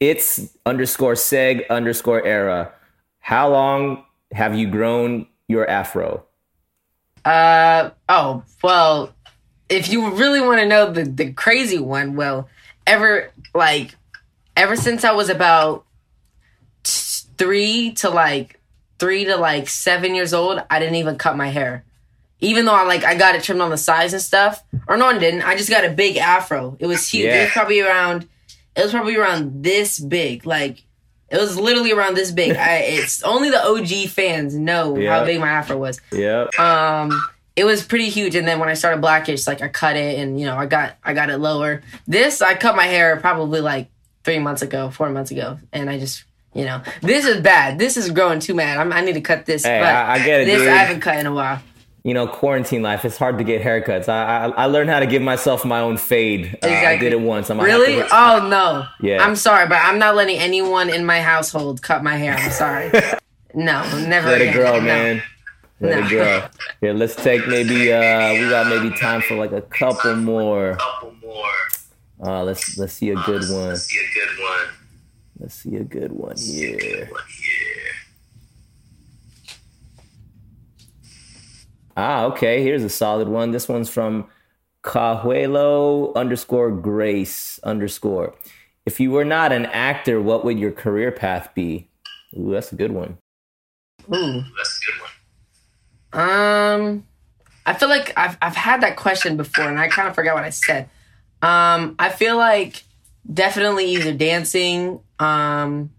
it's 0.00 0.56
underscore 0.64 1.14
seg 1.14 1.68
underscore 1.68 2.24
era. 2.24 2.72
How 3.20 3.50
long 3.50 4.04
have 4.32 4.54
you 4.54 4.68
grown 4.68 5.26
your 5.48 5.68
afro? 5.68 6.24
Uh 7.24 7.90
oh, 8.08 8.44
well, 8.62 9.12
if 9.68 9.88
you 9.88 10.10
really 10.10 10.40
want 10.40 10.60
to 10.60 10.66
know 10.66 10.92
the 10.92 11.04
the 11.04 11.32
crazy 11.32 11.78
one, 11.78 12.14
well, 12.14 12.48
ever 12.86 13.32
like 13.54 13.96
ever 14.56 14.76
since 14.76 15.04
I 15.04 15.12
was 15.12 15.28
about 15.28 15.84
t- 16.82 17.28
3 17.36 17.92
to 17.94 18.10
like 18.10 18.60
3 18.98 19.26
to 19.26 19.36
like 19.36 19.68
7 19.68 20.14
years 20.14 20.32
old, 20.32 20.62
I 20.70 20.78
didn't 20.78 20.94
even 20.94 21.18
cut 21.18 21.36
my 21.36 21.48
hair. 21.48 21.84
Even 22.40 22.64
though 22.64 22.74
I 22.74 22.84
like 22.84 23.04
I 23.04 23.16
got 23.16 23.34
it 23.34 23.42
trimmed 23.42 23.60
on 23.62 23.70
the 23.70 23.76
sides 23.76 24.12
and 24.12 24.22
stuff. 24.22 24.62
Or 24.86 24.96
no, 24.96 25.06
I 25.06 25.18
didn't. 25.18 25.42
I 25.42 25.56
just 25.56 25.70
got 25.70 25.84
a 25.84 25.90
big 25.90 26.16
afro. 26.16 26.76
It 26.78 26.86
was 26.86 27.08
huge. 27.08 27.26
Yeah. 27.26 27.40
It 27.40 27.44
was 27.44 27.52
probably 27.52 27.80
around 27.80 28.28
it 28.76 28.82
was 28.82 28.92
probably 28.92 29.16
around 29.16 29.62
this 29.62 29.98
big. 29.98 30.46
Like 30.46 30.84
it 31.28 31.38
was 31.40 31.58
literally 31.58 31.92
around 31.92 32.14
this 32.14 32.30
big. 32.30 32.56
I, 32.56 32.76
it's 32.78 33.22
only 33.22 33.50
the 33.50 33.64
OG 33.64 34.10
fans 34.10 34.54
know 34.54 34.96
yep. 34.96 35.10
how 35.10 35.24
big 35.24 35.40
my 35.40 35.48
afro 35.48 35.76
was. 35.76 36.00
Yeah. 36.12 36.46
Um, 36.58 37.10
it 37.56 37.64
was 37.64 37.82
pretty 37.82 38.10
huge. 38.10 38.34
And 38.34 38.46
then 38.46 38.58
when 38.58 38.68
I 38.68 38.74
started 38.74 39.00
blackish, 39.00 39.46
like 39.46 39.62
I 39.62 39.68
cut 39.68 39.96
it, 39.96 40.18
and 40.18 40.38
you 40.38 40.46
know, 40.46 40.56
I 40.56 40.66
got 40.66 40.96
I 41.02 41.14
got 41.14 41.30
it 41.30 41.38
lower. 41.38 41.82
This 42.06 42.42
I 42.42 42.54
cut 42.54 42.76
my 42.76 42.86
hair 42.86 43.16
probably 43.16 43.60
like 43.60 43.88
three 44.24 44.38
months 44.38 44.62
ago, 44.62 44.90
four 44.90 45.08
months 45.08 45.30
ago, 45.30 45.58
and 45.72 45.88
I 45.88 45.98
just 45.98 46.24
you 46.54 46.64
know, 46.64 46.82
this 47.02 47.26
is 47.26 47.42
bad. 47.42 47.78
This 47.78 47.98
is 47.98 48.10
growing 48.10 48.40
too 48.40 48.54
mad. 48.54 48.78
I'm, 48.78 48.90
i 48.90 49.02
need 49.02 49.12
to 49.12 49.20
cut 49.20 49.44
this. 49.44 49.64
Hey, 49.64 49.78
but 49.78 49.94
I, 49.94 50.14
I 50.14 50.18
get 50.24 50.40
it. 50.40 50.44
This 50.46 50.60
dude. 50.60 50.68
I 50.68 50.76
haven't 50.76 51.00
cut 51.00 51.18
in 51.18 51.26
a 51.26 51.34
while 51.34 51.60
you 52.06 52.14
know, 52.14 52.28
quarantine 52.28 52.82
life, 52.82 53.04
it's 53.04 53.16
hard 53.16 53.36
to 53.38 53.42
get 53.42 53.62
haircuts. 53.62 54.08
I 54.08 54.44
I, 54.44 54.48
I 54.50 54.66
learned 54.66 54.90
how 54.90 55.00
to 55.00 55.06
give 55.06 55.22
myself 55.22 55.64
my 55.64 55.80
own 55.80 55.96
fade. 55.96 56.54
Exactly. 56.62 56.70
Uh, 56.70 56.90
I 56.90 56.96
did 56.98 57.12
it 57.12 57.20
once. 57.20 57.50
I'm 57.50 57.58
really? 57.58 58.00
oh 58.00 58.48
no. 58.48 58.86
Yeah. 59.00 59.24
I'm 59.24 59.34
sorry, 59.34 59.66
but 59.66 59.78
I'm 59.82 59.98
not 59.98 60.14
letting 60.14 60.38
anyone 60.38 60.88
in 60.88 61.04
my 61.04 61.20
household 61.20 61.82
cut 61.82 62.04
my 62.04 62.16
hair. 62.16 62.34
I'm 62.34 62.52
sorry. 62.52 62.92
no, 63.54 63.82
never. 64.06 64.28
Let 64.28 64.40
again. 64.40 64.54
it 64.54 64.56
grow, 64.56 64.76
no. 64.76 64.82
man. 64.82 65.22
Let 65.80 65.98
no. 65.98 66.06
it 66.06 66.08
grow. 66.08 66.48
Here, 66.80 66.92
let's 66.92 67.16
take 67.16 67.48
maybe 67.48 67.92
uh 67.92 68.34
we 68.34 68.50
got 68.50 68.68
maybe 68.68 68.96
time 68.96 69.20
for 69.22 69.34
like 69.34 69.50
a 69.50 69.62
couple 69.62 70.14
more. 70.14 70.76
Couple 70.76 71.12
more. 71.20 71.54
Uh 72.22 72.44
let's 72.44 72.78
let's 72.78 72.92
see 72.92 73.10
a 73.10 73.16
good 73.16 73.42
one. 73.50 73.70
Let's 73.70 73.82
see 73.82 73.98
a 73.98 74.14
good 74.14 74.44
one. 74.44 74.68
Let's 75.40 75.54
see 75.56 75.74
a 75.74 75.82
good 75.82 76.12
one 76.12 76.36
here. 76.38 77.10
Ah, 81.96 82.24
okay. 82.24 82.62
Here's 82.62 82.84
a 82.84 82.90
solid 82.90 83.28
one. 83.28 83.52
This 83.52 83.68
one's 83.68 83.88
from 83.88 84.26
Cajuelo 84.82 86.14
underscore 86.14 86.70
Grace 86.70 87.58
underscore. 87.64 88.34
If 88.84 89.00
you 89.00 89.10
were 89.10 89.24
not 89.24 89.52
an 89.52 89.66
actor, 89.66 90.20
what 90.20 90.44
would 90.44 90.58
your 90.58 90.72
career 90.72 91.10
path 91.10 91.50
be? 91.54 91.88
Ooh, 92.38 92.52
that's 92.52 92.72
a 92.72 92.76
good 92.76 92.92
one. 92.92 93.18
Ooh, 94.14 94.42
that's 94.56 94.80
a 94.80 94.86
good 94.86 95.00
one. 95.00 95.10
Um, 96.12 97.06
I 97.66 97.74
feel 97.74 97.88
like 97.88 98.12
I've 98.16 98.38
I've 98.40 98.54
had 98.54 98.82
that 98.82 98.96
question 98.96 99.36
before, 99.36 99.68
and 99.68 99.78
I 99.78 99.88
kind 99.88 100.08
of 100.08 100.14
forgot 100.14 100.34
what 100.34 100.44
I 100.44 100.50
said. 100.50 100.88
Um, 101.42 101.96
I 101.98 102.10
feel 102.10 102.36
like 102.36 102.84
definitely 103.32 103.86
either 103.96 104.12
dancing, 104.12 105.00
um, 105.18 105.90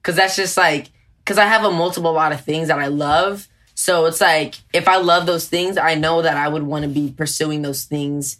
because 0.00 0.14
that's 0.16 0.36
just 0.36 0.56
like 0.56 0.90
because 1.24 1.38
I 1.38 1.46
have 1.46 1.64
a 1.64 1.70
multiple 1.70 2.12
lot 2.12 2.32
of 2.32 2.42
things 2.42 2.68
that 2.68 2.78
I 2.78 2.86
love. 2.86 3.48
So 3.78 4.06
it's 4.06 4.20
like 4.20 4.56
if 4.72 4.88
I 4.88 4.96
love 4.96 5.24
those 5.24 5.46
things, 5.46 5.76
I 5.76 5.94
know 5.94 6.22
that 6.22 6.36
I 6.36 6.48
would 6.48 6.64
want 6.64 6.82
to 6.82 6.88
be 6.88 7.14
pursuing 7.16 7.62
those 7.62 7.84
things. 7.84 8.38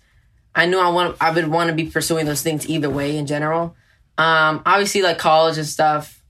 I 0.52 0.66
knew 0.66 0.80
I 0.80 0.88
want 0.88 1.16
I 1.20 1.30
would 1.30 1.46
want 1.46 1.68
to 1.68 1.76
be 1.76 1.84
pursuing 1.84 2.26
those 2.26 2.42
things 2.42 2.68
either 2.68 2.90
way 2.90 3.16
in 3.16 3.24
general. 3.24 3.76
Um, 4.18 4.62
obviously 4.66 5.00
like 5.00 5.18
college 5.18 5.56
and 5.56 5.64
stuff. 5.64 6.20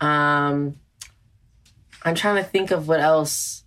Um, 0.00 0.76
I'm 2.06 2.14
trying 2.14 2.36
to 2.36 2.42
think 2.42 2.70
of 2.70 2.88
what 2.88 3.00
else. 3.00 3.64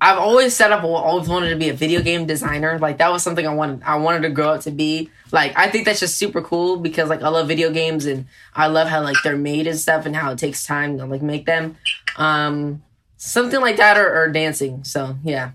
I've 0.00 0.18
always 0.18 0.54
set 0.54 0.70
up. 0.70 0.84
Always 0.84 1.28
wanted 1.28 1.50
to 1.50 1.56
be 1.56 1.68
a 1.68 1.74
video 1.74 2.02
game 2.02 2.24
designer. 2.24 2.78
Like 2.78 2.98
that 2.98 3.10
was 3.10 3.24
something 3.24 3.44
I 3.44 3.52
wanted. 3.52 3.82
I 3.82 3.96
wanted 3.96 4.22
to 4.22 4.30
grow 4.30 4.50
up 4.50 4.60
to 4.60 4.70
be. 4.70 5.10
Like 5.32 5.58
I 5.58 5.68
think 5.70 5.86
that's 5.86 5.98
just 5.98 6.16
super 6.16 6.40
cool 6.40 6.76
because 6.76 7.08
like 7.08 7.22
I 7.24 7.30
love 7.30 7.48
video 7.48 7.72
games 7.72 8.06
and 8.06 8.26
I 8.54 8.68
love 8.68 8.86
how 8.86 9.02
like 9.02 9.16
they're 9.24 9.36
made 9.36 9.66
and 9.66 9.76
stuff 9.76 10.06
and 10.06 10.14
how 10.14 10.30
it 10.30 10.38
takes 10.38 10.64
time 10.64 10.98
to 10.98 11.06
like 11.06 11.20
make 11.22 11.46
them. 11.46 11.76
Um, 12.16 12.84
something 13.16 13.60
like 13.60 13.76
that 13.76 13.96
or, 13.98 14.14
or 14.14 14.28
dancing. 14.28 14.84
So 14.84 15.16
yeah. 15.24 15.52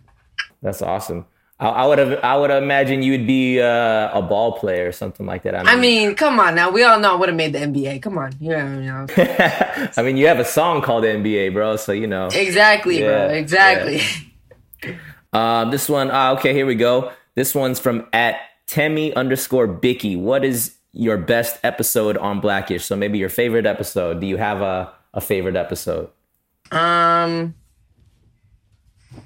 That's 0.62 0.82
awesome. 0.82 1.26
I, 1.60 1.70
I 1.70 1.86
would 1.88 2.00
have. 2.00 2.20
I 2.24 2.36
would 2.36 2.52
imagine 2.52 3.04
you 3.04 3.12
would 3.12 3.28
be 3.28 3.62
uh, 3.62 4.10
a 4.18 4.22
ball 4.22 4.54
player 4.54 4.88
or 4.88 4.92
something 4.92 5.26
like 5.26 5.44
that. 5.44 5.56
I 5.56 5.60
mean, 5.60 5.68
I 5.68 5.76
mean, 5.76 6.16
come 6.16 6.40
on 6.40 6.56
now. 6.56 6.72
We 6.72 6.84
all 6.84 7.00
know 7.00 7.14
I 7.14 7.16
would 7.16 7.30
have 7.30 7.36
made 7.36 7.54
the 7.54 7.60
NBA. 7.60 8.02
Come 8.02 8.18
on, 8.18 8.34
yeah. 8.40 8.76
You 8.76 8.82
know. 8.82 9.06
I 9.98 10.02
mean, 10.02 10.18
you 10.18 10.28
have 10.28 10.40
a 10.40 10.46
song 10.46 10.82
called 10.82 11.04
NBA, 11.04 11.54
bro. 11.54 11.76
So 11.76 11.92
you 11.92 12.08
know. 12.08 12.28
Exactly, 12.28 13.00
yeah, 13.00 13.28
bro. 13.28 13.36
Exactly. 13.36 14.02
Yeah. 14.84 14.96
Um, 15.34 15.72
this 15.72 15.88
one, 15.88 16.12
uh, 16.12 16.34
okay, 16.34 16.54
here 16.54 16.66
we 16.66 16.76
go. 16.76 17.12
This 17.36 17.56
one's 17.56 17.80
from 17.80 18.08
at 18.12 18.38
Temi 18.68 19.14
underscore 19.16 19.68
Bicky. 19.68 20.16
What 20.16 20.44
is 20.44 20.76
your 20.92 21.18
best 21.18 21.58
episode 21.64 22.18
on 22.18 22.42
Blackish? 22.42 22.84
So 22.84 22.96
maybe 22.96 23.18
your 23.18 23.30
favorite 23.30 23.66
episode. 23.66 24.20
Do 24.20 24.28
you 24.28 24.38
have 24.38 24.62
a, 24.62 24.92
a 25.14 25.22
favorite 25.22 25.56
episode? 25.56 26.10
Um, 26.72 27.56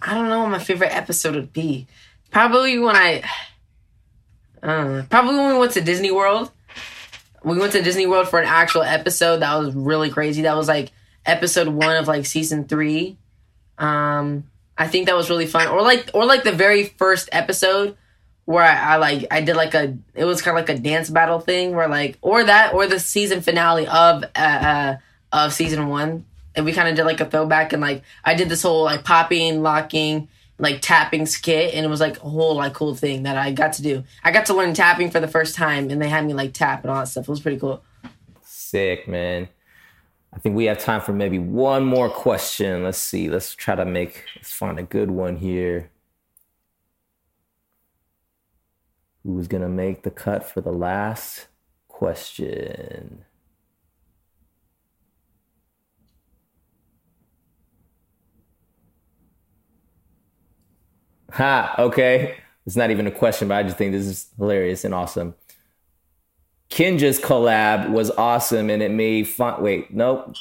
I 0.02 0.14
don't 0.14 0.30
know 0.30 0.42
what 0.42 0.50
my 0.50 0.60
favorite 0.60 0.96
episode 0.96 1.36
would 1.36 1.54
be. 1.54 1.88
Probably 2.32 2.80
when 2.80 2.96
I, 2.96 3.24
uh, 4.64 5.04
probably 5.10 5.36
when 5.36 5.54
we 5.54 5.60
went 5.60 5.74
to 5.74 5.82
Disney 5.82 6.12
World. 6.12 6.52
We 7.44 7.60
went 7.60 7.74
to 7.74 7.84
Disney 7.84 8.08
World 8.08 8.28
for 8.28 8.40
an 8.40 8.48
actual 8.48 8.82
episode 8.82 9.38
that 9.38 9.56
was 9.56 9.76
really 9.76 10.10
crazy. 10.10 10.42
That 10.42 10.58
was 10.58 10.68
like 10.68 10.92
episode 11.26 11.68
one 11.68 11.96
of 11.96 12.08
like 12.08 12.26
season 12.26 12.66
three. 12.66 13.18
Um, 13.78 14.50
I 14.78 14.88
think 14.88 15.06
that 15.06 15.16
was 15.16 15.30
really 15.30 15.46
fun. 15.46 15.68
Or 15.68 15.84
like 15.84 16.10
or 16.16 16.26
like 16.26 16.44
the 16.44 16.52
very 16.52 16.86
first 16.86 17.30
episode 17.32 17.96
where 18.46 18.64
I, 18.64 18.94
I 18.94 18.98
like 18.98 19.28
I 19.30 19.42
did 19.42 19.56
like 19.56 19.76
a 19.76 19.96
it 20.16 20.26
was 20.26 20.42
kind 20.42 20.58
of 20.58 20.68
like 20.68 20.76
a 20.76 20.82
dance 20.82 21.10
battle 21.10 21.40
thing 21.40 21.76
where 21.76 21.88
like 21.88 22.18
or 22.22 22.44
that 22.44 22.74
or 22.74 22.88
the 22.88 23.00
season 23.00 23.42
finale 23.42 23.88
of 23.88 24.24
uh, 24.24 24.38
uh 24.38 24.96
of 25.32 25.54
season 25.54 25.88
one 25.88 26.26
and 26.56 26.66
we 26.66 26.74
kind 26.74 26.88
of 26.88 26.96
did 26.96 27.06
like 27.06 27.20
a 27.22 27.26
throwback 27.26 27.74
and 27.74 27.82
like 27.82 28.04
I 28.24 28.36
did 28.36 28.50
this 28.50 28.64
whole 28.64 28.84
like 28.84 29.04
popping, 29.04 29.62
locking, 29.62 30.30
like 30.58 30.82
tapping 30.82 31.26
skit 31.26 31.74
and 31.74 31.86
it 31.86 31.90
was 31.90 32.00
like 32.00 32.18
a 32.18 32.30
whole 32.30 32.56
like 32.56 32.74
cool 32.74 32.96
thing 32.96 33.24
that 33.24 33.38
I 33.38 33.52
got 33.52 33.74
to 33.74 33.82
do. 33.82 34.04
I 34.24 34.32
got 34.32 34.46
to 34.48 34.54
learn 34.54 34.74
tapping 34.74 35.12
for 35.12 35.20
the 35.20 35.28
first 35.28 35.56
time 35.56 35.90
and 35.90 36.02
they 36.02 36.10
had 36.10 36.26
me 36.26 36.34
like 36.34 36.54
tap 36.54 36.84
and 36.84 36.92
all 36.92 37.00
that 37.00 37.08
stuff. 37.08 37.24
It 37.24 37.30
was 37.30 37.42
pretty 37.42 37.60
cool. 37.60 37.84
Sick, 38.42 39.08
man. 39.08 39.50
I 40.34 40.40
think 40.40 40.56
we 40.56 40.66
have 40.66 40.80
time 40.80 41.02
for 41.02 41.14
maybe 41.14 41.40
one 41.40 41.86
more 41.86 42.10
question. 42.10 42.84
Let's 42.84 42.98
see. 42.98 43.30
Let's 43.30 43.56
try 43.56 43.76
to 43.76 43.86
make, 43.86 44.24
let's 44.36 44.52
find 44.52 44.78
a 44.78 44.84
good 44.84 45.12
one 45.12 45.38
here. 45.38 45.92
Who's 49.24 49.48
to 49.48 49.60
make 49.70 50.04
the 50.04 50.12
cut 50.12 50.44
for 50.46 50.62
the 50.62 50.74
last 50.74 51.48
question? 51.88 53.26
Ha, 61.36 61.76
okay. 61.80 62.38
It's 62.66 62.78
not 62.78 62.92
even 62.92 63.08
a 63.08 63.12
question, 63.12 63.50
but 63.50 63.56
I 63.56 63.64
just 63.64 63.78
think 63.78 63.92
this 63.92 64.06
is 64.06 64.28
hilarious 64.38 64.86
and 64.86 64.94
awesome. 64.94 65.36
Kinjaz 66.70 67.20
collab 67.20 67.92
was 67.92 68.10
awesome 68.12 68.70
and 68.70 68.82
it 68.82 68.92
made 68.92 69.28
fun. 69.28 69.62
Wait, 69.62 69.94
nope. 69.94 70.34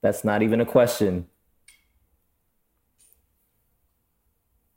That's 0.00 0.22
not 0.24 0.42
even 0.42 0.60
a 0.60 0.66
question. 0.66 1.26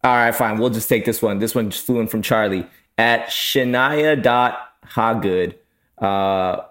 All 0.04 0.16
right, 0.16 0.34
fine. 0.34 0.58
We'll 0.58 0.72
just 0.72 0.89
take 0.89 1.06
this 1.06 1.22
one. 1.22 1.38
This 1.39 1.54
one 1.54 1.70
just 1.70 1.86
flew 1.86 2.00
in 2.00 2.08
from 2.08 2.24
Charlie 2.24 2.66
at 2.98 3.28
Shania.Hagood. 3.28 5.54
Uh, 6.00 6.62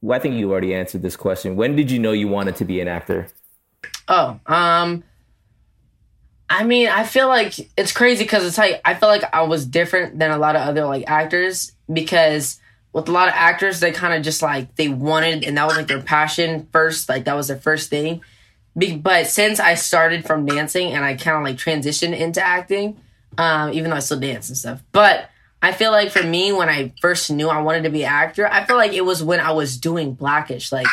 well, 0.00 0.16
I 0.16 0.18
think 0.18 0.34
you 0.34 0.50
already 0.50 0.74
answered 0.74 1.02
this 1.02 1.14
question. 1.16 1.54
When 1.54 1.76
did 1.76 1.92
you 1.92 2.00
know 2.00 2.12
you 2.12 2.28
wanted 2.28 2.56
to 2.56 2.64
be 2.64 2.80
an 2.80 2.88
actor? 2.88 3.28
Oh, 4.08 4.40
um, 4.46 5.04
I 6.48 6.64
mean, 6.64 6.88
I 6.88 7.04
feel 7.04 7.28
like 7.28 7.54
it's 7.76 7.92
crazy 7.92 8.24
because 8.24 8.46
it's 8.46 8.58
like 8.58 8.80
I 8.84 8.94
feel 8.94 9.08
like 9.08 9.24
I 9.34 9.42
was 9.42 9.66
different 9.66 10.18
than 10.18 10.30
a 10.30 10.38
lot 10.38 10.54
of 10.54 10.62
other 10.62 10.84
like 10.84 11.04
actors 11.08 11.72
because 11.92 12.60
with 12.92 13.08
a 13.08 13.12
lot 13.12 13.28
of 13.28 13.34
actors 13.34 13.80
they 13.80 13.92
kind 13.92 14.14
of 14.14 14.22
just 14.22 14.42
like 14.42 14.74
they 14.76 14.88
wanted 14.88 15.44
and 15.44 15.56
that 15.56 15.66
was 15.66 15.76
like 15.76 15.88
their 15.88 16.00
passion 16.00 16.68
first, 16.72 17.08
like 17.08 17.24
that 17.24 17.34
was 17.34 17.48
their 17.48 17.56
first 17.56 17.90
thing. 17.90 18.20
But 18.76 19.26
since 19.26 19.58
I 19.58 19.74
started 19.74 20.24
from 20.24 20.46
dancing 20.46 20.92
and 20.92 21.04
I 21.04 21.14
kind 21.14 21.36
of 21.36 21.42
like 21.42 21.56
transitioned 21.56 22.16
into 22.16 22.42
acting, 22.42 23.00
um, 23.38 23.72
even 23.72 23.90
though 23.90 23.96
I 23.96 24.00
still 24.00 24.20
dance 24.20 24.48
and 24.48 24.56
stuff, 24.56 24.82
but 24.92 25.30
I 25.62 25.72
feel 25.72 25.90
like 25.90 26.10
for 26.10 26.22
me 26.22 26.52
when 26.52 26.68
I 26.68 26.92
first 27.00 27.30
knew 27.30 27.48
I 27.48 27.60
wanted 27.62 27.84
to 27.84 27.90
be 27.90 28.04
an 28.04 28.12
actor, 28.12 28.46
I 28.46 28.64
feel 28.64 28.76
like 28.76 28.92
it 28.92 29.04
was 29.04 29.22
when 29.22 29.40
I 29.40 29.50
was 29.52 29.78
doing 29.78 30.12
Blackish, 30.12 30.70
like 30.70 30.86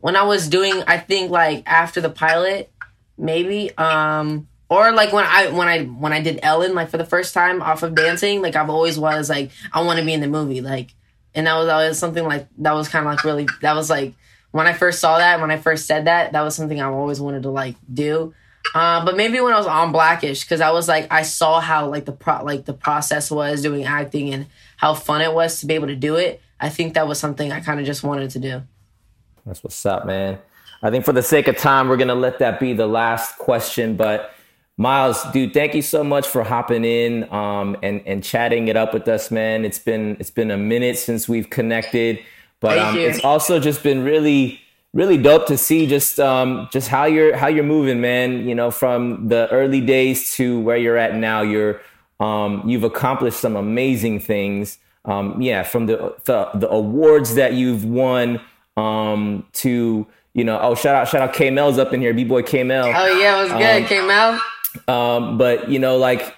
when 0.00 0.16
I 0.16 0.22
was 0.22 0.48
doing, 0.48 0.82
I 0.86 0.98
think 0.98 1.30
like 1.30 1.62
after 1.66 2.00
the 2.00 2.10
pilot, 2.10 2.72
maybe. 3.16 3.76
Um, 3.76 4.48
or 4.68 4.92
like 4.92 5.12
when 5.12 5.24
I 5.24 5.48
when 5.48 5.68
I 5.68 5.84
when 5.84 6.12
I 6.12 6.20
did 6.20 6.40
Ellen 6.42 6.74
like 6.74 6.90
for 6.90 6.98
the 6.98 7.04
first 7.04 7.32
time 7.32 7.62
off 7.62 7.82
of 7.82 7.94
dancing, 7.94 8.42
like 8.42 8.56
I've 8.56 8.70
always 8.70 8.98
was 8.98 9.30
like 9.30 9.50
I 9.72 9.82
want 9.82 9.98
to 9.98 10.04
be 10.04 10.12
in 10.12 10.20
the 10.20 10.28
movie, 10.28 10.60
like, 10.60 10.94
and 11.34 11.46
that 11.46 11.54
was 11.56 11.68
always 11.68 11.98
something 11.98 12.24
like 12.24 12.48
that 12.58 12.72
was 12.72 12.88
kind 12.88 13.06
of 13.06 13.12
like 13.12 13.24
really 13.24 13.48
that 13.62 13.74
was 13.74 13.88
like 13.88 14.14
when 14.50 14.66
I 14.66 14.74
first 14.74 15.00
saw 15.00 15.18
that 15.18 15.40
when 15.40 15.50
I 15.50 15.56
first 15.56 15.86
said 15.86 16.06
that 16.06 16.32
that 16.32 16.42
was 16.42 16.54
something 16.54 16.80
I 16.80 16.86
always 16.86 17.20
wanted 17.20 17.44
to 17.44 17.50
like 17.50 17.76
do. 17.92 18.34
Uh, 18.74 19.02
but 19.04 19.16
maybe 19.16 19.40
when 19.40 19.54
I 19.54 19.56
was 19.56 19.66
on 19.66 19.92
Blackish, 19.92 20.42
because 20.42 20.60
I 20.60 20.70
was 20.72 20.86
like 20.86 21.10
I 21.10 21.22
saw 21.22 21.60
how 21.60 21.88
like 21.88 22.04
the 22.04 22.12
pro 22.12 22.44
like 22.44 22.66
the 22.66 22.74
process 22.74 23.30
was 23.30 23.62
doing 23.62 23.84
acting 23.84 24.34
and 24.34 24.46
how 24.76 24.92
fun 24.92 25.22
it 25.22 25.32
was 25.32 25.60
to 25.60 25.66
be 25.66 25.74
able 25.74 25.86
to 25.86 25.96
do 25.96 26.16
it. 26.16 26.42
I 26.60 26.68
think 26.68 26.94
that 26.94 27.08
was 27.08 27.18
something 27.18 27.52
I 27.52 27.60
kind 27.60 27.80
of 27.80 27.86
just 27.86 28.02
wanted 28.02 28.30
to 28.30 28.38
do. 28.38 28.62
That's 29.46 29.64
what's 29.64 29.86
up, 29.86 30.04
man. 30.04 30.38
I 30.82 30.90
think 30.90 31.04
for 31.04 31.12
the 31.12 31.22
sake 31.22 31.48
of 31.48 31.56
time, 31.56 31.88
we're 31.88 31.96
gonna 31.96 32.14
let 32.14 32.40
that 32.40 32.60
be 32.60 32.74
the 32.74 32.86
last 32.86 33.38
question, 33.38 33.96
but 33.96 34.34
Miles, 34.80 35.24
dude, 35.32 35.52
thank 35.52 35.74
you 35.74 35.82
so 35.82 36.04
much 36.04 36.28
for 36.28 36.44
hopping 36.44 36.84
in 36.84 37.30
um, 37.32 37.76
and 37.82 38.00
and 38.06 38.22
chatting 38.22 38.68
it 38.68 38.76
up 38.76 38.94
with 38.94 39.08
us, 39.08 39.28
man. 39.28 39.64
It's 39.64 39.80
been 39.80 40.16
it's 40.20 40.30
been 40.30 40.52
a 40.52 40.56
minute 40.56 40.96
since 40.96 41.28
we've 41.28 41.50
connected, 41.50 42.20
but 42.60 42.78
um, 42.78 42.96
it's 42.96 43.24
also 43.24 43.58
just 43.58 43.82
been 43.82 44.04
really 44.04 44.60
really 44.94 45.18
dope 45.18 45.46
to 45.46 45.58
see 45.58 45.88
just 45.88 46.20
um, 46.20 46.68
just 46.70 46.86
how 46.86 47.06
you're 47.06 47.36
how 47.36 47.48
you're 47.48 47.64
moving, 47.64 48.00
man. 48.00 48.46
You 48.46 48.54
know, 48.54 48.70
from 48.70 49.26
the 49.26 49.48
early 49.50 49.80
days 49.80 50.32
to 50.36 50.60
where 50.60 50.76
you're 50.76 50.96
at 50.96 51.16
now, 51.16 51.42
you're 51.42 51.80
um, 52.20 52.62
you've 52.64 52.84
accomplished 52.84 53.40
some 53.40 53.56
amazing 53.56 54.20
things. 54.20 54.78
Um, 55.04 55.42
yeah, 55.42 55.64
from 55.64 55.86
the, 55.86 56.14
the, 56.24 56.50
the 56.54 56.68
awards 56.68 57.34
that 57.34 57.54
you've 57.54 57.84
won 57.84 58.40
um, 58.76 59.44
to 59.54 60.06
you 60.34 60.44
know, 60.44 60.60
oh 60.60 60.76
shout 60.76 60.94
out 60.94 61.08
shout 61.08 61.20
out 61.20 61.34
K 61.34 61.50
Mel's 61.50 61.78
up 61.78 61.92
in 61.92 62.00
here, 62.00 62.14
B 62.14 62.22
boy 62.22 62.44
K 62.44 62.62
Mel. 62.62 62.86
Oh 62.86 63.18
yeah, 63.18 63.40
it 63.40 63.42
was 63.42 63.52
good, 63.52 63.86
K 63.88 64.06
Mel. 64.06 64.40
Um, 64.86 65.38
but 65.38 65.70
you 65.70 65.78
know, 65.78 65.96
like 65.96 66.34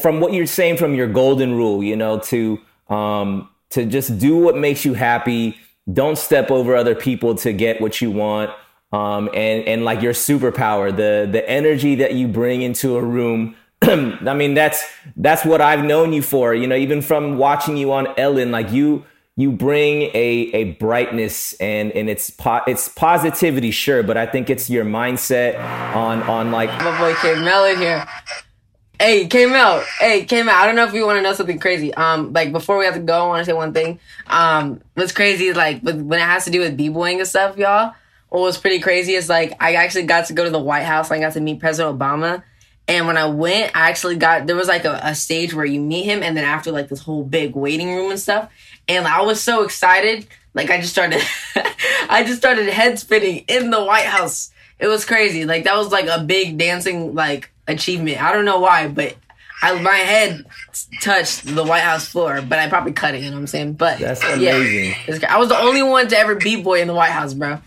from 0.00 0.20
what 0.20 0.32
you're 0.32 0.46
saying 0.46 0.76
from 0.76 0.94
your 0.94 1.06
golden 1.06 1.54
rule, 1.54 1.82
you 1.82 1.96
know, 1.96 2.18
to 2.18 2.60
um, 2.88 3.48
to 3.70 3.86
just 3.86 4.18
do 4.18 4.36
what 4.36 4.56
makes 4.56 4.84
you 4.84 4.94
happy. 4.94 5.56
Don't 5.92 6.18
step 6.18 6.50
over 6.50 6.76
other 6.76 6.94
people 6.94 7.34
to 7.36 7.52
get 7.52 7.80
what 7.80 8.00
you 8.00 8.10
want. 8.10 8.50
Um, 8.92 9.30
and 9.34 9.66
and 9.66 9.84
like 9.84 10.02
your 10.02 10.12
superpower, 10.12 10.94
the 10.94 11.28
the 11.30 11.48
energy 11.48 11.94
that 11.96 12.14
you 12.14 12.28
bring 12.28 12.62
into 12.62 12.96
a 12.96 13.02
room. 13.02 13.56
I 13.82 14.34
mean, 14.34 14.54
that's 14.54 14.84
that's 15.16 15.44
what 15.44 15.60
I've 15.60 15.84
known 15.84 16.12
you 16.12 16.22
for. 16.22 16.54
You 16.54 16.66
know, 16.66 16.76
even 16.76 17.00
from 17.00 17.38
watching 17.38 17.76
you 17.76 17.92
on 17.92 18.08
Ellen, 18.18 18.50
like 18.50 18.70
you 18.72 19.04
you 19.40 19.50
bring 19.50 20.02
a 20.14 20.50
a 20.52 20.64
brightness 20.72 21.52
and 21.54 21.92
and 21.92 22.10
it's 22.10 22.30
po- 22.30 22.62
it's 22.66 22.88
positivity, 22.88 23.70
sure, 23.70 24.02
but 24.02 24.16
I 24.16 24.26
think 24.26 24.50
it's 24.50 24.68
your 24.68 24.84
mindset 24.84 25.58
on 25.94 26.22
on 26.24 26.50
like 26.50 26.70
my 26.82 26.98
boy 26.98 27.14
K 27.20 27.34
Melon 27.36 27.78
here. 27.78 28.06
Hey, 28.98 29.28
came 29.28 29.54
out. 29.54 29.82
Hey, 29.98 30.24
came 30.26 30.46
out. 30.46 30.56
I 30.56 30.66
don't 30.66 30.76
know 30.76 30.84
if 30.84 30.92
you 30.92 31.06
want 31.06 31.16
to 31.16 31.22
know 31.22 31.32
something 31.32 31.58
crazy. 31.58 31.94
Um, 31.94 32.34
like 32.34 32.52
before 32.52 32.76
we 32.76 32.84
have 32.84 32.94
to 32.94 33.00
go, 33.00 33.24
I 33.24 33.28
want 33.28 33.40
to 33.40 33.44
say 33.46 33.54
one 33.54 33.72
thing. 33.72 33.98
Um, 34.26 34.82
what's 34.92 35.12
crazy 35.12 35.46
is 35.46 35.56
like 35.56 35.80
when 35.80 36.12
it 36.12 36.20
has 36.20 36.44
to 36.44 36.50
do 36.50 36.60
with 36.60 36.76
b-boying 36.76 37.18
and 37.18 37.26
stuff, 37.26 37.56
y'all. 37.56 37.94
What 38.28 38.42
was 38.42 38.58
pretty 38.58 38.78
crazy 38.78 39.14
is 39.14 39.28
like 39.28 39.54
I 39.58 39.74
actually 39.74 40.04
got 40.04 40.26
to 40.26 40.34
go 40.34 40.44
to 40.44 40.50
the 40.50 40.60
White 40.60 40.84
House. 40.84 41.10
I 41.10 41.18
got 41.18 41.32
to 41.32 41.40
meet 41.40 41.60
President 41.60 41.98
Obama. 41.98 42.42
And 42.86 43.06
when 43.06 43.16
I 43.16 43.26
went, 43.26 43.74
I 43.76 43.88
actually 43.88 44.16
got 44.16 44.46
there 44.46 44.56
was 44.56 44.68
like 44.68 44.84
a, 44.84 45.00
a 45.02 45.14
stage 45.14 45.54
where 45.54 45.64
you 45.64 45.80
meet 45.80 46.04
him, 46.04 46.22
and 46.22 46.36
then 46.36 46.44
after 46.44 46.72
like 46.72 46.88
this 46.88 47.00
whole 47.00 47.22
big 47.22 47.54
waiting 47.54 47.94
room 47.94 48.10
and 48.10 48.18
stuff. 48.18 48.50
And 48.90 49.06
I 49.06 49.22
was 49.22 49.40
so 49.40 49.62
excited, 49.62 50.26
like 50.52 50.68
I 50.68 50.80
just 50.80 50.92
started, 50.92 51.22
I 52.08 52.24
just 52.26 52.38
started 52.38 52.68
head 52.68 52.98
spinning 52.98 53.44
in 53.46 53.70
the 53.70 53.84
White 53.84 54.06
House. 54.06 54.50
It 54.80 54.88
was 54.88 55.04
crazy. 55.04 55.44
Like 55.44 55.62
that 55.64 55.76
was 55.76 55.92
like 55.92 56.06
a 56.06 56.24
big 56.24 56.58
dancing 56.58 57.14
like 57.14 57.52
achievement. 57.68 58.20
I 58.20 58.32
don't 58.32 58.44
know 58.44 58.58
why, 58.58 58.88
but 58.88 59.14
I 59.62 59.80
my 59.80 59.94
head 59.94 60.44
touched 61.00 61.46
the 61.46 61.62
White 61.62 61.82
House 61.84 62.08
floor, 62.08 62.42
but 62.42 62.58
I 62.58 62.68
probably 62.68 62.92
cut 62.92 63.14
it. 63.14 63.22
You 63.22 63.30
know 63.30 63.36
what 63.36 63.42
I'm 63.42 63.46
saying? 63.46 63.74
But 63.74 64.00
that's 64.00 64.24
amazing. 64.24 64.96
Yeah, 65.06 65.32
I 65.32 65.38
was 65.38 65.50
the 65.50 65.58
only 65.58 65.84
one 65.84 66.08
to 66.08 66.18
ever 66.18 66.34
b 66.34 66.60
boy 66.60 66.80
in 66.80 66.88
the 66.88 66.94
White 66.94 67.12
House, 67.12 67.32
bro. 67.32 67.60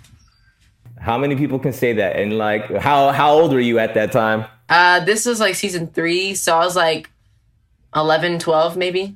How 0.99 1.17
many 1.17 1.37
people 1.37 1.57
can 1.57 1.71
say 1.71 1.93
that? 1.93 2.17
And 2.17 2.37
like, 2.37 2.69
how 2.75 3.11
how 3.11 3.31
old 3.31 3.53
were 3.53 3.61
you 3.61 3.79
at 3.79 3.93
that 3.93 4.11
time? 4.11 4.45
Uh, 4.67 4.99
this 5.05 5.25
was 5.25 5.39
like 5.39 5.55
season 5.55 5.87
three, 5.87 6.35
so 6.35 6.57
I 6.57 6.65
was 6.65 6.75
like 6.75 7.09
11, 7.95 8.39
12 8.39 8.75
maybe. 8.75 9.15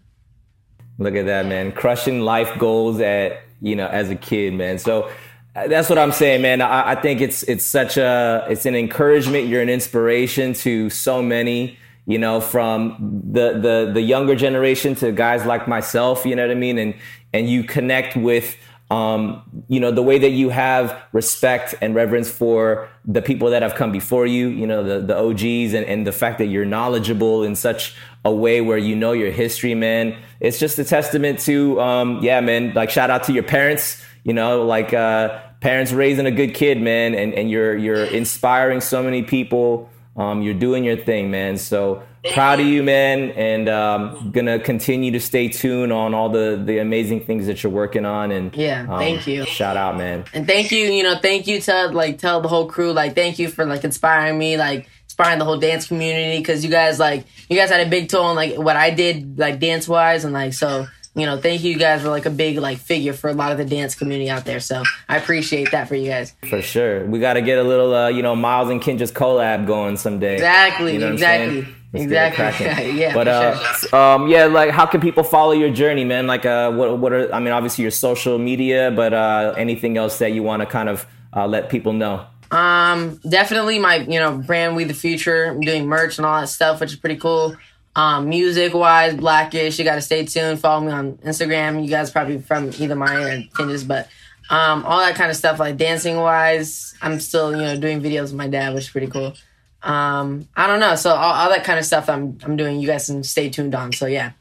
Look 0.99 1.15
at 1.15 1.25
that, 1.27 1.45
man! 1.45 1.71
Crushing 1.71 2.21
life 2.21 2.57
goals 2.57 2.99
at 2.99 3.41
you 3.61 3.75
know 3.75 3.87
as 3.87 4.09
a 4.09 4.15
kid, 4.15 4.53
man. 4.53 4.79
So 4.79 5.09
that's 5.53 5.89
what 5.89 5.97
I'm 5.97 6.11
saying, 6.11 6.41
man. 6.41 6.61
I, 6.61 6.91
I, 6.91 6.95
think 6.95 7.19
it's 7.19 7.43
it's 7.43 7.65
such 7.65 7.97
a 7.97 8.45
it's 8.49 8.65
an 8.65 8.75
encouragement. 8.75 9.47
You're 9.47 9.61
an 9.61 9.69
inspiration 9.69 10.53
to 10.53 10.89
so 10.89 11.21
many, 11.21 11.77
you 12.05 12.19
know, 12.19 12.39
from 12.41 13.21
the 13.31 13.53
the 13.53 13.91
the 13.93 14.01
younger 14.01 14.35
generation 14.35 14.93
to 14.95 15.11
guys 15.11 15.45
like 15.45 15.67
myself. 15.67 16.25
You 16.25 16.35
know 16.35 16.43
what 16.43 16.51
I 16.51 16.59
mean? 16.59 16.77
And 16.77 16.93
and 17.33 17.49
you 17.49 17.63
connect 17.63 18.15
with 18.15 18.55
um, 18.91 19.65
you 19.67 19.79
know 19.79 19.91
the 19.91 20.03
way 20.03 20.17
that 20.19 20.29
you 20.29 20.49
have 20.49 20.95
respect 21.11 21.75
and 21.81 21.95
reverence 21.95 22.29
for 22.29 22.87
the 23.05 23.21
people 23.21 23.49
that 23.49 23.61
have 23.61 23.75
come 23.75 23.91
before 23.91 24.27
you. 24.27 24.49
You 24.49 24.67
know 24.67 24.83
the 24.83 24.99
the 24.99 25.17
OGs 25.17 25.73
and 25.73 25.85
and 25.85 26.05
the 26.05 26.11
fact 26.11 26.37
that 26.37 26.47
you're 26.47 26.65
knowledgeable 26.65 27.43
in 27.43 27.55
such 27.55 27.95
a 28.28 28.32
way 28.32 28.61
where 28.61 28.78
you 28.78 28.95
know 28.95 29.13
your 29.13 29.32
history, 29.32 29.75
man. 29.75 30.15
It's 30.39 30.59
just 30.59 30.78
a 30.80 30.84
testament 30.84 31.39
to 31.41 31.80
um, 31.82 32.19
yeah, 32.21 32.41
man. 32.41 32.73
Like 32.73 32.89
shout 32.89 33.09
out 33.09 33.23
to 33.23 33.34
your 33.34 33.43
parents. 33.43 34.03
You 34.23 34.34
know, 34.34 34.63
like. 34.63 34.93
Uh, 34.93 35.39
parents 35.59 35.91
raising 35.91 36.25
a 36.25 36.32
good 36.32 36.53
kid, 36.53 36.82
man, 36.82 37.15
and, 37.15 37.34
and 37.34 37.49
you're 37.49 37.75
you're 37.75 38.05
inspiring 38.05 38.82
so 38.82 39.01
many 39.03 39.23
people. 39.23 39.89
Um, 40.15 40.41
you're 40.41 40.53
doing 40.53 40.84
your 40.84 40.97
thing, 40.97 41.30
man. 41.30 41.57
So 41.57 42.03
proud 42.34 42.59
of 42.59 42.65
you, 42.65 42.84
man, 42.84 43.32
and 43.32 43.69
um, 43.69 44.32
gonna 44.32 44.59
continue 44.59 45.11
to 45.11 45.19
stay 45.19 45.47
tuned 45.47 45.93
on 45.93 46.13
all 46.13 46.30
the 46.30 46.61
the 46.63 46.80
amazing 46.80 47.21
things 47.21 47.45
that 47.47 47.63
you're 47.63 47.71
working 47.71 48.05
on. 48.05 48.32
And 48.32 48.55
yeah, 48.55 48.88
um, 48.89 48.99
thank 48.99 49.28
you. 49.28 49.45
Shout 49.45 49.78
out, 49.78 49.97
man. 49.97 50.25
And 50.34 50.47
thank 50.47 50.71
you, 50.71 50.86
you 50.86 51.03
know, 51.03 51.17
thank 51.17 51.47
you 51.47 51.61
to 51.61 51.88
like 51.88 52.17
tell 52.17 52.41
the 52.41 52.47
whole 52.47 52.67
crew, 52.67 52.93
like 52.93 53.15
thank 53.15 53.39
you 53.39 53.49
for 53.49 53.65
like 53.65 53.84
inspiring 53.84 54.38
me, 54.38 54.57
like 54.57 54.89
inspiring 55.18 55.39
the 55.39 55.45
whole 55.45 55.57
dance 55.57 55.88
community, 55.88 56.38
because 56.38 56.63
you 56.63 56.70
guys 56.70 56.99
like 56.99 57.26
you 57.49 57.57
guys 57.57 57.70
had 57.70 57.86
a 57.86 57.89
big 57.89 58.09
toe 58.09 58.22
on 58.22 58.36
like 58.36 58.55
what 58.55 58.76
I 58.76 58.91
did, 58.91 59.39
like 59.39 59.59
dance 59.59 59.88
wise, 59.88 60.24
and 60.24 60.34
like 60.34 60.53
so 60.53 60.88
you 61.15 61.26
know, 61.26 61.41
thank 61.41 61.63
you 61.63 61.80
guys 61.80 62.03
for 62.03 62.09
like 62.09 62.28
a 62.28 62.30
big 62.30 62.59
like 62.59 62.78
figure 62.78 63.13
for 63.13 63.30
a 63.32 63.34
lot 63.34 63.51
of 63.51 63.57
the 63.57 63.65
dance 63.65 63.95
community 63.95 64.30
out 64.30 64.45
there. 64.45 64.59
So 64.59 64.84
I 65.09 65.18
appreciate 65.18 65.72
that 65.72 65.88
for 65.88 65.95
you 65.95 66.09
guys. 66.09 66.36
For 66.47 66.61
sure, 66.61 67.07
we 67.07 67.18
got 67.18 67.34
to 67.34 67.41
get 67.41 67.57
a 67.57 67.63
little, 67.63 67.95
uh, 67.95 68.09
you 68.09 68.22
know, 68.22 68.36
Miles 68.36 68.70
and 68.70 68.80
Kinjaz 68.80 69.11
collab 69.11 69.65
going 69.65 69.97
someday. 69.97 70.36
Exactly, 70.36 70.93
you 70.93 70.99
know 70.99 71.13
exactly. 71.13 71.68
Exactly. 71.93 72.91
yeah. 72.99 73.15
But 73.15 73.28
uh, 73.28 73.74
sure. 73.74 73.95
um, 73.95 74.28
yeah, 74.28 74.45
like 74.45 74.70
how 74.70 74.86
can 74.86 75.01
people 75.01 75.24
follow 75.24 75.53
your 75.53 75.72
journey, 75.72 76.03
man? 76.03 76.28
Like, 76.28 76.45
uh, 76.45 76.72
what 76.72 76.99
what 76.99 77.11
are 77.11 77.34
I 77.34 77.39
mean, 77.39 77.53
obviously 77.53 77.82
your 77.82 77.91
social 77.91 78.38
media, 78.38 78.91
but 78.95 79.13
uh, 79.13 79.55
anything 79.57 79.97
else 79.97 80.20
that 80.20 80.34
you 80.34 80.43
want 80.43 80.61
to 80.61 80.68
kind 80.68 80.89
of 80.89 81.07
uh, 81.34 81.47
let 81.47 81.70
people 81.70 81.93
know? 81.93 82.28
Um, 82.51 83.19
definitely 83.27 83.79
my 83.79 83.97
you 83.97 84.19
know 84.19 84.37
brand 84.37 84.75
We 84.75 84.83
the 84.83 84.93
Future. 84.93 85.45
I'm 85.45 85.59
doing 85.59 85.87
merch 85.87 86.17
and 86.17 86.25
all 86.25 86.39
that 86.39 86.47
stuff, 86.47 86.79
which 86.79 86.93
is 86.93 86.99
pretty 86.99 87.17
cool. 87.17 87.55
Um, 87.95 88.29
music 88.29 88.73
wise, 88.73 89.15
Blackish, 89.15 89.79
you 89.79 89.83
got 89.83 89.95
to 89.95 90.01
stay 90.01 90.23
tuned. 90.23 90.59
Follow 90.59 90.85
me 90.85 90.91
on 90.91 91.13
Instagram. 91.17 91.83
You 91.83 91.89
guys 91.89 92.11
probably 92.11 92.39
from 92.39 92.69
either 92.77 92.95
mine 92.95 93.17
or 93.17 93.41
Kinjaz, 93.55 93.87
but 93.87 94.07
um, 94.49 94.85
all 94.85 94.99
that 94.99 95.15
kind 95.15 95.31
of 95.31 95.35
stuff. 95.35 95.59
Like 95.59 95.77
dancing 95.77 96.15
wise, 96.17 96.93
I'm 97.01 97.19
still 97.19 97.51
you 97.51 97.61
know 97.61 97.77
doing 97.77 98.01
videos 98.01 98.23
with 98.23 98.35
my 98.35 98.47
dad, 98.47 98.73
which 98.73 98.85
is 98.85 98.89
pretty 98.89 99.07
cool. 99.07 99.33
Um, 99.81 100.47
I 100.55 100.67
don't 100.67 100.79
know. 100.79 100.95
So 100.95 101.09
all, 101.11 101.33
all 101.33 101.49
that 101.49 101.63
kind 101.63 101.79
of 101.79 101.85
stuff 101.85 102.09
I'm 102.09 102.37
I'm 102.43 102.55
doing. 102.55 102.79
You 102.79 102.87
guys 102.87 103.07
can 103.07 103.23
stay 103.23 103.49
tuned 103.49 103.75
on. 103.75 103.91
So 103.93 104.05
yeah. 104.05 104.31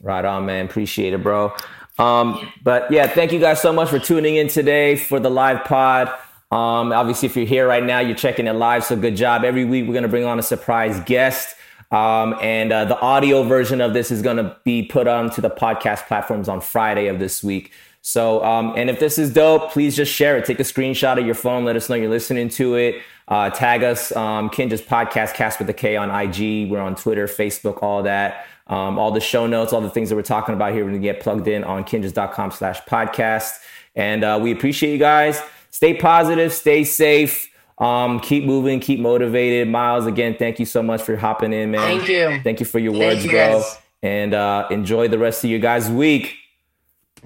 Right 0.00 0.24
on, 0.24 0.46
man. 0.46 0.64
Appreciate 0.64 1.12
it, 1.12 1.22
bro. 1.22 1.54
Um, 1.98 2.52
but 2.62 2.90
yeah, 2.90 3.06
thank 3.06 3.32
you 3.32 3.38
guys 3.38 3.60
so 3.60 3.72
much 3.72 3.90
for 3.90 3.98
tuning 3.98 4.36
in 4.36 4.48
today 4.48 4.96
for 4.96 5.20
the 5.20 5.30
live 5.30 5.64
pod. 5.64 6.12
Um, 6.52 6.92
obviously, 6.92 7.26
if 7.26 7.34
you're 7.36 7.46
here 7.46 7.66
right 7.66 7.82
now, 7.82 8.00
you're 8.00 8.14
checking 8.14 8.46
it 8.46 8.52
live. 8.52 8.84
So 8.84 8.94
good 8.94 9.16
job. 9.16 9.42
Every 9.42 9.64
week, 9.64 9.86
we're 9.86 9.94
going 9.94 10.02
to 10.02 10.08
bring 10.08 10.26
on 10.26 10.38
a 10.38 10.42
surprise 10.42 11.00
guest. 11.06 11.56
Um, 11.90 12.36
and 12.42 12.70
uh, 12.70 12.84
the 12.84 13.00
audio 13.00 13.42
version 13.42 13.80
of 13.80 13.94
this 13.94 14.10
is 14.10 14.20
going 14.20 14.36
to 14.36 14.54
be 14.62 14.82
put 14.82 15.08
onto 15.08 15.40
the 15.40 15.48
podcast 15.48 16.06
platforms 16.06 16.50
on 16.50 16.60
Friday 16.60 17.06
of 17.06 17.18
this 17.18 17.42
week. 17.42 17.72
So, 18.02 18.44
um, 18.44 18.74
and 18.76 18.90
if 18.90 19.00
this 19.00 19.18
is 19.18 19.32
dope, 19.32 19.72
please 19.72 19.96
just 19.96 20.12
share 20.12 20.36
it. 20.36 20.44
Take 20.44 20.60
a 20.60 20.64
screenshot 20.64 21.18
of 21.18 21.24
your 21.24 21.34
phone. 21.34 21.64
Let 21.64 21.76
us 21.76 21.88
know 21.88 21.94
you're 21.94 22.10
listening 22.10 22.50
to 22.50 22.74
it. 22.74 22.96
Uh, 23.28 23.48
tag 23.48 23.82
us, 23.82 24.14
um, 24.14 24.50
Kinjaz 24.50 24.82
podcast, 24.82 25.32
Cast 25.32 25.58
with 25.58 25.70
a 25.70 25.74
K 25.74 25.96
on 25.96 26.10
IG. 26.10 26.70
We're 26.70 26.80
on 26.80 26.96
Twitter, 26.96 27.26
Facebook, 27.26 27.82
all 27.82 28.02
that. 28.02 28.46
Um, 28.66 28.98
all 28.98 29.10
the 29.10 29.20
show 29.20 29.46
notes, 29.46 29.72
all 29.72 29.80
the 29.80 29.90
things 29.90 30.10
that 30.10 30.16
we're 30.16 30.22
talking 30.22 30.54
about 30.54 30.72
here, 30.72 30.84
we're 30.84 30.90
going 30.90 31.02
to 31.02 31.06
get 31.06 31.20
plugged 31.20 31.48
in 31.48 31.64
on 31.64 31.84
kinjaz.com 31.84 32.50
slash 32.50 32.80
podcast. 32.82 33.52
And 33.94 34.22
uh, 34.22 34.38
we 34.42 34.52
appreciate 34.52 34.92
you 34.92 34.98
guys. 34.98 35.40
Stay 35.72 35.94
positive, 35.94 36.52
stay 36.52 36.84
safe. 36.84 37.48
Um, 37.78 38.20
keep 38.20 38.44
moving, 38.44 38.78
keep 38.78 39.00
motivated. 39.00 39.68
Miles, 39.68 40.06
again, 40.06 40.36
thank 40.38 40.60
you 40.60 40.66
so 40.66 40.82
much 40.82 41.02
for 41.02 41.16
hopping 41.16 41.52
in, 41.52 41.72
man. 41.72 41.80
Thank 41.80 42.08
you. 42.08 42.40
Thank 42.44 42.60
you 42.60 42.66
for 42.66 42.78
your 42.78 42.92
thank 42.92 43.04
words, 43.04 43.24
you 43.24 43.30
bro. 43.32 43.60
Guys. 43.60 43.78
And 44.02 44.34
uh, 44.34 44.68
enjoy 44.70 45.08
the 45.08 45.18
rest 45.18 45.42
of 45.42 45.50
your 45.50 45.58
guys' 45.58 45.90
week. 45.90 46.36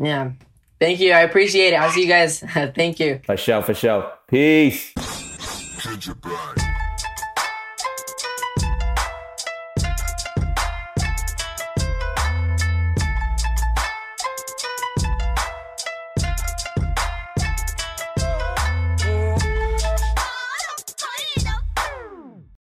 Yeah. 0.00 0.30
Thank 0.78 1.00
you. 1.00 1.12
I 1.12 1.20
appreciate 1.20 1.72
it. 1.72 1.76
I'll 1.76 1.90
see 1.90 2.02
you 2.02 2.08
guys. 2.08 2.40
thank 2.74 3.00
you. 3.00 3.20
For 3.24 3.36
sure, 3.36 3.62
for 3.62 3.74
sure. 3.74 4.12
Peace. 4.28 4.94